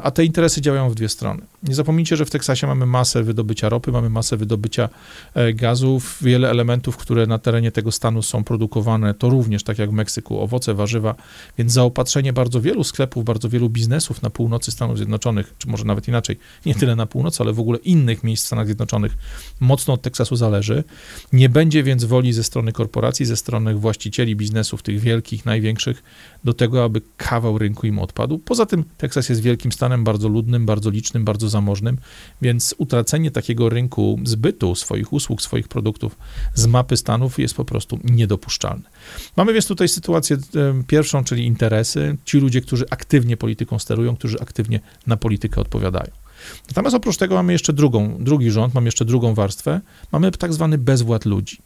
a 0.04 0.12
te 0.12 0.26
interesy 0.26 0.62
działają 0.62 0.90
w 0.90 0.96
dwie 0.96 1.10
strony. 1.10 1.42
Nie 1.64 1.76
zapomnijcie, 1.76 2.16
że 2.16 2.26
w 2.26 2.30
Teksasie 2.30 2.68
mamy 2.68 2.86
masę 2.86 3.24
wydobycia 3.24 3.70
ropy, 3.70 3.92
mamy 3.92 4.10
masę 4.10 4.38
wydobycia 4.38 4.90
e, 5.34 5.54
gazów, 5.54 6.18
wiele 6.22 6.50
elementów, 6.50 6.98
które 6.98 7.28
na 7.28 7.40
terenie 7.40 7.72
tego 7.72 7.92
stanu 7.92 8.22
są 8.22 8.44
produkowane, 8.44 9.14
to 9.14 9.30
również, 9.30 9.64
tak 9.64 9.80
jak 9.80 9.90
w 9.90 9.94
Meksyku, 9.94 10.40
owoce, 10.40 10.74
warzywa, 10.74 11.16
więc 11.58 11.72
zaopatrzenie 11.72 12.34
bardzo 12.34 12.62
wielu 12.62 12.84
sklepów, 12.84 13.26
bardzo 13.26 13.39
wielu 13.48 13.70
biznesów 13.70 14.22
na 14.22 14.30
północy 14.30 14.72
Stanów 14.72 14.98
Zjednoczonych, 14.98 15.54
czy 15.58 15.68
może 15.68 15.86
nawet 15.86 16.08
inaczej, 16.08 16.38
nie 16.66 16.76
tyle 16.76 16.96
na 16.96 17.06
północ, 17.06 17.42
ale 17.42 17.54
w 17.54 17.60
ogóle 17.60 17.80
innych 17.80 18.24
miejsc 18.24 18.44
w 18.44 18.48
Stanach 18.48 18.66
Zjednoczonych, 18.66 19.18
mocno 19.60 19.94
od 19.94 20.02
Teksasu 20.02 20.36
zależy. 20.36 20.84
Nie 21.34 21.50
będzie 21.50 21.84
więc 21.84 22.04
woli 22.04 22.34
ze 22.34 22.44
strony 22.44 22.72
korporacji, 22.72 23.26
ze 23.26 23.38
strony 23.38 23.76
właścicieli 23.76 24.36
biznesów, 24.36 24.84
tych 24.84 25.00
wielkich, 25.00 25.46
największych, 25.46 26.04
do 26.44 26.54
tego, 26.54 26.84
aby 26.84 27.02
kawał 27.18 27.58
rynku 27.58 27.88
im 27.88 28.00
odpadł. 28.00 28.40
Poza 28.40 28.66
tym 28.66 28.84
Teksas 28.98 29.30
jest 29.30 29.42
wielkim 29.42 29.72
stanem, 29.72 30.04
bardzo 30.04 30.30
ludnym, 30.30 30.66
bardzo 30.66 30.90
licznym, 30.90 31.26
bardzo 31.26 31.50
zamożnym, 31.50 31.98
więc 32.42 32.76
utracenie 32.78 33.32
takiego 33.32 33.70
rynku 33.70 34.20
zbytu 34.24 34.76
swoich 34.76 35.14
usług, 35.14 35.42
swoich 35.42 35.68
produktów 35.68 36.18
z 36.54 36.68
mapy 36.68 36.98
stanów 36.98 37.40
jest 37.40 37.54
po 37.54 37.66
prostu 37.66 38.00
niedopuszczalne. 38.04 38.90
Mamy 39.38 39.54
więc 39.54 39.68
tutaj 39.68 39.90
sytuację 39.90 40.38
pierwszą, 40.88 41.24
czyli 41.24 41.46
interesy, 41.46 42.18
ci 42.26 42.38
ludzie, 42.38 42.62
którzy 42.62 42.86
aktywnie 42.90 43.29
polityką 43.38 43.80
sterują, 43.80 44.16
którzy 44.16 44.40
aktywnie 44.40 44.80
na 45.08 45.18
politykę 45.18 45.62
odpowiadają. 45.62 46.12
Natomiast 46.68 46.96
oprócz 46.96 47.18
tego 47.18 47.36
mamy 47.36 47.54
jeszcze 47.54 47.74
drugą, 47.74 48.18
drugi 48.20 48.52
rząd, 48.52 48.74
mamy 48.74 48.88
jeszcze 48.88 49.06
drugą 49.06 49.34
warstwę, 49.34 49.82
mamy 50.12 50.32
tak 50.32 50.54
zwany 50.54 50.78
bezwład 50.78 51.26
ludzi. 51.26 51.58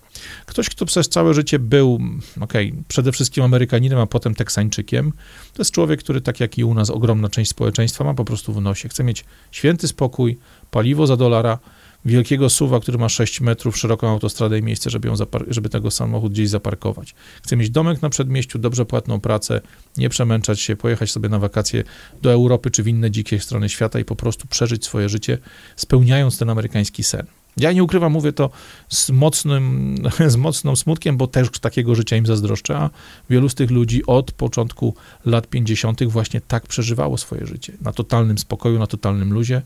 Ktoś, 0.45 0.69
kto 0.69 0.85
przez 0.85 1.09
całe 1.09 1.33
życie 1.33 1.59
był, 1.59 1.99
okej, 2.41 2.71
okay, 2.71 2.83
przede 2.87 3.11
wszystkim 3.11 3.43
Amerykaninem, 3.43 3.99
a 3.99 4.05
potem 4.05 4.35
Teksańczykiem, 4.35 5.11
to 5.53 5.61
jest 5.61 5.71
człowiek, 5.71 5.99
który 5.99 6.21
tak 6.21 6.39
jak 6.39 6.57
i 6.57 6.63
u 6.63 6.73
nas 6.73 6.89
ogromna 6.89 7.29
część 7.29 7.51
społeczeństwa 7.51 8.03
ma 8.03 8.13
po 8.13 8.25
prostu 8.25 8.53
w 8.53 8.61
nosie. 8.61 8.89
Chce 8.89 9.03
mieć 9.03 9.25
święty 9.51 9.87
spokój, 9.87 10.37
paliwo 10.71 11.07
za 11.07 11.17
dolara, 11.17 11.59
wielkiego 12.05 12.49
suwa, 12.49 12.79
który 12.79 12.97
ma 12.97 13.09
6 13.09 13.41
metrów, 13.41 13.77
szeroką 13.77 14.09
autostradę 14.09 14.59
i 14.59 14.63
miejsce, 14.63 14.89
żeby, 14.89 15.07
ją 15.07 15.15
żeby 15.47 15.69
tego 15.69 15.91
samochód 15.91 16.31
gdzieś 16.31 16.49
zaparkować. 16.49 17.15
Chcę 17.43 17.55
mieć 17.55 17.69
domek 17.69 18.01
na 18.01 18.09
przedmieściu, 18.09 18.59
dobrze 18.59 18.85
płatną 18.85 19.19
pracę, 19.19 19.61
nie 19.97 20.09
przemęczać 20.09 20.61
się, 20.61 20.75
pojechać 20.75 21.11
sobie 21.11 21.29
na 21.29 21.39
wakacje 21.39 21.83
do 22.21 22.31
Europy 22.31 22.71
czy 22.71 22.83
w 22.83 22.87
inne 22.87 23.11
dzikie 23.11 23.39
strony 23.39 23.69
świata 23.69 23.99
i 23.99 24.05
po 24.05 24.15
prostu 24.15 24.47
przeżyć 24.47 24.85
swoje 24.85 25.09
życie, 25.09 25.37
spełniając 25.75 26.37
ten 26.37 26.49
amerykański 26.49 27.03
sen. 27.03 27.25
Ja 27.57 27.71
nie 27.71 27.83
ukrywam, 27.83 28.11
mówię 28.11 28.33
to 28.33 28.49
z 28.89 29.09
mocnym, 29.09 29.95
z 30.27 30.35
mocnym 30.35 30.75
smutkiem, 30.75 31.17
bo 31.17 31.27
też 31.27 31.49
takiego 31.49 31.95
życia 31.95 32.15
im 32.15 32.25
zazdroszczę, 32.25 32.77
a 32.77 32.89
wielu 33.29 33.49
z 33.49 33.55
tych 33.55 33.71
ludzi 33.71 34.05
od 34.05 34.31
początku 34.31 34.95
lat 35.25 35.47
50. 35.47 36.03
właśnie 36.03 36.41
tak 36.41 36.67
przeżywało 36.67 37.17
swoje 37.17 37.47
życie. 37.47 37.73
Na 37.81 37.91
totalnym 37.91 38.37
spokoju, 38.37 38.79
na 38.79 38.87
totalnym 38.87 39.33
luzie, 39.33 39.61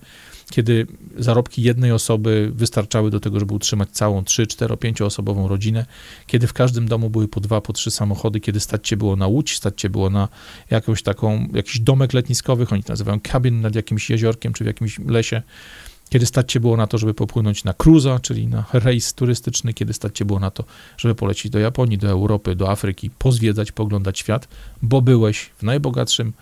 kiedy 0.50 0.88
zarobki 1.18 1.62
jednej 1.62 1.92
osoby 1.92 2.52
wystarczały 2.56 3.12
do 3.12 3.20
tego, 3.20 3.40
żeby 3.40 3.54
utrzymać 3.54 3.90
całą 3.90 4.24
3, 4.24 4.48
4, 4.48 4.78
5 4.78 5.02
osobową 5.02 5.48
rodzinę, 5.48 5.86
kiedy 6.28 6.48
w 6.48 6.54
każdym 6.54 6.88
domu 6.88 7.10
były 7.10 7.28
po 7.28 7.40
dwa, 7.40 7.62
po 7.62 7.74
trzy 7.74 7.92
samochody, 7.92 8.40
kiedy 8.40 8.60
stać 8.60 8.88
się 8.88 8.98
było 8.98 9.16
na 9.16 9.28
łódź, 9.28 9.56
stać 9.56 9.82
się 9.82 9.90
było 9.90 10.10
na 10.10 10.28
jakąś 10.70 11.04
taką, 11.04 11.48
jakiś 11.54 11.80
domek 11.80 12.14
letniskowy, 12.14 12.68
oni 12.72 12.84
to 12.84 12.94
nazywają 12.94 13.20
cabin 13.20 13.62
nad 13.62 13.76
jakimś 13.76 14.10
jeziorkiem 14.10 14.54
czy 14.54 14.64
w 14.64 14.68
jakimś 14.68 15.00
lesie, 15.00 15.42
kiedy 16.10 16.26
stać 16.26 16.52
się 16.52 16.60
było 16.60 16.78
na 16.78 16.88
to, 16.88 16.98
żeby 16.98 17.14
popłynąć 17.14 17.64
na 17.64 17.74
cruza, 17.74 18.20
czyli 18.20 18.48
na 18.48 18.66
rejs 18.74 19.14
turystyczny, 19.14 19.74
kiedy 19.74 19.94
stać 19.94 20.18
się 20.18 20.26
było 20.26 20.40
na 20.40 20.52
to, 20.52 20.64
żeby 20.98 21.16
polecieć 21.16 21.52
do 21.52 21.60
Japonii, 21.60 21.98
do 21.98 22.10
Europy, 22.10 22.56
do 22.56 22.72
Afryki, 22.72 23.10
pozwiedzać, 23.10 23.72
poglądać 23.72 24.20
świat, 24.20 24.48
bo 24.82 25.02
byłeś 25.02 25.50
w 25.58 25.64
najbogatszym 25.64 26.34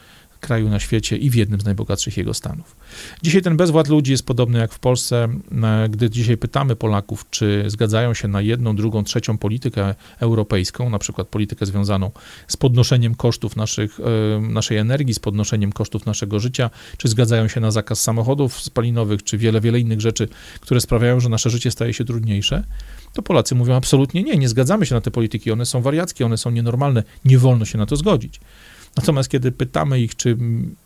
kraju 0.45 0.69
na 0.69 0.79
świecie 0.79 1.17
i 1.17 1.29
w 1.29 1.35
jednym 1.35 1.61
z 1.61 1.65
najbogatszych 1.65 2.17
jego 2.17 2.33
stanów. 2.33 2.75
Dzisiaj 3.23 3.41
ten 3.41 3.57
bezwład 3.57 3.87
ludzi 3.87 4.11
jest 4.11 4.25
podobny 4.25 4.59
jak 4.59 4.73
w 4.73 4.79
Polsce. 4.79 5.27
E, 5.63 5.89
gdy 5.89 6.09
dzisiaj 6.09 6.37
pytamy 6.37 6.75
Polaków, 6.75 7.25
czy 7.29 7.63
zgadzają 7.67 8.13
się 8.13 8.27
na 8.27 8.41
jedną, 8.41 8.75
drugą, 8.75 9.03
trzecią 9.03 9.37
politykę 9.37 9.95
europejską, 10.19 10.89
na 10.89 10.99
przykład 10.99 11.27
politykę 11.27 11.65
związaną 11.65 12.11
z 12.47 12.57
podnoszeniem 12.57 13.15
kosztów 13.15 13.55
naszych, 13.55 13.99
e, 13.99 14.41
naszej 14.41 14.77
energii, 14.77 15.13
z 15.13 15.19
podnoszeniem 15.19 15.71
kosztów 15.71 16.05
naszego 16.05 16.39
życia, 16.39 16.69
czy 16.97 17.07
zgadzają 17.07 17.47
się 17.47 17.59
na 17.59 17.71
zakaz 17.71 18.01
samochodów 18.01 18.61
spalinowych, 18.61 19.23
czy 19.23 19.37
wiele, 19.37 19.61
wiele 19.61 19.79
innych 19.79 20.01
rzeczy, 20.01 20.27
które 20.61 20.81
sprawiają, 20.81 21.19
że 21.19 21.29
nasze 21.29 21.49
życie 21.49 21.71
staje 21.71 21.93
się 21.93 22.05
trudniejsze, 22.05 22.63
to 23.13 23.21
Polacy 23.21 23.55
mówią 23.55 23.75
absolutnie 23.75 24.23
nie, 24.23 24.37
nie 24.37 24.49
zgadzamy 24.49 24.85
się 24.85 24.95
na 24.95 25.01
te 25.01 25.11
polityki, 25.11 25.51
one 25.51 25.65
są 25.65 25.81
wariackie, 25.81 26.25
one 26.25 26.37
są 26.37 26.51
nienormalne, 26.51 27.03
nie 27.25 27.37
wolno 27.37 27.65
się 27.65 27.77
na 27.77 27.85
to 27.85 27.95
zgodzić. 27.95 28.39
Natomiast 28.97 29.29
kiedy 29.29 29.51
pytamy 29.51 29.99
ich, 29.99 30.15
czy 30.15 30.37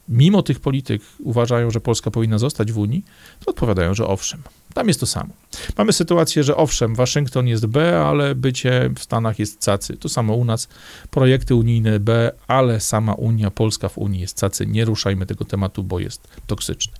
mimo 0.09 0.43
tych 0.43 0.59
polityk 0.59 1.01
uważają, 1.19 1.71
że 1.71 1.81
Polska 1.81 2.11
powinna 2.11 2.37
zostać 2.37 2.71
w 2.71 2.77
Unii, 2.77 3.05
to 3.45 3.51
odpowiadają, 3.51 3.93
że 3.93 4.07
owszem. 4.07 4.41
Tam 4.73 4.87
jest 4.87 4.99
to 4.99 5.05
samo. 5.05 5.33
Mamy 5.77 5.93
sytuację, 5.93 6.43
że 6.43 6.55
owszem, 6.55 6.95
Waszyngton 6.95 7.47
jest 7.47 7.65
B, 7.65 7.99
ale 8.05 8.35
bycie 8.35 8.89
w 8.95 9.03
Stanach 9.03 9.39
jest 9.39 9.65
cacy. 9.65 9.97
To 9.97 10.09
samo 10.09 10.35
u 10.35 10.45
nas. 10.45 10.67
Projekty 11.11 11.55
unijne 11.55 11.99
B, 11.99 12.31
ale 12.47 12.79
sama 12.79 13.13
Unia, 13.13 13.51
Polska 13.51 13.89
w 13.89 13.97
Unii 13.97 14.21
jest 14.21 14.37
cacy. 14.37 14.65
Nie 14.65 14.85
ruszajmy 14.85 15.25
tego 15.25 15.45
tematu, 15.45 15.83
bo 15.83 15.99
jest 15.99 16.27
toksyczny. 16.47 16.93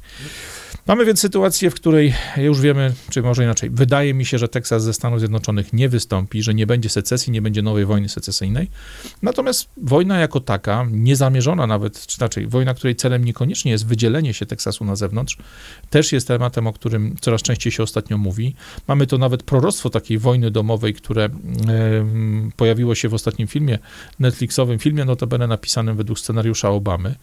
Mamy 0.88 1.06
więc 1.06 1.20
sytuację, 1.20 1.70
w 1.70 1.74
której 1.74 2.14
już 2.38 2.62
wiemy, 2.62 2.94
czy 3.10 3.22
może 3.22 3.44
inaczej, 3.44 3.70
wydaje 3.70 4.14
mi 4.14 4.26
się, 4.26 4.38
że 4.38 4.48
Teksas 4.48 4.84
ze 4.84 4.94
Stanów 4.94 5.20
Zjednoczonych 5.20 5.74
nie 5.74 5.90
wystąpi, 5.90 6.44
że 6.44 6.54
nie 6.54 6.68
będzie 6.68 6.90
secesji, 6.90 7.32
nie 7.32 7.42
będzie 7.42 7.62
nowej 7.62 7.86
wojny 7.86 8.10
secesyjnej. 8.10 8.70
Natomiast 9.22 9.70
wojna 9.78 10.20
jako 10.20 10.40
taka, 10.40 10.86
niezamierzona 10.92 11.68
nawet, 11.68 12.06
czy 12.08 12.22
raczej 12.22 12.48
wojna, 12.48 12.74
której 12.74 12.96
celem 13.00 13.26
niekoniecznie 13.26 13.72
jest 13.72 13.88
wydzielenie 13.88 14.34
się 14.34 14.46
Teksasu 14.46 14.86
na 14.86 14.96
zewnątrz, 14.96 15.38
też 15.90 16.12
jest 16.12 16.28
tematem, 16.28 16.68
o 16.68 16.74
którym 16.74 17.16
coraz 17.22 17.42
częściej 17.42 17.72
się 17.72 17.84
ostatnio 17.84 18.18
mówi. 18.18 18.56
Mamy 18.88 19.08
to 19.08 19.18
nawet 19.18 19.44
proroctwo 19.44 19.90
takiej 19.90 20.18
wojny 20.18 20.52
domowej, 20.52 20.94
które 20.94 21.30
pojawiło 22.58 22.96
się 22.96 23.10
w 23.10 23.14
ostatnim 23.14 23.48
filmie, 23.48 23.80
Netflixowym 24.20 24.80
filmie, 24.80 25.06
notabene 25.06 25.48
napisanym 25.48 25.98
według 25.98 26.20
scenariusza 26.20 26.70
Obamy. 26.70 27.16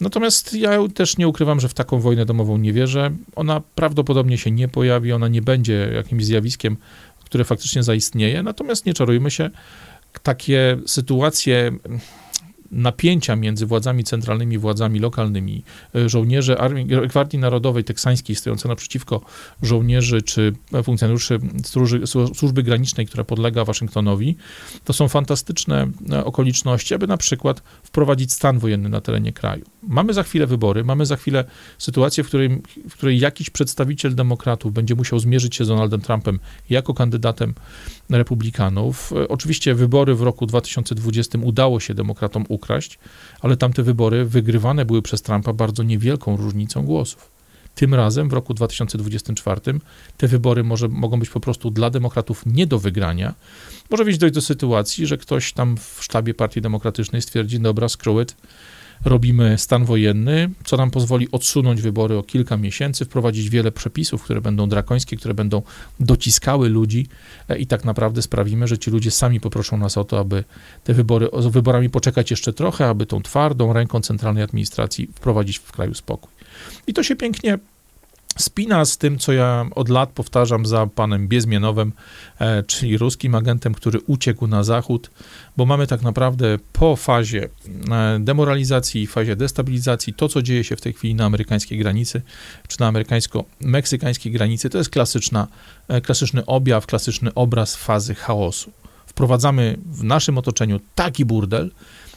Natomiast 0.00 0.54
ja 0.54 0.88
też 0.94 1.18
nie 1.18 1.28
ukrywam, 1.28 1.60
że 1.60 1.68
w 1.68 1.74
taką 1.74 2.00
wojnę 2.00 2.26
domową 2.26 2.56
nie 2.58 2.72
wierzę. 2.72 3.10
Ona 3.36 3.62
prawdopodobnie 3.74 4.38
się 4.38 4.50
nie 4.50 4.68
pojawi, 4.68 5.12
ona 5.12 5.28
nie 5.28 5.42
będzie 5.42 5.90
jakimś 5.94 6.24
zjawiskiem, 6.24 6.76
które 7.24 7.44
faktycznie 7.44 7.82
zaistnieje. 7.82 8.42
Natomiast 8.42 8.86
nie 8.86 8.94
czarujmy 8.94 9.30
się, 9.30 9.50
takie 10.22 10.78
sytuacje 10.86 11.72
napięcia 12.76 13.36
między 13.36 13.66
władzami 13.66 14.04
centralnymi 14.04 14.58
władzami 14.58 14.98
lokalnymi, 15.00 15.62
e, 15.94 16.08
żołnierze 16.08 16.60
Armii, 16.60 16.86
Gwardii 16.86 17.38
Narodowej 17.38 17.84
Teksańskiej 17.84 18.36
stojące 18.36 18.68
naprzeciwko 18.68 19.20
żołnierzy 19.62 20.22
czy 20.22 20.52
funkcjonariuszy 20.84 21.38
służby, 21.64 22.06
służby 22.34 22.62
granicznej, 22.62 23.06
która 23.06 23.24
podlega 23.24 23.64
Waszyngtonowi, 23.64 24.36
to 24.84 24.92
są 24.92 25.08
fantastyczne 25.08 25.90
e, 26.12 26.24
okoliczności, 26.24 26.94
aby 26.94 27.06
na 27.06 27.16
przykład 27.16 27.62
wprowadzić 27.82 28.32
stan 28.32 28.58
wojenny 28.58 28.88
na 28.88 29.00
terenie 29.00 29.32
kraju. 29.32 29.64
Mamy 29.82 30.14
za 30.14 30.22
chwilę 30.22 30.46
wybory, 30.46 30.84
mamy 30.84 31.06
za 31.06 31.16
chwilę 31.16 31.44
sytuację, 31.78 32.24
w 32.24 32.26
której, 32.26 32.62
w 32.88 32.92
której 32.92 33.18
jakiś 33.18 33.50
przedstawiciel 33.50 34.14
demokratów 34.14 34.72
będzie 34.72 34.94
musiał 34.94 35.18
zmierzyć 35.18 35.56
się 35.56 35.64
z 35.64 35.68
Donaldem 35.68 36.00
Trumpem 36.00 36.38
jako 36.70 36.94
kandydatem 36.94 37.54
republikanów. 38.10 39.12
E, 39.12 39.28
oczywiście 39.28 39.74
wybory 39.74 40.14
w 40.14 40.22
roku 40.22 40.46
2020 40.46 41.38
udało 41.42 41.80
się 41.80 41.94
demokratom 41.94 42.44
ukraść, 42.66 42.98
ale 43.40 43.56
tamte 43.56 43.82
wybory 43.82 44.24
wygrywane 44.24 44.84
były 44.84 45.02
przez 45.02 45.22
Trumpa 45.22 45.52
bardzo 45.52 45.82
niewielką 45.82 46.36
różnicą 46.36 46.82
głosów. 46.84 47.30
Tym 47.74 47.94
razem 47.94 48.28
w 48.28 48.32
roku 48.32 48.54
2024 48.54 49.60
te 50.16 50.28
wybory 50.28 50.64
może, 50.64 50.88
mogą 50.88 51.20
być 51.20 51.30
po 51.30 51.40
prostu 51.40 51.70
dla 51.70 51.90
demokratów 51.90 52.46
nie 52.46 52.66
do 52.66 52.78
wygrania. 52.78 53.34
Może 53.90 54.04
być 54.04 54.18
dojść 54.18 54.34
do 54.34 54.40
sytuacji, 54.40 55.06
że 55.06 55.18
ktoś 55.18 55.52
tam 55.52 55.76
w 55.76 55.98
sztabie 56.00 56.34
Partii 56.34 56.60
Demokratycznej 56.60 57.22
stwierdzi, 57.22 57.60
dobra, 57.60 57.88
screw 57.88 58.22
it, 58.22 58.36
robimy 59.06 59.58
stan 59.58 59.84
wojenny, 59.84 60.50
co 60.64 60.76
nam 60.76 60.90
pozwoli 60.90 61.28
odsunąć 61.32 61.82
wybory 61.82 62.18
o 62.18 62.22
kilka 62.22 62.56
miesięcy, 62.56 63.04
wprowadzić 63.04 63.50
wiele 63.50 63.72
przepisów, 63.72 64.22
które 64.22 64.40
będą 64.40 64.68
drakońskie, 64.68 65.16
które 65.16 65.34
będą 65.34 65.62
dociskały 66.00 66.68
ludzi 66.68 67.06
e, 67.48 67.58
i 67.58 67.66
tak 67.66 67.84
naprawdę 67.84 68.22
sprawimy, 68.22 68.68
że 68.68 68.78
ci 68.78 68.90
ludzie 68.90 69.10
sami 69.10 69.40
poproszą 69.40 69.76
nas 69.76 69.98
o 69.98 70.04
to, 70.04 70.18
aby 70.18 70.44
te 70.84 70.94
wybory, 70.94 71.28
z 71.38 71.46
wyborami 71.46 71.90
poczekać 71.90 72.30
jeszcze 72.30 72.52
trochę, 72.52 72.88
aby 72.88 73.06
tą 73.06 73.22
twardą 73.22 73.72
ręką 73.72 74.00
centralnej 74.00 74.42
administracji 74.42 75.06
wprowadzić 75.14 75.58
w 75.58 75.72
kraju 75.72 75.94
spokój. 75.94 76.32
I 76.86 76.92
to 76.92 77.02
się 77.02 77.16
pięknie 77.16 77.58
spina 78.36 78.84
z 78.84 78.98
tym, 78.98 79.18
co 79.18 79.32
ja 79.32 79.66
od 79.74 79.88
lat 79.88 80.10
powtarzam 80.10 80.66
za 80.66 80.86
panem 80.86 81.28
Biezmienowem, 81.28 81.92
e, 82.38 82.62
czyli 82.62 82.98
ruskim 82.98 83.34
agentem, 83.34 83.74
który 83.74 84.00
uciekł 84.00 84.46
na 84.46 84.62
zachód, 84.62 85.10
bo 85.56 85.66
mamy 85.66 85.86
tak 85.86 86.02
naprawdę 86.02 86.58
po 86.72 86.96
fazie 86.96 87.48
e, 87.90 88.18
demoralizacji, 88.20 89.06
fazie 89.06 89.36
destabilizacji, 89.36 90.14
to 90.14 90.28
co 90.28 90.42
dzieje 90.42 90.64
się 90.64 90.76
w 90.76 90.80
tej 90.80 90.92
chwili 90.92 91.14
na 91.14 91.24
amerykańskiej 91.24 91.78
granicy, 91.78 92.22
czy 92.68 92.80
na 92.80 92.88
amerykańsko-meksykańskiej 92.88 94.32
granicy, 94.32 94.70
to 94.70 94.78
jest 94.78 94.90
klasyczna, 94.90 95.46
e, 95.88 96.00
klasyczny 96.00 96.46
objaw, 96.46 96.86
klasyczny 96.86 97.34
obraz 97.34 97.76
fazy 97.76 98.14
chaosu. 98.14 98.72
Wprowadzamy 99.06 99.78
w 99.86 100.04
naszym 100.04 100.38
otoczeniu 100.38 100.80
taki 100.94 101.24
burdel, 101.24 101.70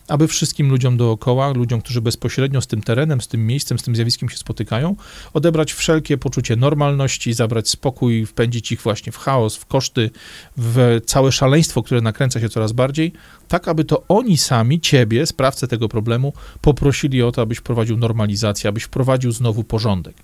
aby 0.10 0.28
wszystkim 0.28 0.70
ludziom 0.70 0.98
dookoła, 0.98 1.50
ludziom, 1.50 1.82
którzy 1.82 2.02
bezpośrednio 2.02 2.62
z 2.62 2.68
tym 2.68 2.82
terenem, 2.82 3.22
z 3.22 3.28
tym 3.28 3.48
miejscem, 3.48 3.80
z 3.80 3.84
tym 3.84 3.96
zjawiskiem 3.96 4.30
się 4.30 4.38
spotykają, 4.38 4.96
odebrać 5.34 5.74
wszelkie 5.74 6.18
poczucie 6.18 6.56
normalności, 6.56 7.34
zabrać 7.34 7.70
spokój, 7.70 8.26
wpędzić 8.26 8.72
ich 8.72 8.82
właśnie 8.82 9.12
w 9.12 9.18
chaos, 9.18 9.56
w 9.56 9.66
koszty, 9.66 10.10
w 10.58 11.02
całe 11.06 11.32
szaleństwo, 11.32 11.84
które 11.84 12.02
nakręca 12.02 12.40
się 12.40 12.50
coraz 12.50 12.72
bardziej, 12.72 13.14
tak 13.48 13.68
aby 13.68 13.86
to 13.86 14.04
oni 14.08 14.38
sami, 14.38 14.80
ciebie, 14.80 15.26
sprawcę 15.26 15.68
tego 15.68 15.90
problemu, 15.90 16.34
poprosili 16.62 17.24
o 17.24 17.32
to, 17.32 17.42
abyś 17.42 17.58
wprowadził 17.58 17.98
normalizację, 17.98 18.70
abyś 18.70 18.84
wprowadził 18.84 19.32
znowu 19.32 19.64
porządek. 19.64 20.16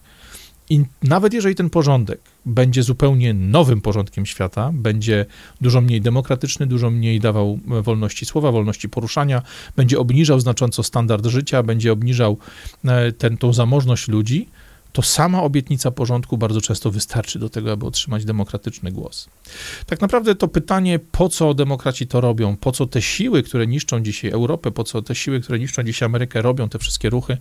I 0.69 0.83
nawet 1.03 1.33
jeżeli 1.33 1.55
ten 1.55 1.69
porządek 1.69 2.19
będzie 2.45 2.83
zupełnie 2.83 3.33
nowym 3.33 3.81
porządkiem 3.81 4.25
świata, 4.25 4.71
będzie 4.73 5.25
dużo 5.61 5.81
mniej 5.81 6.01
demokratyczny, 6.01 6.67
dużo 6.67 6.89
mniej 6.91 7.19
dawał 7.19 7.59
wolności 7.65 8.25
słowa, 8.25 8.51
wolności 8.51 8.89
poruszania, 8.89 9.41
będzie 9.75 9.99
obniżał 9.99 10.39
znacząco 10.39 10.83
standard 10.83 11.25
życia, 11.25 11.63
będzie 11.63 11.91
obniżał 11.91 12.37
e, 12.85 13.11
ten, 13.11 13.37
tą 13.37 13.53
zamożność 13.53 14.07
ludzi, 14.07 14.47
to 14.95 15.01
sama 15.01 15.43
obietnica 15.43 15.91
porządku 15.91 16.37
bardzo 16.37 16.61
często 16.61 16.91
wystarczy 16.91 17.39
do 17.39 17.49
tego, 17.49 17.71
aby 17.71 17.85
otrzymać 17.85 18.25
demokratyczny 18.25 18.91
głos. 18.91 19.29
Tak 19.85 20.01
naprawdę 20.01 20.35
to 20.35 20.47
pytanie, 20.47 20.99
po 20.99 21.29
co 21.29 21.53
demokraci 21.53 22.07
to 22.07 22.21
robią, 22.21 22.57
po 22.57 22.71
co 22.71 22.85
te 22.85 23.01
siły, 23.01 23.43
które 23.43 23.67
niszczą 23.67 23.99
dzisiaj 23.99 24.31
Europę, 24.31 24.71
po 24.71 24.83
co 24.83 25.01
te 25.01 25.15
siły, 25.15 25.39
które 25.41 25.59
niszczą 25.59 25.83
dzisiaj 25.83 26.05
Amerykę, 26.05 26.41
robią 26.41 26.69
te 26.69 26.79
wszystkie 26.79 27.09
ruchy, 27.09 27.37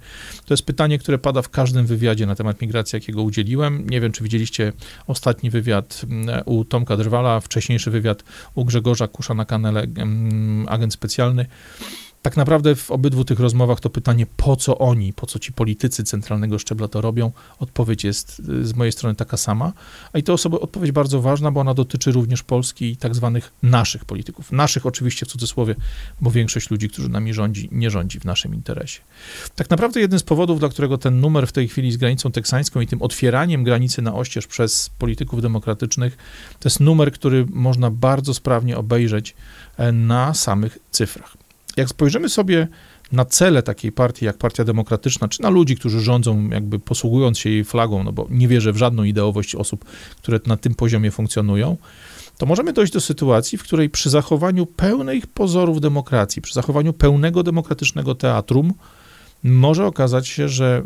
to 0.47 0.55
jest 0.55 0.67
pytanie, 0.67 0.99
które 0.99 1.19
pada 1.19 1.43
w 1.43 1.49
każdym 1.49 1.87
wywiadzie 1.87 2.27
na 2.27 2.35
temat 2.35 2.61
migracji, 2.61 2.97
jakiego 2.97 3.23
udzieliłem. 3.23 3.91
Nie 3.91 4.01
wiem, 4.01 4.13
czy 4.13 4.25
widzieliście 4.25 4.73
ostatni 5.07 5.51
wywiad 5.51 6.01
mm, 6.05 6.43
u 6.45 6.65
Tomka 6.65 6.97
Drwala, 6.97 7.41
wcześniejszy 7.41 7.91
wywiad 7.91 8.25
u 8.55 8.65
Grzegorza 8.65 9.09
Kusza 9.09 9.35
na 9.35 9.45
kanale 9.45 9.83
mm, 9.83 10.67
Agent 10.69 10.93
Specjalny 10.93 11.47
tak 12.25 12.37
naprawdę 12.37 12.75
w 12.75 12.91
obydwu 12.91 13.25
tych 13.25 13.41
rozmowach 13.41 13.81
to 13.81 13.91
pytanie, 13.91 14.27
po 14.37 14.57
co 14.57 14.79
oni, 14.79 15.13
po 15.13 15.27
co 15.27 15.39
ci 15.39 15.53
politycy 15.53 16.05
centralnego 16.05 16.59
szczebla 16.59 16.89
to 16.89 17.01
robią, 17.01 17.33
odpowiedź 17.59 18.05
jest 18.05 18.41
y, 18.41 18.67
z 18.67 18.75
mojej 18.75 18.93
strony 18.93 19.15
taka 19.15 19.37
sama. 19.37 19.73
A 20.13 20.19
i 20.19 20.23
to 20.23 20.33
osoba, 20.33 20.59
odpowiedź 20.59 20.93
bardzo 20.93 21.21
ważna, 21.21 21.51
bo 21.51 21.61
ona 21.61 21.75
dotyczy 21.75 22.13
również 22.13 22.43
Polski 22.43 22.91
i 22.91 22.97
tak 22.97 23.15
zwanych 23.15 23.53
naszych 23.63 24.05
polityków. 24.05 24.53
Naszych 24.53 24.87
oczywiście 24.87 25.27
w 25.27 25.29
cudzysłowie, 25.29 25.75
bo 26.21 26.31
większość 26.31 26.71
ludzi, 26.71 26.89
którzy 26.89 27.09
nami 27.09 27.35
rządzi, 27.35 27.69
nie 27.73 27.91
rządzi 27.91 28.21
w 28.21 28.25
naszym 28.25 28.55
interesie. 28.55 29.01
Tak 29.57 29.71
naprawdę 29.71 30.01
jeden 30.01 30.19
z 30.19 30.23
powodów, 30.23 30.59
dla 30.59 30.69
którego 30.69 30.99
ten 30.99 31.21
numer 31.21 31.47
w 31.47 31.53
tej 31.53 31.69
chwili 31.69 31.93
z 31.93 31.97
granicą 31.97 32.33
teksańską 32.33 32.81
i 32.81 32.87
tym 32.87 33.03
otwieraniem 33.03 33.65
granicy 33.65 34.03
na 34.03 34.15
oścież 34.15 34.47
przez 34.47 34.91
polityków 34.99 35.43
demokratycznych, 35.43 36.17
to 36.61 36.69
jest 36.69 36.81
numer, 36.81 37.13
który 37.13 37.47
można 37.51 37.91
bardzo 37.91 38.35
sprawnie 38.35 38.77
obejrzeć 38.77 39.35
e, 39.77 39.93
na 39.93 40.35
samych 40.35 40.79
cyfrach. 40.91 41.44
Jak 41.77 41.89
spojrzymy 41.89 42.29
sobie 42.29 42.69
na 43.13 43.25
cele 43.25 43.63
takiej 43.63 43.93
partii 43.93 44.25
jak 44.25 44.39
Partia 44.39 44.65
Demokratyczna, 44.65 45.29
czy 45.29 45.43
na 45.43 45.51
ludzi, 45.51 45.77
którzy 45.77 46.01
rządzą, 46.01 46.49
jakby 46.49 46.79
posługując 46.79 47.39
się 47.39 47.51
jej 47.51 47.65
flagą, 47.65 48.05
no 48.05 48.13
bo 48.13 48.27
nie 48.31 48.49
wierzę 48.49 48.73
w 48.73 48.77
żadną 48.77 49.05
ideowość 49.05 49.55
osób, 49.55 49.85
które 50.17 50.41
na 50.47 50.57
tym 50.57 50.75
poziomie 50.75 51.11
funkcjonują, 51.11 51.77
to 52.39 52.47
możemy 52.47 52.73
dojść 52.73 52.93
do 52.93 53.01
sytuacji, 53.01 53.59
w 53.59 53.63
której 53.63 53.91
przy 53.91 54.11
zachowaniu 54.11 54.67
pełnych 54.67 55.27
pozorów 55.27 55.81
demokracji, 55.81 56.43
przy 56.43 56.55
zachowaniu 56.55 56.93
pełnego 56.93 57.43
demokratycznego 57.43 58.15
teatrum, 58.15 58.75
może 59.43 59.87
okazać 59.87 60.29
się, 60.29 60.49
że 60.49 60.83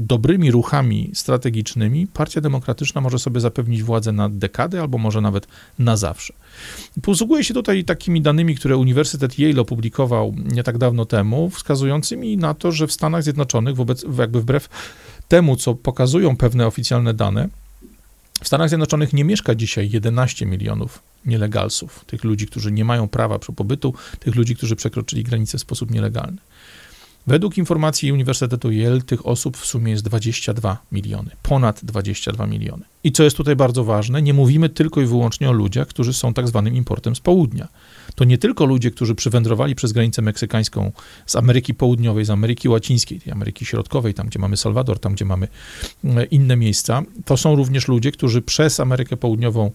dobrymi 0.00 0.50
ruchami 0.50 1.10
strategicznymi 1.14 2.06
Partia 2.06 2.40
Demokratyczna 2.40 3.00
może 3.00 3.18
sobie 3.18 3.40
zapewnić 3.40 3.82
władzę 3.82 4.12
na 4.12 4.28
dekady 4.28 4.80
albo 4.80 4.98
może 4.98 5.20
nawet 5.20 5.46
na 5.78 5.96
zawsze. 5.96 6.34
Posługuję 7.02 7.44
się 7.44 7.54
tutaj 7.54 7.84
takimi 7.84 8.22
danymi, 8.22 8.54
które 8.54 8.76
Uniwersytet 8.76 9.38
Yale 9.38 9.60
opublikował 9.60 10.34
nie 10.52 10.62
tak 10.62 10.78
dawno 10.78 11.04
temu, 11.04 11.50
wskazującymi 11.50 12.36
na 12.36 12.54
to, 12.54 12.72
że 12.72 12.86
w 12.86 12.92
Stanach 12.92 13.22
Zjednoczonych, 13.22 13.76
wobec, 13.76 14.04
jakby 14.18 14.40
wbrew 14.40 14.68
temu, 15.28 15.56
co 15.56 15.74
pokazują 15.74 16.36
pewne 16.36 16.66
oficjalne 16.66 17.14
dane, 17.14 17.48
w 18.42 18.46
Stanach 18.46 18.68
Zjednoczonych 18.68 19.12
nie 19.12 19.24
mieszka 19.24 19.54
dzisiaj 19.54 19.90
11 19.90 20.46
milionów 20.46 21.02
nielegalsów, 21.26 22.04
tych 22.04 22.24
ludzi, 22.24 22.46
którzy 22.46 22.72
nie 22.72 22.84
mają 22.84 23.08
prawa 23.08 23.38
pobytu, 23.38 23.94
tych 24.20 24.34
ludzi, 24.34 24.56
którzy 24.56 24.76
przekroczyli 24.76 25.24
granicę 25.24 25.58
w 25.58 25.60
sposób 25.60 25.90
nielegalny. 25.90 26.38
Według 27.26 27.58
informacji 27.58 28.12
Uniwersytetu 28.12 28.70
Yale 28.72 29.00
tych 29.00 29.26
osób 29.26 29.56
w 29.56 29.66
sumie 29.66 29.92
jest 29.92 30.04
22 30.04 30.76
miliony, 30.92 31.30
ponad 31.42 31.84
22 31.84 32.46
miliony. 32.46 32.84
I 33.04 33.12
co 33.12 33.22
jest 33.22 33.36
tutaj 33.36 33.56
bardzo 33.56 33.84
ważne, 33.84 34.22
nie 34.22 34.34
mówimy 34.34 34.68
tylko 34.68 35.00
i 35.00 35.06
wyłącznie 35.06 35.50
o 35.50 35.52
ludziach, 35.52 35.88
którzy 35.88 36.12
są 36.12 36.34
tak 36.34 36.48
zwanym 36.48 36.76
importem 36.76 37.16
z 37.16 37.20
południa. 37.20 37.68
To 38.14 38.24
nie 38.24 38.38
tylko 38.38 38.64
ludzie, 38.64 38.90
którzy 38.90 39.14
przywędrowali 39.14 39.74
przez 39.74 39.92
granicę 39.92 40.22
meksykańską 40.22 40.92
z 41.26 41.36
Ameryki 41.36 41.74
Południowej, 41.74 42.24
z 42.24 42.30
Ameryki 42.30 42.68
Łacińskiej, 42.68 43.20
tej 43.20 43.32
Ameryki 43.32 43.64
Środkowej, 43.64 44.14
tam 44.14 44.26
gdzie 44.26 44.38
mamy 44.38 44.56
Salwador, 44.56 44.98
tam 44.98 45.12
gdzie 45.12 45.24
mamy 45.24 45.48
e, 46.04 46.24
inne 46.24 46.56
miejsca. 46.56 47.02
To 47.24 47.36
są 47.36 47.56
również 47.56 47.88
ludzie, 47.88 48.12
którzy 48.12 48.42
przez 48.42 48.80
Amerykę 48.80 49.16
Południową 49.16 49.70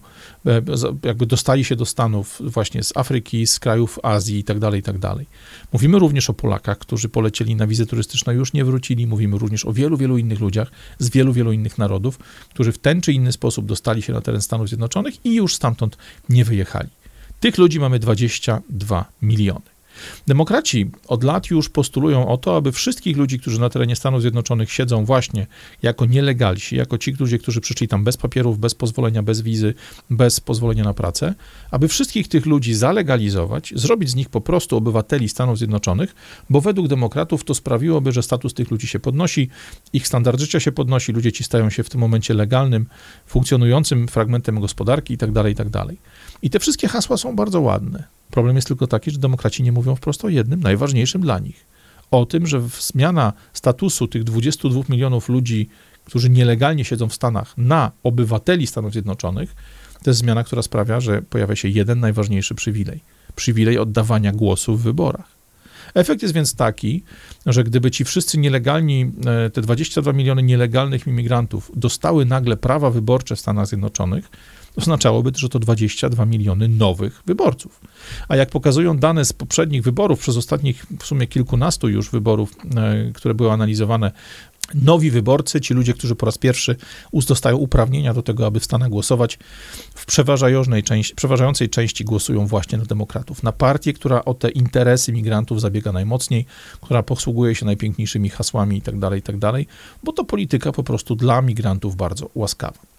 e, 0.46 0.62
jakby 1.04 1.26
dostali 1.26 1.64
się 1.64 1.76
do 1.76 1.86
Stanów 1.86 2.42
właśnie 2.44 2.82
z 2.82 2.96
Afryki, 2.96 3.46
z 3.46 3.60
krajów 3.60 3.98
Azji 4.02 4.38
i 4.38 4.44
tak 4.44 4.58
dalej, 4.58 4.80
i 4.80 4.82
tak 4.82 4.98
dalej. 4.98 5.26
Mówimy 5.72 5.98
również 5.98 6.30
o 6.30 6.34
Polakach, 6.34 6.78
którzy 6.78 7.08
polecieli 7.08 7.56
na 7.56 7.66
wizę 7.66 7.86
turystyczną, 7.86 8.32
już 8.32 8.52
nie 8.52 8.64
wrócili. 8.64 9.06
Mówimy 9.06 9.38
również 9.38 9.64
o 9.64 9.72
wielu, 9.72 9.96
wielu 9.96 10.18
innych 10.18 10.40
ludziach 10.40 10.70
z 10.98 11.10
wielu, 11.10 11.32
wielu 11.32 11.52
innych 11.52 11.78
narodów, 11.78 12.18
którzy 12.50 12.72
w 12.72 12.78
ten 12.78 13.00
czy 13.00 13.12
inny 13.12 13.32
sposób 13.32 13.66
dostali 13.66 14.02
się 14.02 14.12
na 14.12 14.20
teren 14.20 14.42
Stanów 14.42 14.68
Zjednoczonych 14.68 15.24
i 15.24 15.34
już 15.34 15.54
stamtąd 15.54 15.96
nie 16.28 16.44
wyjechali. 16.44 16.88
Tych 17.46 17.58
ludzi 17.58 17.80
mamy 17.80 17.98
22 17.98 19.04
miliony. 19.22 19.75
Demokraci 20.26 20.90
od 21.08 21.24
lat 21.24 21.50
już 21.50 21.68
postulują 21.68 22.28
o 22.28 22.36
to, 22.36 22.56
aby 22.56 22.72
wszystkich 22.72 23.16
ludzi, 23.16 23.38
którzy 23.38 23.60
na 23.60 23.70
terenie 23.70 23.96
Stanów 23.96 24.20
Zjednoczonych 24.20 24.72
siedzą 24.72 25.04
właśnie 25.04 25.46
jako 25.82 26.06
nielegalsi, 26.06 26.76
jako 26.76 26.98
ci 26.98 27.12
ludzie, 27.12 27.38
którzy 27.38 27.60
przyszli 27.60 27.88
tam 27.88 28.04
bez 28.04 28.16
papierów, 28.16 28.58
bez 28.58 28.74
pozwolenia, 28.74 29.22
bez 29.22 29.40
wizy, 29.40 29.74
bez 30.10 30.40
pozwolenia 30.40 30.84
na 30.84 30.94
pracę, 30.94 31.34
aby 31.70 31.88
wszystkich 31.88 32.28
tych 32.28 32.46
ludzi 32.46 32.74
zalegalizować, 32.74 33.72
zrobić 33.76 34.10
z 34.10 34.14
nich 34.14 34.28
po 34.28 34.40
prostu 34.40 34.76
obywateli 34.76 35.28
Stanów 35.28 35.58
Zjednoczonych, 35.58 36.14
bo 36.50 36.60
według 36.60 36.88
demokratów 36.88 37.44
to 37.44 37.54
sprawiłoby, 37.54 38.12
że 38.12 38.22
status 38.22 38.54
tych 38.54 38.70
ludzi 38.70 38.86
się 38.86 38.98
podnosi, 38.98 39.48
ich 39.92 40.06
standard 40.06 40.40
życia 40.40 40.60
się 40.60 40.72
podnosi, 40.72 41.12
ludzie 41.12 41.32
ci 41.32 41.44
stają 41.44 41.70
się 41.70 41.82
w 41.82 41.90
tym 41.90 42.00
momencie 42.00 42.34
legalnym, 42.34 42.86
funkcjonującym 43.26 44.08
fragmentem 44.08 44.60
gospodarki 44.60 45.12
itd., 45.12 45.32
tak 45.32 45.46
itd. 45.46 45.70
Tak 45.70 45.96
I 46.42 46.50
te 46.50 46.58
wszystkie 46.58 46.88
hasła 46.88 47.16
są 47.16 47.36
bardzo 47.36 47.60
ładne. 47.60 48.15
Problem 48.30 48.56
jest 48.56 48.68
tylko 48.68 48.86
taki, 48.86 49.10
że 49.10 49.18
demokraci 49.18 49.62
nie 49.62 49.72
mówią 49.72 49.96
wprost 49.96 50.24
o 50.24 50.28
jednym, 50.28 50.60
najważniejszym 50.60 51.20
dla 51.20 51.38
nich. 51.38 51.66
O 52.10 52.26
tym, 52.26 52.46
że 52.46 52.62
zmiana 52.80 53.32
statusu 53.52 54.08
tych 54.08 54.24
22 54.24 54.82
milionów 54.88 55.28
ludzi, 55.28 55.68
którzy 56.04 56.30
nielegalnie 56.30 56.84
siedzą 56.84 57.08
w 57.08 57.14
Stanach, 57.14 57.58
na 57.58 57.92
obywateli 58.02 58.66
Stanów 58.66 58.92
Zjednoczonych, 58.92 59.54
to 60.02 60.10
jest 60.10 60.20
zmiana, 60.20 60.44
która 60.44 60.62
sprawia, 60.62 61.00
że 61.00 61.22
pojawia 61.22 61.56
się 61.56 61.68
jeden 61.68 62.00
najważniejszy 62.00 62.54
przywilej 62.54 63.00
przywilej 63.36 63.78
oddawania 63.78 64.32
głosu 64.32 64.76
w 64.76 64.82
wyborach. 64.82 65.36
Efekt 65.94 66.22
jest 66.22 66.34
więc 66.34 66.54
taki, 66.54 67.02
że 67.46 67.64
gdyby 67.64 67.90
ci 67.90 68.04
wszyscy 68.04 68.38
nielegalni, 68.38 69.12
e, 69.26 69.50
te 69.50 69.60
22 69.60 70.12
miliony 70.12 70.42
nielegalnych 70.42 71.06
imigrantów 71.06 71.70
dostały 71.76 72.24
nagle 72.24 72.56
prawa 72.56 72.90
wyborcze 72.90 73.36
w 73.36 73.40
Stanach 73.40 73.66
Zjednoczonych, 73.66 74.30
oznaczałoby, 74.76 75.32
że 75.36 75.48
to 75.48 75.58
22 75.58 76.26
miliony 76.26 76.68
nowych 76.68 77.22
wyborców. 77.26 77.80
A 78.28 78.36
jak 78.36 78.50
pokazują 78.50 78.98
dane 78.98 79.24
z 79.24 79.32
poprzednich 79.32 79.82
wyborów, 79.82 80.20
przez 80.20 80.36
ostatnich 80.36 80.86
w 80.98 81.06
sumie 81.06 81.26
kilkunastu 81.26 81.88
już 81.88 82.10
wyborów, 82.10 82.52
e, 82.76 83.12
które 83.12 83.34
były 83.34 83.52
analizowane 83.52 84.12
nowi 84.74 85.10
wyborcy, 85.10 85.60
ci 85.60 85.74
ludzie, 85.74 85.94
którzy 85.94 86.14
po 86.14 86.26
raz 86.26 86.38
pierwszy 86.38 86.76
dostają 87.26 87.56
uprawnienia 87.56 88.14
do 88.14 88.22
tego, 88.22 88.46
aby 88.46 88.60
w 88.60 88.64
Stanach 88.64 88.88
głosować, 88.88 89.38
w 89.94 90.06
przeważającej 90.06 90.82
części, 90.82 91.14
przeważającej 91.14 91.68
części 91.68 92.04
głosują 92.04 92.46
właśnie 92.46 92.78
na 92.78 92.84
demokratów, 92.84 93.42
na 93.42 93.52
partię, 93.52 93.92
która 93.92 94.24
o 94.24 94.34
te 94.34 94.48
interesy 94.48 95.12
migrantów 95.12 95.60
zabiega 95.60 95.92
najmocniej, 95.92 96.46
która 96.80 97.02
posługuje 97.02 97.54
się 97.54 97.66
najpiękniejszymi 97.66 98.28
hasłami 98.28 98.76
itd., 98.76 99.00
tak 99.00 99.14
itd., 99.14 99.52
tak 99.52 99.64
bo 100.02 100.12
to 100.12 100.24
polityka 100.24 100.72
po 100.72 100.82
prostu 100.82 101.16
dla 101.16 101.42
migrantów 101.42 101.96
bardzo 101.96 102.30
łaskawa. 102.34 102.95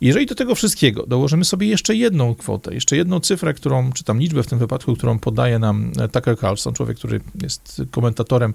Jeżeli 0.00 0.26
do 0.26 0.34
tego 0.34 0.54
wszystkiego 0.54 1.06
dołożymy 1.06 1.44
sobie 1.44 1.66
jeszcze 1.66 1.94
jedną 1.94 2.34
kwotę, 2.34 2.74
jeszcze 2.74 2.96
jedną 2.96 3.20
cyfrę, 3.20 3.54
którą, 3.54 3.92
czy 3.92 4.04
tam 4.04 4.20
liczbę 4.20 4.42
w 4.42 4.46
tym 4.46 4.58
wypadku, 4.58 4.96
którą 4.96 5.18
podaje 5.18 5.58
nam 5.58 5.92
Tucker 6.12 6.38
Carlson, 6.38 6.74
człowiek, 6.74 6.98
który 6.98 7.20
jest 7.42 7.82
komentatorem 7.90 8.54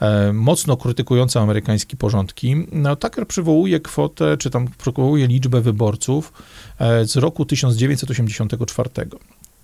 e, 0.00 0.32
mocno 0.32 0.76
krytykującym 0.76 1.42
amerykańskie 1.42 1.96
porządki, 1.96 2.56
no, 2.72 2.96
Tucker 2.96 3.26
przywołuje 3.26 3.80
kwotę, 3.80 4.36
czy 4.36 4.50
tam 4.50 4.68
przywołuje 4.78 5.26
liczbę 5.26 5.60
wyborców 5.60 6.32
e, 6.78 7.04
z 7.04 7.16
roku 7.16 7.44
1984. 7.44 8.90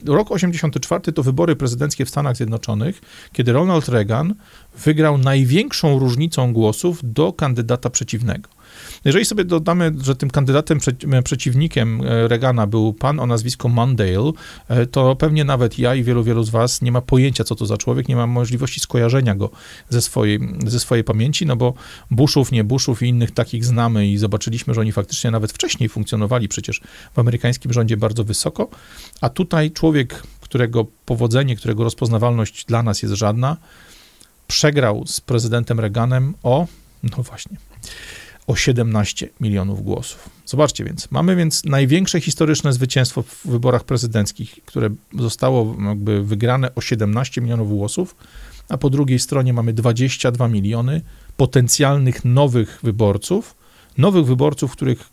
Rok 0.07 0.31
84 0.31 1.12
to 1.12 1.23
wybory 1.23 1.57
prezydenckie 1.57 2.05
w 2.05 2.09
Stanach 2.09 2.37
Zjednoczonych, 2.37 3.01
kiedy 3.33 3.53
Ronald 3.53 3.89
Reagan 3.89 4.35
wygrał 4.85 5.18
największą 5.18 5.99
różnicą 5.99 6.53
głosów 6.53 7.01
do 7.03 7.33
kandydata 7.33 7.91
przeciwnego. 7.91 8.49
Jeżeli 9.05 9.24
sobie 9.24 9.44
dodamy, 9.44 9.92
że 10.00 10.16
tym 10.16 10.30
kandydatem, 10.30 10.78
e, 11.12 11.22
przeciwnikiem 11.22 12.00
e, 12.00 12.28
Reagana 12.28 12.66
był 12.66 12.92
pan 12.92 13.20
o 13.20 13.26
nazwisku 13.26 13.68
Mondale, 13.68 14.32
e, 14.68 14.86
to 14.86 15.16
pewnie 15.16 15.44
nawet 15.44 15.78
ja 15.78 15.94
i 15.94 16.03
wielu, 16.03 16.24
wielu 16.24 16.42
z 16.42 16.50
was 16.50 16.82
nie 16.82 16.92
ma 16.92 17.00
pojęcia, 17.00 17.44
co 17.44 17.55
to 17.55 17.66
za 17.66 17.76
człowiek, 17.76 18.09
nie 18.09 18.16
ma 18.16 18.26
możliwości 18.26 18.80
skojarzenia 18.80 19.34
go 19.34 19.50
ze 19.88 20.03
swojej, 20.03 20.40
ze 20.66 20.80
swojej 20.80 21.05
pamięci, 21.05 21.46
no 21.46 21.57
bo 21.57 21.74
Bushów, 22.11 22.53
nie 22.53 22.64
Bushów 22.64 23.03
i 23.03 23.07
innych 23.07 23.30
takich 23.30 23.64
znamy 23.64 24.07
i 24.09 24.18
zobaczyliśmy, 24.18 24.74
że 24.74 24.80
oni 24.80 24.92
faktycznie 24.92 25.30
nawet 25.30 25.53
wcześniej 25.53 25.88
funkcjonowali 25.88 26.48
przecież 26.48 26.80
w 27.14 27.18
amerykańskim 27.18 27.72
rządzie 27.72 27.96
bardzo 27.96 28.24
wysoko, 28.24 28.68
a 29.20 29.28
tutaj 29.28 29.70
człowiek, 29.70 30.22
którego 30.40 30.86
powodzenie, 31.07 31.57
którego 31.57 31.84
rozpoznawalność 31.84 32.64
dla 32.64 32.82
nas 32.82 33.03
jest 33.03 33.14
żadna, 33.14 33.57
przegrał 34.46 35.07
z 35.07 35.20
prezydentem 35.20 35.80
Reaganem 35.80 36.34
o, 36.42 36.66
no 37.03 37.22
właśnie, 37.22 37.57
o 38.47 38.57
17 38.57 39.28
milionów 39.40 39.84
głosów. 39.84 40.30
Zobaczcie 40.47 40.84
więc, 40.84 41.11
mamy 41.11 41.36
więc 41.36 41.64
największe 41.64 42.20
historyczne 42.20 42.72
zwycięstwo 42.72 43.22
w 43.22 43.47
wyborach 43.47 43.84
prezydenckich, 43.84 44.59
które 44.64 44.90
zostało 45.18 45.76
jakby 45.88 46.22
wygrane 46.24 46.74
o 46.74 46.80
17 46.80 47.40
milionów 47.40 47.68
głosów, 47.68 48.16
a 48.68 48.78
po 48.78 48.90
drugiej 48.90 49.18
stronie 49.18 49.53
mamy 49.53 49.72
22 49.72 50.49
miliony 50.49 51.01
potencjalnych 51.36 52.24
nowych 52.24 52.78
wyborców, 52.82 53.55
nowych 53.99 54.26
wyborców, 54.26 54.72
których 54.72 55.11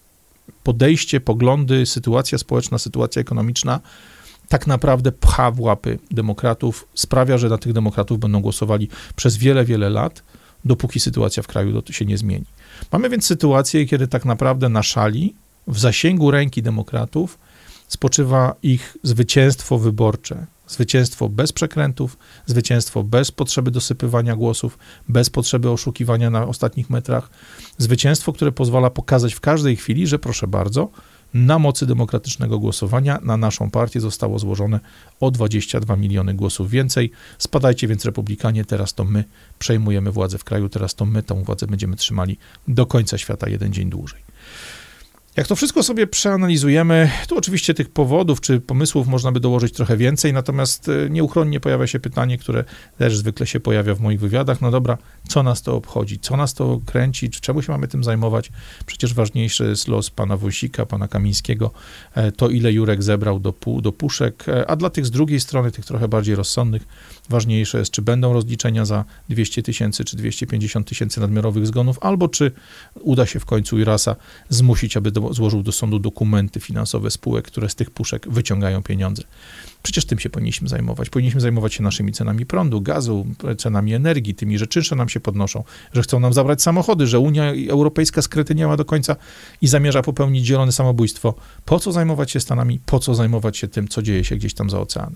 podejście, 0.63 1.21
poglądy, 1.21 1.85
sytuacja 1.85 2.37
społeczna, 2.37 2.77
sytuacja 2.77 3.21
ekonomiczna 3.21 3.79
tak 4.49 4.67
naprawdę 4.67 5.11
pcha 5.11 5.51
w 5.51 5.59
łapy 5.59 5.99
demokratów, 6.11 6.87
sprawia, 6.93 7.37
że 7.37 7.49
na 7.49 7.57
tych 7.57 7.73
demokratów 7.73 8.19
będą 8.19 8.41
głosowali 8.41 8.87
przez 9.15 9.37
wiele, 9.37 9.65
wiele 9.65 9.89
lat, 9.89 10.23
dopóki 10.65 10.99
sytuacja 10.99 11.43
w 11.43 11.47
kraju 11.47 11.83
się 11.89 12.05
nie 12.05 12.17
zmieni. 12.17 12.45
Mamy 12.91 13.09
więc 13.09 13.25
sytuację, 13.25 13.85
kiedy 13.85 14.07
tak 14.07 14.25
naprawdę 14.25 14.69
na 14.69 14.83
szali, 14.83 15.35
w 15.67 15.79
zasięgu 15.79 16.31
ręki 16.31 16.61
demokratów, 16.63 17.39
spoczywa 17.87 18.55
ich 18.63 18.97
zwycięstwo 19.03 19.77
wyborcze. 19.77 20.45
Zwycięstwo 20.67 21.29
bez 21.29 21.51
przekrętów, 21.51 22.17
zwycięstwo 22.45 23.03
bez 23.03 23.31
potrzeby 23.31 23.71
dosypywania 23.71 24.35
głosów, 24.35 24.77
bez 25.07 25.29
potrzeby 25.29 25.69
oszukiwania 25.69 26.29
na 26.29 26.47
ostatnich 26.47 26.89
metrach. 26.89 27.29
Zwycięstwo, 27.77 28.33
które 28.33 28.51
pozwala 28.51 28.89
pokazać 28.89 29.33
w 29.33 29.39
każdej 29.39 29.75
chwili, 29.75 30.07
że 30.07 30.19
proszę 30.19 30.47
bardzo, 30.47 30.89
na 31.33 31.59
mocy 31.59 31.85
demokratycznego 31.85 32.59
głosowania 32.59 33.19
na 33.23 33.37
naszą 33.37 33.71
partię 33.71 33.99
zostało 33.99 34.39
złożone 34.39 34.79
o 35.19 35.31
22 35.31 35.95
miliony 35.95 36.33
głosów 36.33 36.69
więcej. 36.69 37.11
Spadajcie 37.37 37.87
więc 37.87 38.05
republikanie, 38.05 38.65
teraz 38.65 38.93
to 38.93 39.03
my 39.03 39.23
przejmujemy 39.59 40.11
władzę 40.11 40.37
w 40.37 40.43
kraju, 40.43 40.69
teraz 40.69 40.95
to 40.95 41.05
my 41.05 41.23
tę 41.23 41.43
władzę 41.43 41.67
będziemy 41.67 41.95
trzymali 41.95 42.37
do 42.67 42.85
końca 42.85 43.17
świata 43.17 43.49
jeden 43.49 43.73
dzień 43.73 43.89
dłużej. 43.89 44.21
Jak 45.39 45.47
to 45.47 45.55
wszystko 45.55 45.83
sobie 45.83 46.07
przeanalizujemy, 46.07 47.11
to 47.27 47.35
oczywiście 47.35 47.73
tych 47.73 47.89
powodów 47.89 48.41
czy 48.41 48.59
pomysłów 48.59 49.07
można 49.07 49.31
by 49.31 49.39
dołożyć 49.39 49.73
trochę 49.73 49.97
więcej, 49.97 50.33
natomiast 50.33 50.89
e, 50.89 51.09
nieuchronnie 51.09 51.59
pojawia 51.59 51.87
się 51.87 51.99
pytanie, 51.99 52.37
które 52.37 52.63
też 52.97 53.17
zwykle 53.17 53.47
się 53.47 53.59
pojawia 53.59 53.95
w 53.95 53.99
moich 53.99 54.19
wywiadach. 54.19 54.61
No 54.61 54.71
dobra, 54.71 54.97
co 55.27 55.43
nas 55.43 55.61
to 55.61 55.75
obchodzi? 55.75 56.19
Co 56.19 56.37
nas 56.37 56.53
to 56.53 56.79
kręci? 56.85 57.29
Czy 57.29 57.41
czemu 57.41 57.61
się 57.61 57.71
mamy 57.71 57.87
tym 57.87 58.03
zajmować? 58.03 58.51
Przecież 58.85 59.13
ważniejszy 59.13 59.63
jest 59.63 59.87
los 59.87 60.09
pana 60.09 60.37
Wąsika, 60.37 60.85
pana 60.85 61.07
Kamińskiego, 61.07 61.71
e, 62.15 62.31
to 62.31 62.49
ile 62.49 62.71
Jurek 62.71 63.03
zebrał 63.03 63.39
do, 63.39 63.53
do 63.81 63.91
puszek, 63.91 64.49
e, 64.49 64.69
a 64.69 64.75
dla 64.75 64.89
tych 64.89 65.05
z 65.05 65.11
drugiej 65.11 65.39
strony, 65.39 65.71
tych 65.71 65.85
trochę 65.85 66.07
bardziej 66.07 66.35
rozsądnych, 66.35 66.87
ważniejsze 67.29 67.79
jest, 67.79 67.91
czy 67.91 68.01
będą 68.01 68.33
rozliczenia 68.33 68.85
za 68.85 69.05
200 69.29 69.63
tysięcy 69.63 70.05
czy 70.05 70.17
250 70.17 70.87
tysięcy 70.87 71.19
nadmiarowych 71.19 71.67
zgonów, 71.67 71.97
albo 72.01 72.27
czy 72.27 72.51
uda 73.01 73.25
się 73.25 73.39
w 73.39 73.45
końcu 73.45 73.79
IRASA 73.79 74.15
zmusić, 74.49 74.97
aby 74.97 75.11
do, 75.11 75.33
złożył 75.33 75.63
do 75.63 75.71
sądu 75.71 75.99
dokumenty 75.99 76.59
finansowe 76.59 77.11
spółek, 77.11 77.45
które 77.45 77.69
z 77.69 77.75
tych 77.75 77.91
puszek 77.91 78.29
wyciągają 78.29 78.83
pieniądze. 78.83 79.23
Przecież 79.83 80.05
tym 80.05 80.19
się 80.19 80.29
powinniśmy 80.29 80.67
zajmować. 80.67 81.09
Powinniśmy 81.09 81.41
zajmować 81.41 81.73
się 81.73 81.83
naszymi 81.83 82.11
cenami 82.11 82.45
prądu, 82.45 82.81
gazu, 82.81 83.27
cenami 83.57 83.93
energii, 83.93 84.35
tymi, 84.35 84.57
że 84.57 84.67
czynsze 84.67 84.95
nam 84.95 85.09
się 85.09 85.19
podnoszą, 85.19 85.63
że 85.93 86.01
chcą 86.01 86.19
nam 86.19 86.33
zabrać 86.33 86.61
samochody, 86.61 87.07
że 87.07 87.19
Unia 87.19 87.53
Europejska 87.69 88.21
skretyniała 88.21 88.77
do 88.77 88.85
końca 88.85 89.15
i 89.61 89.67
zamierza 89.67 90.01
popełnić 90.01 90.45
zielone 90.45 90.71
samobójstwo. 90.71 91.33
Po 91.65 91.79
co 91.79 91.91
zajmować 91.91 92.31
się 92.31 92.39
Stanami? 92.39 92.79
Po 92.85 92.99
co 92.99 93.15
zajmować 93.15 93.57
się 93.57 93.67
tym, 93.67 93.87
co 93.87 94.01
dzieje 94.01 94.23
się 94.23 94.35
gdzieś 94.35 94.53
tam 94.53 94.69
za 94.69 94.79
oceanem? 94.79 95.15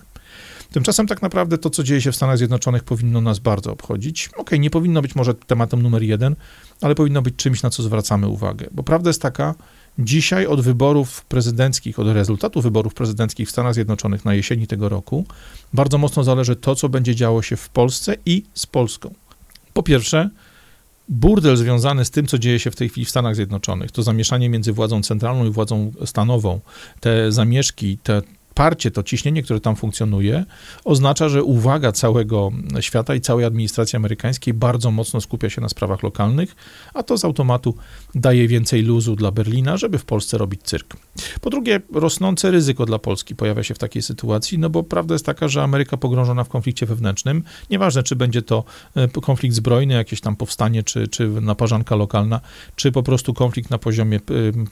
Tymczasem 0.73 1.07
tak 1.07 1.21
naprawdę 1.21 1.57
to, 1.57 1.69
co 1.69 1.83
dzieje 1.83 2.01
się 2.01 2.11
w 2.11 2.15
Stanach 2.15 2.37
Zjednoczonych, 2.37 2.83
powinno 2.83 3.21
nas 3.21 3.39
bardzo 3.39 3.71
obchodzić. 3.71 4.27
Okej, 4.27 4.41
okay, 4.41 4.59
nie 4.59 4.69
powinno 4.69 5.01
być 5.01 5.15
może 5.15 5.33
tematem 5.33 5.81
numer 5.81 6.03
jeden, 6.03 6.35
ale 6.81 6.95
powinno 6.95 7.21
być 7.21 7.35
czymś, 7.35 7.63
na 7.63 7.69
co 7.69 7.83
zwracamy 7.83 8.27
uwagę. 8.27 8.67
Bo 8.71 8.83
prawda 8.83 9.09
jest 9.09 9.21
taka, 9.21 9.55
dzisiaj 9.99 10.45
od 10.45 10.61
wyborów 10.61 11.25
prezydenckich, 11.25 11.99
od 11.99 12.07
rezultatu 12.07 12.61
wyborów 12.61 12.93
prezydenckich 12.93 13.47
w 13.47 13.51
Stanach 13.51 13.73
Zjednoczonych 13.73 14.25
na 14.25 14.33
jesieni 14.33 14.67
tego 14.67 14.89
roku, 14.89 15.25
bardzo 15.73 15.97
mocno 15.97 16.23
zależy 16.23 16.55
to, 16.55 16.75
co 16.75 16.89
będzie 16.89 17.15
działo 17.15 17.41
się 17.41 17.55
w 17.55 17.69
Polsce 17.69 18.15
i 18.25 18.43
z 18.53 18.65
Polską. 18.65 19.13
Po 19.73 19.83
pierwsze, 19.83 20.29
burdel 21.09 21.57
związany 21.57 22.05
z 22.05 22.11
tym, 22.11 22.27
co 22.27 22.39
dzieje 22.39 22.59
się 22.59 22.71
w 22.71 22.75
tej 22.75 22.89
chwili 22.89 23.05
w 23.05 23.09
Stanach 23.09 23.35
Zjednoczonych, 23.35 23.91
to 23.91 24.03
zamieszanie 24.03 24.49
między 24.49 24.73
władzą 24.73 25.01
centralną 25.01 25.45
i 25.45 25.49
władzą 25.49 25.91
stanową, 26.05 26.59
te 26.99 27.31
zamieszki, 27.31 27.97
te 27.97 28.21
parcie, 28.53 28.91
to 28.91 29.03
ciśnienie, 29.03 29.43
które 29.43 29.59
tam 29.59 29.75
funkcjonuje, 29.75 30.45
oznacza, 30.83 31.29
że 31.29 31.43
uwaga 31.43 31.91
całego 31.91 32.51
świata 32.79 33.15
i 33.15 33.21
całej 33.21 33.45
administracji 33.45 33.97
amerykańskiej 33.97 34.53
bardzo 34.53 34.91
mocno 34.91 35.21
skupia 35.21 35.49
się 35.49 35.61
na 35.61 35.69
sprawach 35.69 36.03
lokalnych, 36.03 36.55
a 36.93 37.03
to 37.03 37.17
z 37.17 37.25
automatu 37.25 37.75
daje 38.15 38.47
więcej 38.47 38.81
luzu 38.81 39.15
dla 39.15 39.31
Berlina, 39.31 39.77
żeby 39.77 39.97
w 39.97 40.05
Polsce 40.05 40.37
robić 40.37 40.61
cyrk. 40.63 40.97
Po 41.41 41.49
drugie, 41.49 41.81
rosnące 41.93 42.51
ryzyko 42.51 42.85
dla 42.85 42.99
Polski 42.99 43.35
pojawia 43.35 43.63
się 43.63 43.73
w 43.73 43.79
takiej 43.79 44.01
sytuacji, 44.01 44.59
no 44.59 44.69
bo 44.69 44.83
prawda 44.83 45.15
jest 45.15 45.25
taka, 45.25 45.47
że 45.47 45.63
Ameryka 45.63 45.97
pogrążona 45.97 46.43
w 46.43 46.49
konflikcie 46.49 46.85
wewnętrznym, 46.85 47.43
nieważne 47.69 48.03
czy 48.03 48.15
będzie 48.15 48.41
to 48.41 48.63
e, 48.95 49.07
konflikt 49.07 49.55
zbrojny, 49.55 49.93
jakieś 49.93 50.21
tam 50.21 50.35
powstanie, 50.35 50.83
czy, 50.83 51.07
czy 51.07 51.27
naparzanka 51.27 51.95
lokalna, 51.95 52.41
czy 52.75 52.91
po 52.91 53.03
prostu 53.03 53.33
konflikt 53.33 53.69
na 53.69 53.77
poziomie 53.77 54.17
e, 54.17 54.21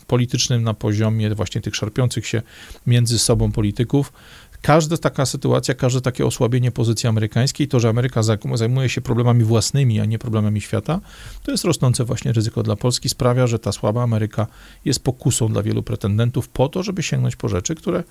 politycznym, 0.08 0.64
na 0.64 0.74
poziomie 0.74 1.36
właśnie 1.36 1.62
tych 1.62 1.76
szarpiących 1.76 2.28
się 2.28 2.42
między 2.88 3.20
sobą 3.20 3.52
polityków, 3.52 3.71
polityków. 3.72 4.14
Każda 4.62 4.98
taka 4.98 5.26
sytuacja, 5.26 5.74
każde 5.74 6.02
takie 6.02 6.26
osłabienie 6.26 6.72
pozycji 6.72 7.10
amerykańskiej, 7.10 7.68
to, 7.68 7.80
że 7.80 7.90
Ameryka 7.90 8.22
zajmuje 8.54 8.90
się 8.90 9.02
problemami 9.02 9.44
własnymi, 9.44 10.00
a 10.00 10.06
nie 10.06 10.20
problemami 10.20 10.62
świata, 10.62 11.00
to 11.44 11.52
jest 11.52 11.64
rosnące 11.64 12.06
właśnie 12.06 12.32
ryzyko 12.34 12.64
dla 12.64 12.76
Polski. 12.76 13.10
Sprawia, 13.10 13.48
że 13.48 13.60
ta 13.60 13.72
słaba 13.72 14.04
Ameryka 14.04 14.48
jest 14.86 15.04
pokusą 15.04 15.48
dla 15.48 15.64
wielu 15.64 15.84
pretendentów 15.84 16.50
po 16.50 16.70
to, 16.70 16.84
żeby 16.84 17.04
sięgnąć 17.04 17.36
po 17.36 17.50
rzeczy, 17.50 17.76
które 17.76 18.04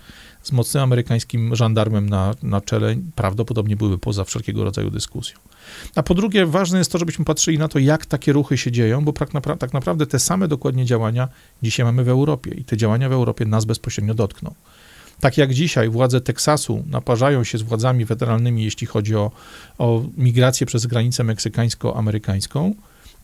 z 0.43 0.53
mocnym 0.53 0.83
amerykańskim 0.83 1.57
żandarmem 1.57 2.09
na, 2.09 2.35
na 2.43 2.61
czele 2.61 2.97
prawdopodobnie 3.15 3.77
były 3.77 3.99
poza 3.99 4.25
wszelkiego 4.25 4.65
rodzaju 4.65 4.91
dyskusją. 4.91 5.39
A 5.95 6.03
po 6.03 6.15
drugie, 6.15 6.47
ważne 6.47 6.79
jest 6.79 6.93
to, 6.93 6.99
żebyśmy 6.99 7.25
patrzyli 7.25 7.59
na 7.59 7.69
to, 7.69 7.79
jak 7.79 8.07
takie 8.07 8.33
ruchy 8.33 8.59
się 8.59 8.73
dzieją, 8.73 9.05
bo 9.05 9.13
tak, 9.13 9.35
napra- 9.35 9.57
tak 9.57 9.73
naprawdę 9.73 10.07
te 10.07 10.19
same 10.19 10.49
dokładnie 10.49 10.85
działania 10.85 11.29
dzisiaj 11.63 11.87
mamy 11.87 12.05
w 12.05 12.09
Europie 12.09 12.51
i 12.51 12.65
te 12.65 12.77
działania 12.77 13.09
w 13.09 13.13
Europie 13.13 13.45
nas 13.45 13.65
bezpośrednio 13.65 14.15
dotkną. 14.15 14.55
Tak 15.21 15.39
jak 15.39 15.55
dzisiaj 15.55 15.89
władze 15.89 16.21
Teksasu 16.21 16.85
naparzają 16.87 17.45
się 17.45 17.59
z 17.59 17.63
władzami 17.63 18.07
federalnymi, 18.07 18.65
jeśli 18.65 18.87
chodzi 18.87 19.17
o, 19.17 19.31
o 19.79 20.03
migrację 20.17 20.67
przez 20.67 20.87
granicę 20.87 21.25
meksykańsko-amerykańską, 21.25 22.75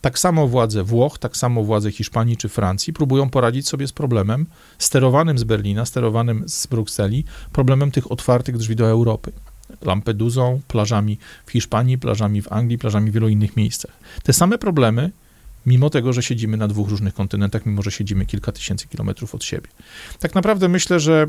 tak 0.01 0.18
samo 0.18 0.49
władze 0.49 0.84
Włoch, 0.84 1.18
tak 1.18 1.36
samo 1.36 1.64
władze 1.64 1.92
Hiszpanii 1.92 2.36
czy 2.36 2.49
Francji 2.49 2.92
próbują 2.92 3.30
poradzić 3.30 3.68
sobie 3.68 3.86
z 3.86 3.92
problemem 3.92 4.47
sterowanym 4.78 5.38
z 5.38 5.44
Berlina, 5.44 5.84
sterowanym 5.84 6.44
z 6.49 6.66
Brukseli, 6.66 7.24
problemem 7.53 7.90
tych 7.90 8.12
otwartych 8.12 8.57
drzwi 8.57 8.76
do 8.76 8.86
Europy. 8.86 9.32
Lampedusą, 9.82 10.61
plażami 10.68 11.18
w 11.47 11.51
Hiszpanii, 11.51 11.99
plażami 11.99 12.42
w 12.42 12.53
Anglii, 12.53 12.78
plażami 12.78 13.11
w 13.11 13.14
wielu 13.14 13.28
innych 13.28 13.57
miejscach. 13.57 13.92
Te 14.22 14.32
same 14.32 14.59
problemy 14.59 15.11
mimo 15.66 15.90
tego, 15.90 16.12
że 16.12 16.22
siedzimy 16.22 16.56
na 16.56 16.68
dwóch 16.68 16.88
różnych 16.88 17.14
kontynentach, 17.14 17.66
mimo 17.66 17.82
że 17.82 17.90
siedzimy 17.90 18.26
kilka 18.26 18.52
tysięcy 18.52 18.88
kilometrów 18.88 19.34
od 19.34 19.44
siebie. 19.44 19.68
Tak 20.20 20.34
naprawdę 20.34 20.68
myślę, 20.68 21.00
że 21.00 21.26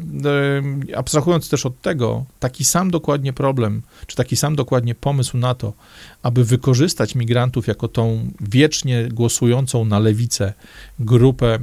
abstrahując 0.96 1.50
też 1.50 1.66
od 1.66 1.82
tego, 1.82 2.26
taki 2.40 2.66
sam 2.66 2.92
dokładnie 2.92 3.34
problem, 3.34 3.82
czy 4.08 4.16
taki 4.16 4.36
sam 4.36 4.56
dokładnie 4.56 4.96
pomysł 4.96 5.38
na 5.38 5.56
to, 5.56 5.74
aby 6.24 6.44
wykorzystać 6.44 7.16
migrantów 7.16 7.68
jako 7.68 7.88
tą 7.88 8.32
wiecznie 8.42 9.10
głosującą 9.12 9.86
na 9.86 10.00
lewicę 10.00 10.54
grupę 11.00 11.60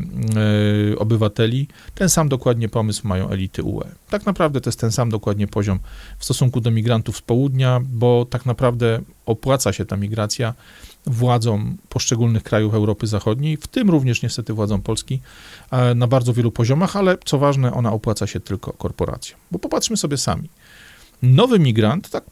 e, 0.93 0.99
obywateli, 0.99 1.68
ten 1.95 2.09
sam 2.09 2.29
dokładnie 2.29 2.68
pomysł 2.68 3.09
mają 3.09 3.31
elity 3.31 3.62
UE. 3.62 3.85
Tak 4.11 4.27
naprawdę 4.27 4.61
to 4.61 4.68
jest 4.68 4.81
ten 4.81 4.93
sam 4.93 5.11
dokładnie 5.11 5.47
poziom 5.47 5.79
w 6.18 6.25
stosunku 6.25 6.61
do 6.61 6.70
migrantów 6.70 7.16
z 7.16 7.22
południa, 7.22 7.81
bo 7.85 8.27
tak 8.31 8.47
naprawdę 8.47 9.01
opłaca 9.27 9.72
się 9.72 9.85
ta 9.85 9.97
migracja 9.97 10.55
władzom 11.07 11.77
poszczególnych 11.89 12.43
krajów 12.43 12.75
Europy 12.75 13.07
Zachodniej, 13.07 13.57
w 13.57 13.67
tym 13.67 13.91
również 13.91 14.23
niestety 14.23 14.53
władzom 14.53 14.83
Polski, 14.83 15.21
e, 15.71 15.95
na 15.95 16.07
bardzo 16.07 16.33
wielu 16.33 16.53
poziomach, 16.53 16.97
ale 16.97 17.19
co 17.25 17.39
ważne, 17.39 17.73
ona 17.73 17.93
opłaca 17.93 18.27
się 18.27 18.41
tylko 18.41 18.73
korporacjom. 18.73 19.41
Bo 19.51 19.59
popatrzmy 19.59 19.97
sobie 19.97 20.17
sami. 20.17 20.49
Nowy 21.23 21.59
migrant, 21.59 22.11
tak 22.11 22.25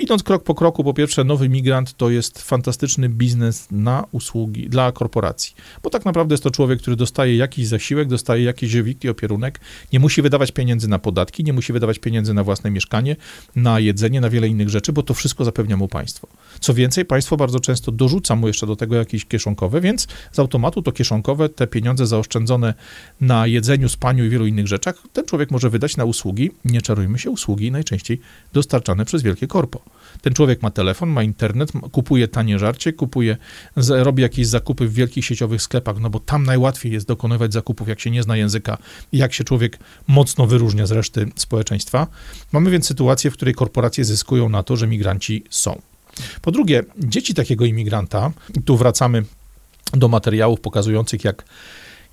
Idąc 0.00 0.22
krok 0.22 0.44
po 0.44 0.54
kroku, 0.54 0.84
po 0.84 0.94
pierwsze, 0.94 1.24
nowy 1.24 1.48
migrant 1.48 1.96
to 1.96 2.10
jest 2.10 2.42
fantastyczny 2.42 3.08
biznes 3.08 3.68
na 3.70 4.04
usługi 4.12 4.68
dla 4.68 4.92
korporacji, 4.92 5.54
bo 5.82 5.90
tak 5.90 6.04
naprawdę 6.04 6.32
jest 6.32 6.42
to 6.42 6.50
człowiek, 6.50 6.80
który 6.80 6.96
dostaje 6.96 7.36
jakiś 7.36 7.66
zasiłek, 7.66 8.08
dostaje 8.08 8.44
jakiś 8.44 8.70
żywik 8.70 8.98
opierunek, 9.10 9.60
nie 9.92 10.00
musi 10.00 10.22
wydawać 10.22 10.52
pieniędzy 10.52 10.88
na 10.88 10.98
podatki, 10.98 11.44
nie 11.44 11.52
musi 11.52 11.72
wydawać 11.72 11.98
pieniędzy 11.98 12.34
na 12.34 12.44
własne 12.44 12.70
mieszkanie, 12.70 13.16
na 13.56 13.80
jedzenie, 13.80 14.20
na 14.20 14.30
wiele 14.30 14.48
innych 14.48 14.68
rzeczy, 14.68 14.92
bo 14.92 15.02
to 15.02 15.14
wszystko 15.14 15.44
zapewnia 15.44 15.76
mu 15.76 15.88
państwo. 15.88 16.28
Co 16.60 16.74
więcej, 16.74 17.04
państwo 17.04 17.36
bardzo 17.36 17.60
często 17.60 17.92
dorzuca 17.92 18.36
mu 18.36 18.46
jeszcze 18.46 18.66
do 18.66 18.76
tego 18.76 18.96
jakieś 18.96 19.24
kieszonkowe, 19.24 19.80
więc 19.80 20.06
z 20.32 20.38
automatu 20.38 20.82
to 20.82 20.92
kieszonkowe, 20.92 21.48
te 21.48 21.66
pieniądze 21.66 22.06
zaoszczędzone 22.06 22.74
na 23.20 23.46
jedzeniu, 23.46 23.88
spaniu 23.88 24.24
i 24.24 24.28
wielu 24.28 24.46
innych 24.46 24.68
rzeczach, 24.68 24.94
ten 25.12 25.26
człowiek 25.26 25.50
może 25.50 25.70
wydać 25.70 25.96
na 25.96 26.04
usługi, 26.04 26.50
nie 26.64 26.82
czarujmy 26.82 27.18
się, 27.18 27.30
usługi 27.30 27.70
najczęściej 27.70 28.20
dostarczane 28.52 29.04
przez 29.04 29.22
wielkie 29.22 29.46
korpo. 29.46 29.80
Ten 30.22 30.34
człowiek 30.34 30.62
ma 30.62 30.70
telefon, 30.70 31.08
ma 31.08 31.22
internet, 31.22 31.72
kupuje 31.92 32.28
tanie 32.28 32.58
żarcie, 32.58 32.92
kupuje, 32.92 33.36
robi 33.88 34.22
jakieś 34.22 34.46
zakupy 34.46 34.88
w 34.88 34.94
wielkich 34.94 35.24
sieciowych 35.24 35.62
sklepach, 35.62 36.00
no 36.00 36.10
bo 36.10 36.20
tam 36.20 36.44
najłatwiej 36.44 36.92
jest 36.92 37.06
dokonywać 37.06 37.52
zakupów, 37.52 37.88
jak 37.88 38.00
się 38.00 38.10
nie 38.10 38.22
zna 38.22 38.36
języka 38.36 38.78
jak 39.12 39.32
się 39.32 39.44
człowiek 39.44 39.78
mocno 40.06 40.46
wyróżnia 40.46 40.86
z 40.86 40.90
reszty 40.90 41.26
społeczeństwa. 41.36 42.06
Mamy 42.52 42.70
więc 42.70 42.86
sytuację, 42.86 43.30
w 43.30 43.34
której 43.34 43.54
korporacje 43.54 44.04
zyskują 44.04 44.48
na 44.48 44.62
to, 44.62 44.76
że 44.76 44.86
migranci 44.86 45.44
są. 45.50 45.80
Po 46.42 46.50
drugie, 46.50 46.82
dzieci 46.98 47.34
takiego 47.34 47.64
imigranta, 47.64 48.30
tu 48.64 48.76
wracamy 48.76 49.24
do 49.92 50.08
materiałów 50.08 50.60
pokazujących, 50.60 51.24
jak 51.24 51.44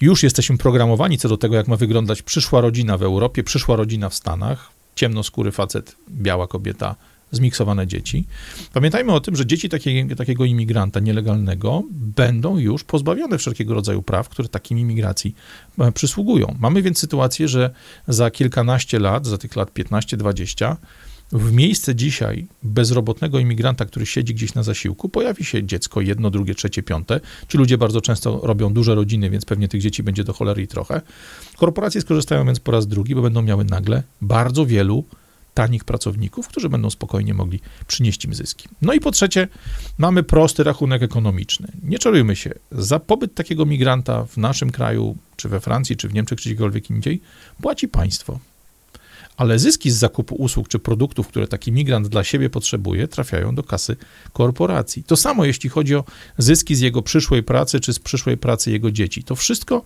już 0.02 0.24
jesteśmy 0.24 0.58
programowani 0.58 1.18
co 1.18 1.30
do 1.30 1.38
tego, 1.38 1.56
jak 1.56 1.68
ma 1.68 1.76
wyglądać 1.76 2.22
przyszła 2.22 2.62
rodzina 2.62 2.98
w 2.98 3.04
Europie, 3.04 3.44
przyszła 3.44 3.76
rodzina 3.76 4.10
w 4.10 4.16
Stanach. 4.16 4.72
Ciemnoskóry 4.96 5.52
facet, 5.52 5.96
biała 6.10 6.48
kobieta, 6.48 6.96
zmiksowane 7.32 7.88
dzieci. 7.88 8.26
Pamiętajmy 8.74 9.14
o 9.14 9.20
tym, 9.20 9.36
że 9.36 9.46
dzieci 9.46 9.70
takiego, 10.16 10.46
imigranta 10.46 11.00
nielegalnego 11.00 11.84
będą 11.92 12.58
już 12.58 12.84
pozbawione 12.84 13.38
wszelkiego 13.38 13.74
rodzaju 13.74 14.02
praw, 14.02 14.30
które 14.30 14.48
takim 14.50 14.80
imigracji 14.80 15.36
e, 15.80 15.92
przysługują. 15.92 16.56
Mamy 16.60 16.82
więc 16.82 16.98
sytuację, 16.98 17.48
że 17.48 17.70
za 18.08 18.32
kilkanaście 18.32 19.00
lat, 19.00 19.26
za 19.26 19.38
tych 19.38 19.56
lat 19.56 19.72
15-20, 19.74 20.76
w 21.32 21.52
miejsce 21.52 21.96
dzisiaj 21.96 22.48
bezrobotnego 22.64 23.40
imigranta, 23.40 23.86
który 23.86 24.06
siedzi 24.06 24.34
gdzieś 24.34 24.54
na 24.54 24.64
zasiłku, 24.64 25.10
pojawi 25.10 25.46
się 25.46 25.64
dziecko, 25.64 26.02
jedno, 26.02 26.30
drugie, 26.30 26.56
trzecie, 26.56 26.84
piąte. 26.84 27.20
Ci 27.48 27.58
ludzie 27.58 27.78
bardzo 27.78 28.02
często 28.02 28.40
robią 28.44 28.74
duże 28.74 28.96
rodziny, 28.96 29.30
więc 29.30 29.46
pewnie 29.46 29.68
tych 29.68 29.82
dzieci 29.82 30.04
będzie 30.04 30.24
do 30.24 30.34
cholery 30.34 30.62
i 30.62 30.68
trochę. 30.68 31.02
Korporacje 31.58 32.02
skorzystają 32.02 32.46
więc 32.46 32.60
po 32.60 32.72
raz 32.72 32.88
drugi, 32.88 33.16
bo 33.16 33.22
będą 33.22 33.42
miały 33.42 33.66
nagle 33.66 34.04
bardzo 34.22 34.66
wielu 34.66 35.04
tanich 35.54 35.84
pracowników, 35.84 36.48
którzy 36.48 36.70
będą 36.70 36.90
spokojnie 36.90 37.34
mogli 37.34 37.60
przynieść 37.88 38.26
im 38.26 38.34
zyski. 38.34 38.70
No 38.82 38.94
i 38.94 39.00
po 39.00 39.12
trzecie, 39.12 39.48
mamy 39.98 40.24
prosty 40.24 40.64
rachunek 40.64 41.04
ekonomiczny. 41.04 41.68
Nie 41.84 42.00
czarujmy 42.00 42.36
się, 42.36 42.54
za 42.72 43.00
pobyt 43.00 43.36
takiego 43.36 43.66
migranta 43.66 44.26
w 44.26 44.38
naszym 44.38 44.72
kraju, 44.72 45.18
czy 45.36 45.50
we 45.50 45.60
Francji, 45.60 45.98
czy 45.98 46.08
w 46.08 46.14
Niemczech, 46.14 46.42
czy 46.42 46.50
gdziekolwiek 46.50 46.90
indziej, 46.90 47.22
płaci 47.62 47.88
państwo 47.88 48.40
ale 49.38 49.60
zyski 49.60 49.92
z 49.92 49.96
zakupu 49.96 50.36
usług 50.36 50.68
czy 50.68 50.80
produktów, 50.80 51.28
które 51.28 51.48
taki 51.48 51.72
migrant 51.72 52.08
dla 52.08 52.24
siebie 52.24 52.50
potrzebuje, 52.50 53.08
trafiają 53.08 53.56
do 53.56 53.64
kasy 53.64 53.96
korporacji. 54.34 55.04
To 55.04 55.16
samo 55.16 55.46
jeśli 55.46 55.70
chodzi 55.70 55.96
o 55.96 56.04
zyski 56.38 56.76
z 56.76 56.80
jego 56.80 57.02
przyszłej 57.02 57.44
pracy 57.44 57.80
czy 57.80 57.94
z 57.94 58.00
przyszłej 58.00 58.38
pracy 58.38 58.72
jego 58.72 58.92
dzieci. 58.92 59.24
To 59.24 59.36
wszystko 59.36 59.84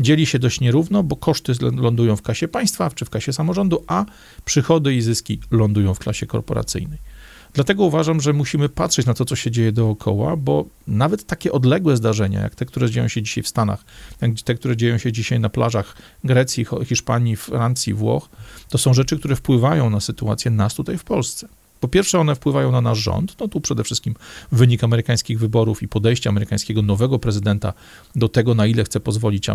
dzieli 0.00 0.26
się 0.26 0.38
dość 0.38 0.60
nierówno, 0.60 1.02
bo 1.02 1.16
koszty 1.16 1.52
lądują 1.60 2.16
w 2.16 2.22
kasie 2.22 2.48
państwa 2.48 2.90
czy 2.90 3.04
w 3.04 3.10
kasie 3.10 3.32
samorządu, 3.32 3.84
a 3.86 4.04
przychody 4.44 4.94
i 4.94 5.00
zyski 5.00 5.40
lądują 5.50 5.94
w 5.94 5.98
klasie 5.98 6.26
korporacyjnej. 6.26 7.13
Dlatego 7.54 7.84
uważam, 7.84 8.20
że 8.20 8.32
musimy 8.32 8.68
patrzeć 8.68 9.06
na 9.06 9.14
to, 9.14 9.24
co 9.24 9.36
się 9.36 9.50
dzieje 9.50 9.72
dookoła, 9.72 10.36
bo 10.36 10.64
nawet 10.86 11.26
takie 11.26 11.52
odległe 11.52 11.96
zdarzenia, 11.96 12.40
jak 12.40 12.54
te, 12.54 12.66
które 12.66 12.90
dzieją 12.90 13.08
się 13.08 13.22
dzisiaj 13.22 13.44
w 13.44 13.48
Stanach, 13.48 13.84
jak 14.20 14.40
te, 14.40 14.54
które 14.54 14.76
dzieją 14.76 14.98
się 14.98 15.12
dzisiaj 15.12 15.40
na 15.40 15.48
plażach 15.48 15.96
Grecji, 16.24 16.66
Hiszpanii, 16.84 17.36
Francji, 17.36 17.94
Włoch, 17.94 18.28
to 18.68 18.78
są 18.78 18.94
rzeczy, 18.94 19.18
które 19.18 19.36
wpływają 19.36 19.90
na 19.90 20.00
sytuację 20.00 20.50
nas 20.50 20.74
tutaj 20.74 20.98
w 20.98 21.04
Polsce. 21.04 21.48
Po 21.84 21.88
pierwsze, 21.88 22.18
one 22.18 22.34
wpływają 22.34 22.72
na 22.72 22.80
nasz 22.80 22.98
rząd. 22.98 23.36
No 23.40 23.48
tu 23.48 23.60
przede 23.60 23.84
wszystkim 23.84 24.14
wynik 24.52 24.84
amerykańskich 24.84 25.38
wyborów 25.38 25.82
i 25.82 25.88
podejście 25.88 26.30
amerykańskiego 26.30 26.82
nowego 26.82 27.18
prezydenta 27.18 27.72
do 28.16 28.28
tego, 28.28 28.54
na 28.54 28.66
ile 28.66 28.84
chce 28.84 29.00
pozwolić 29.00 29.46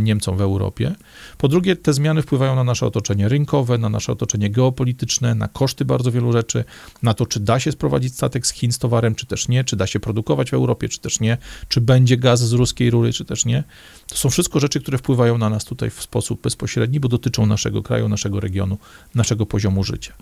Niemcom 0.00 0.36
w 0.36 0.40
Europie. 0.40 0.94
Po 1.38 1.48
drugie, 1.48 1.76
te 1.76 1.92
zmiany 1.92 2.22
wpływają 2.22 2.56
na 2.56 2.64
nasze 2.64 2.86
otoczenie 2.86 3.28
rynkowe, 3.28 3.78
na 3.78 3.88
nasze 3.88 4.12
otoczenie 4.12 4.50
geopolityczne, 4.50 5.34
na 5.34 5.48
koszty 5.48 5.84
bardzo 5.84 6.12
wielu 6.12 6.32
rzeczy, 6.32 6.64
na 7.02 7.14
to, 7.14 7.26
czy 7.26 7.40
da 7.40 7.60
się 7.60 7.72
sprowadzić 7.72 8.14
statek 8.14 8.46
z 8.46 8.52
Chin 8.52 8.72
z 8.72 8.78
towarem, 8.78 9.14
czy 9.14 9.26
też 9.26 9.48
nie, 9.48 9.64
czy 9.64 9.76
da 9.76 9.86
się 9.86 10.00
produkować 10.00 10.50
w 10.50 10.54
Europie, 10.54 10.88
czy 10.88 11.00
też 11.00 11.20
nie, 11.20 11.38
czy 11.68 11.80
będzie 11.80 12.16
gaz 12.16 12.40
z 12.40 12.52
ruskiej 12.52 12.90
rury, 12.90 13.12
czy 13.12 13.24
też 13.24 13.44
nie. 13.44 13.64
To 14.08 14.16
są 14.16 14.30
wszystko 14.30 14.60
rzeczy, 14.60 14.80
które 14.80 14.98
wpływają 14.98 15.38
na 15.38 15.50
nas 15.50 15.64
tutaj 15.64 15.90
w 15.90 16.02
sposób 16.02 16.42
bezpośredni, 16.42 17.00
bo 17.00 17.08
dotyczą 17.08 17.46
naszego 17.46 17.82
kraju, 17.82 18.08
naszego 18.08 18.40
regionu, 18.40 18.78
naszego 19.14 19.46
poziomu 19.46 19.84
życia. 19.84 20.12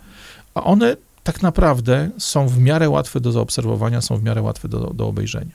A 0.55 0.65
one 0.65 0.97
tak 1.27 1.43
naprawdę 1.43 2.11
są 2.19 2.49
w 2.49 2.59
miarę 2.59 2.89
łatwe 2.89 3.21
do 3.21 3.33
zaobserwowania, 3.33 4.01
są 4.01 4.17
w 4.17 4.23
miarę 4.23 4.43
łatwe 4.43 4.69
do, 4.69 4.79
do 4.95 5.07
obejrzenia. 5.09 5.55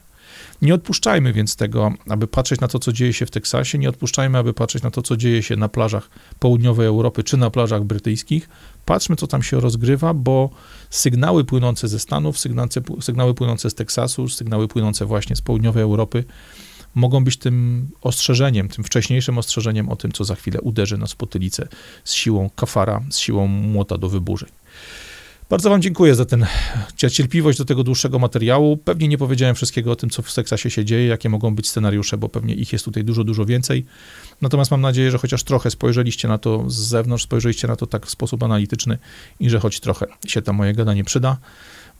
Nie 0.62 0.74
odpuszczajmy 0.74 1.32
więc 1.32 1.56
tego, 1.56 1.92
aby 2.08 2.26
patrzeć 2.26 2.60
na 2.60 2.68
to, 2.68 2.78
co 2.78 2.92
dzieje 2.92 3.12
się 3.12 3.26
w 3.26 3.30
Teksasie, 3.30 3.78
nie 3.78 3.88
odpuszczajmy, 3.88 4.38
aby 4.38 4.54
patrzeć 4.54 4.82
na 4.82 4.90
to, 4.90 5.02
co 5.02 5.16
dzieje 5.16 5.42
się 5.42 5.56
na 5.56 5.68
plażach 5.68 6.10
południowej 6.38 6.86
Europy 6.86 7.24
czy 7.24 7.36
na 7.36 7.50
plażach 7.50 7.84
brytyjskich. 7.84 8.48
Patrzmy, 8.84 9.16
co 9.16 9.26
tam 9.26 9.42
się 9.42 9.60
rozgrywa, 9.60 10.14
bo 10.14 10.50
sygnały 10.90 11.44
płynące 11.44 11.88
ze 11.88 11.98
Stanów, 11.98 12.38
sygnały, 13.00 13.34
płynące 13.34 13.70
z 13.70 13.74
Teksasu, 13.74 14.28
sygnały 14.28 14.68
płynące 14.68 15.06
właśnie 15.06 15.36
z 15.36 15.40
południowej 15.40 15.82
Europy 15.82 16.24
mogą 16.94 17.24
być 17.24 17.36
tym 17.36 17.88
ostrzeżeniem, 18.02 18.68
tym 18.68 18.84
wcześniejszym 18.84 19.38
ostrzeżeniem 19.38 19.88
o 19.88 19.96
tym, 19.96 20.12
co 20.12 20.24
za 20.24 20.34
chwilę 20.34 20.60
uderzy 20.60 20.98
nas 20.98 21.12
w 21.12 21.16
potylicę 21.16 21.68
z 22.04 22.12
siłą 22.12 22.50
kafara, 22.56 23.00
z 23.10 23.18
siłą 23.18 23.46
młota 23.46 23.98
do 23.98 24.08
wyburzeń. 24.08 24.48
Bardzo 25.52 25.70
Wam 25.70 25.82
dziękuję 25.82 26.14
za 26.14 26.24
tę 26.24 26.38
cierpliwość 26.96 27.58
do 27.58 27.64
tego 27.64 27.84
dłuższego 27.84 28.18
materiału. 28.18 28.76
Pewnie 28.76 29.08
nie 29.08 29.18
powiedziałem 29.18 29.54
wszystkiego 29.54 29.92
o 29.92 29.96
tym, 29.96 30.10
co 30.10 30.22
w 30.22 30.30
Seksasie 30.30 30.70
się 30.70 30.84
dzieje, 30.84 31.06
jakie 31.06 31.28
mogą 31.28 31.54
być 31.54 31.68
scenariusze, 31.68 32.18
bo 32.18 32.28
pewnie 32.28 32.54
ich 32.54 32.72
jest 32.72 32.84
tutaj 32.84 33.04
dużo, 33.04 33.24
dużo 33.24 33.44
więcej. 33.44 33.84
Natomiast 34.40 34.70
mam 34.70 34.80
nadzieję, 34.80 35.10
że 35.10 35.18
chociaż 35.18 35.42
trochę 35.42 35.70
spojrzeliście 35.70 36.28
na 36.28 36.38
to 36.38 36.64
z 36.66 36.74
zewnątrz, 36.74 37.24
spojrzeliście 37.24 37.68
na 37.68 37.76
to 37.76 37.86
tak 37.86 38.06
w 38.06 38.10
sposób 38.10 38.42
analityczny 38.42 38.98
i 39.40 39.50
że 39.50 39.60
choć 39.60 39.80
trochę 39.80 40.06
się 40.26 40.42
to 40.42 40.52
moje 40.52 40.72
gadanie 40.72 41.04
przyda. 41.04 41.36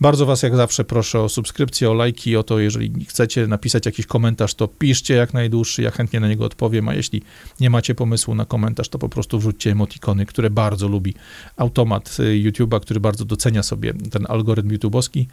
Bardzo 0.01 0.27
Was 0.27 0.43
jak 0.43 0.57
zawsze 0.57 0.85
proszę 0.85 1.21
o 1.21 1.29
subskrypcję, 1.29 1.91
o 1.91 1.95
lajki, 1.95 2.37
o 2.37 2.43
to, 2.43 2.59
jeżeli 2.59 3.05
chcecie 3.05 3.47
napisać 3.47 3.87
jakiś 3.87 4.07
komentarz, 4.07 4.55
to 4.55 4.69
piszcie 4.69 5.15
jak 5.15 5.35
najdłuższy, 5.35 5.83
ja 5.83 5.91
chętnie 5.91 6.21
na 6.21 6.29
niego 6.29 6.45
odpowiem, 6.45 6.89
a 6.89 6.95
jeśli 6.95 7.23
nie 7.61 7.71
macie 7.71 7.95
pomysłu 7.95 8.35
na 8.35 8.45
komentarz, 8.45 8.89
to 8.89 8.99
po 8.99 9.09
prostu 9.09 9.39
wrzućcie 9.39 9.71
emotikony, 9.71 10.27
które 10.27 10.51
bardzo 10.51 10.89
lubi 10.89 11.15
automat 11.57 12.17
y, 12.21 12.23
YouTube'a, 12.23 12.81
który 12.81 13.01
bardzo 13.01 13.25
docenia 13.25 13.63
sobie 13.63 13.95
ten 14.11 14.27
algorytm 14.29 14.69
YouTube'owski. 14.69 15.27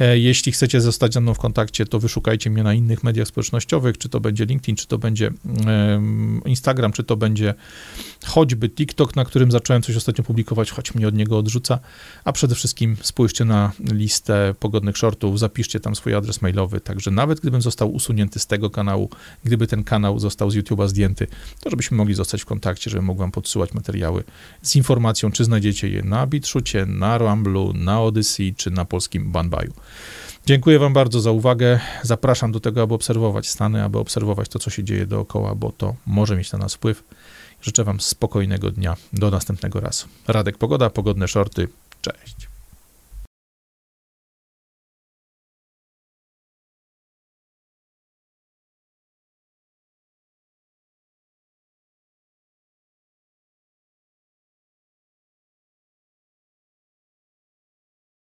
E, 0.00 0.18
jeśli 0.18 0.52
chcecie 0.52 0.80
zostać 0.80 1.14
ze 1.14 1.20
mną 1.20 1.34
w 1.34 1.38
kontakcie, 1.38 1.86
to 1.86 1.98
wyszukajcie 1.98 2.50
mnie 2.50 2.62
na 2.62 2.74
innych 2.74 3.04
mediach 3.04 3.28
społecznościowych, 3.28 3.98
czy 3.98 4.08
to 4.08 4.20
będzie 4.20 4.44
LinkedIn, 4.44 4.76
czy 4.76 4.86
to 4.86 4.98
będzie 4.98 5.30
Instagram, 6.44 6.92
czy 6.92 7.04
to 7.04 7.16
będzie 7.16 7.54
choćby 8.26 8.68
TikTok, 8.68 9.16
na 9.16 9.24
którym 9.24 9.50
zacząłem 9.50 9.82
coś 9.82 9.96
ostatnio 9.96 10.24
publikować, 10.24 10.70
choć 10.70 10.94
mnie 10.94 11.08
od 11.08 11.14
niego 11.14 11.38
odrzuca, 11.38 11.78
a 12.24 12.32
przede 12.32 12.54
wszystkim 12.54 12.96
spójrzcie 13.02 13.44
na 13.44 13.72
listę 14.04 14.54
pogodnych 14.60 14.96
shortów, 14.96 15.38
zapiszcie 15.38 15.80
tam 15.80 15.96
swój 15.96 16.14
adres 16.14 16.42
mailowy, 16.42 16.80
także 16.80 17.10
nawet 17.10 17.40
gdybym 17.40 17.62
został 17.62 17.92
usunięty 17.92 18.38
z 18.38 18.46
tego 18.46 18.70
kanału, 18.70 19.10
gdyby 19.44 19.66
ten 19.66 19.84
kanał 19.84 20.18
został 20.18 20.50
z 20.50 20.56
YouTube'a 20.56 20.88
zdjęty, 20.88 21.26
to 21.60 21.70
żebyśmy 21.70 21.96
mogli 21.96 22.14
zostać 22.14 22.42
w 22.42 22.46
kontakcie, 22.46 22.90
żebym 22.90 23.04
mógł 23.04 23.20
wam 23.20 23.30
podsyłać 23.30 23.74
materiały 23.74 24.24
z 24.62 24.76
informacją, 24.76 25.32
czy 25.32 25.44
znajdziecie 25.44 25.88
je 25.88 26.02
na 26.02 26.26
BitShucie, 26.26 26.86
na 26.86 27.18
Ramblu, 27.18 27.72
na 27.72 28.02
Odyssey, 28.02 28.54
czy 28.54 28.70
na 28.70 28.84
polskim 28.84 29.32
Banbaju. 29.32 29.72
Dziękuję 30.46 30.78
Wam 30.78 30.92
bardzo 30.92 31.20
za 31.20 31.30
uwagę. 31.30 31.80
Zapraszam 32.02 32.52
do 32.52 32.60
tego, 32.60 32.82
aby 32.82 32.94
obserwować 32.94 33.48
Stany, 33.48 33.84
aby 33.84 33.98
obserwować 33.98 34.48
to, 34.48 34.58
co 34.58 34.70
się 34.70 34.84
dzieje 34.84 35.06
dookoła, 35.06 35.54
bo 35.54 35.72
to 35.72 35.94
może 36.06 36.36
mieć 36.36 36.52
na 36.52 36.58
nas 36.58 36.74
wpływ. 36.74 37.04
Życzę 37.62 37.84
Wam 37.84 38.00
spokojnego 38.00 38.70
dnia. 38.70 38.96
Do 39.12 39.30
następnego 39.30 39.80
razu. 39.80 40.06
Radek 40.28 40.58
Pogoda, 40.58 40.90
pogodne 40.90 41.28
shorty. 41.28 41.68
Cześć. 42.02 42.33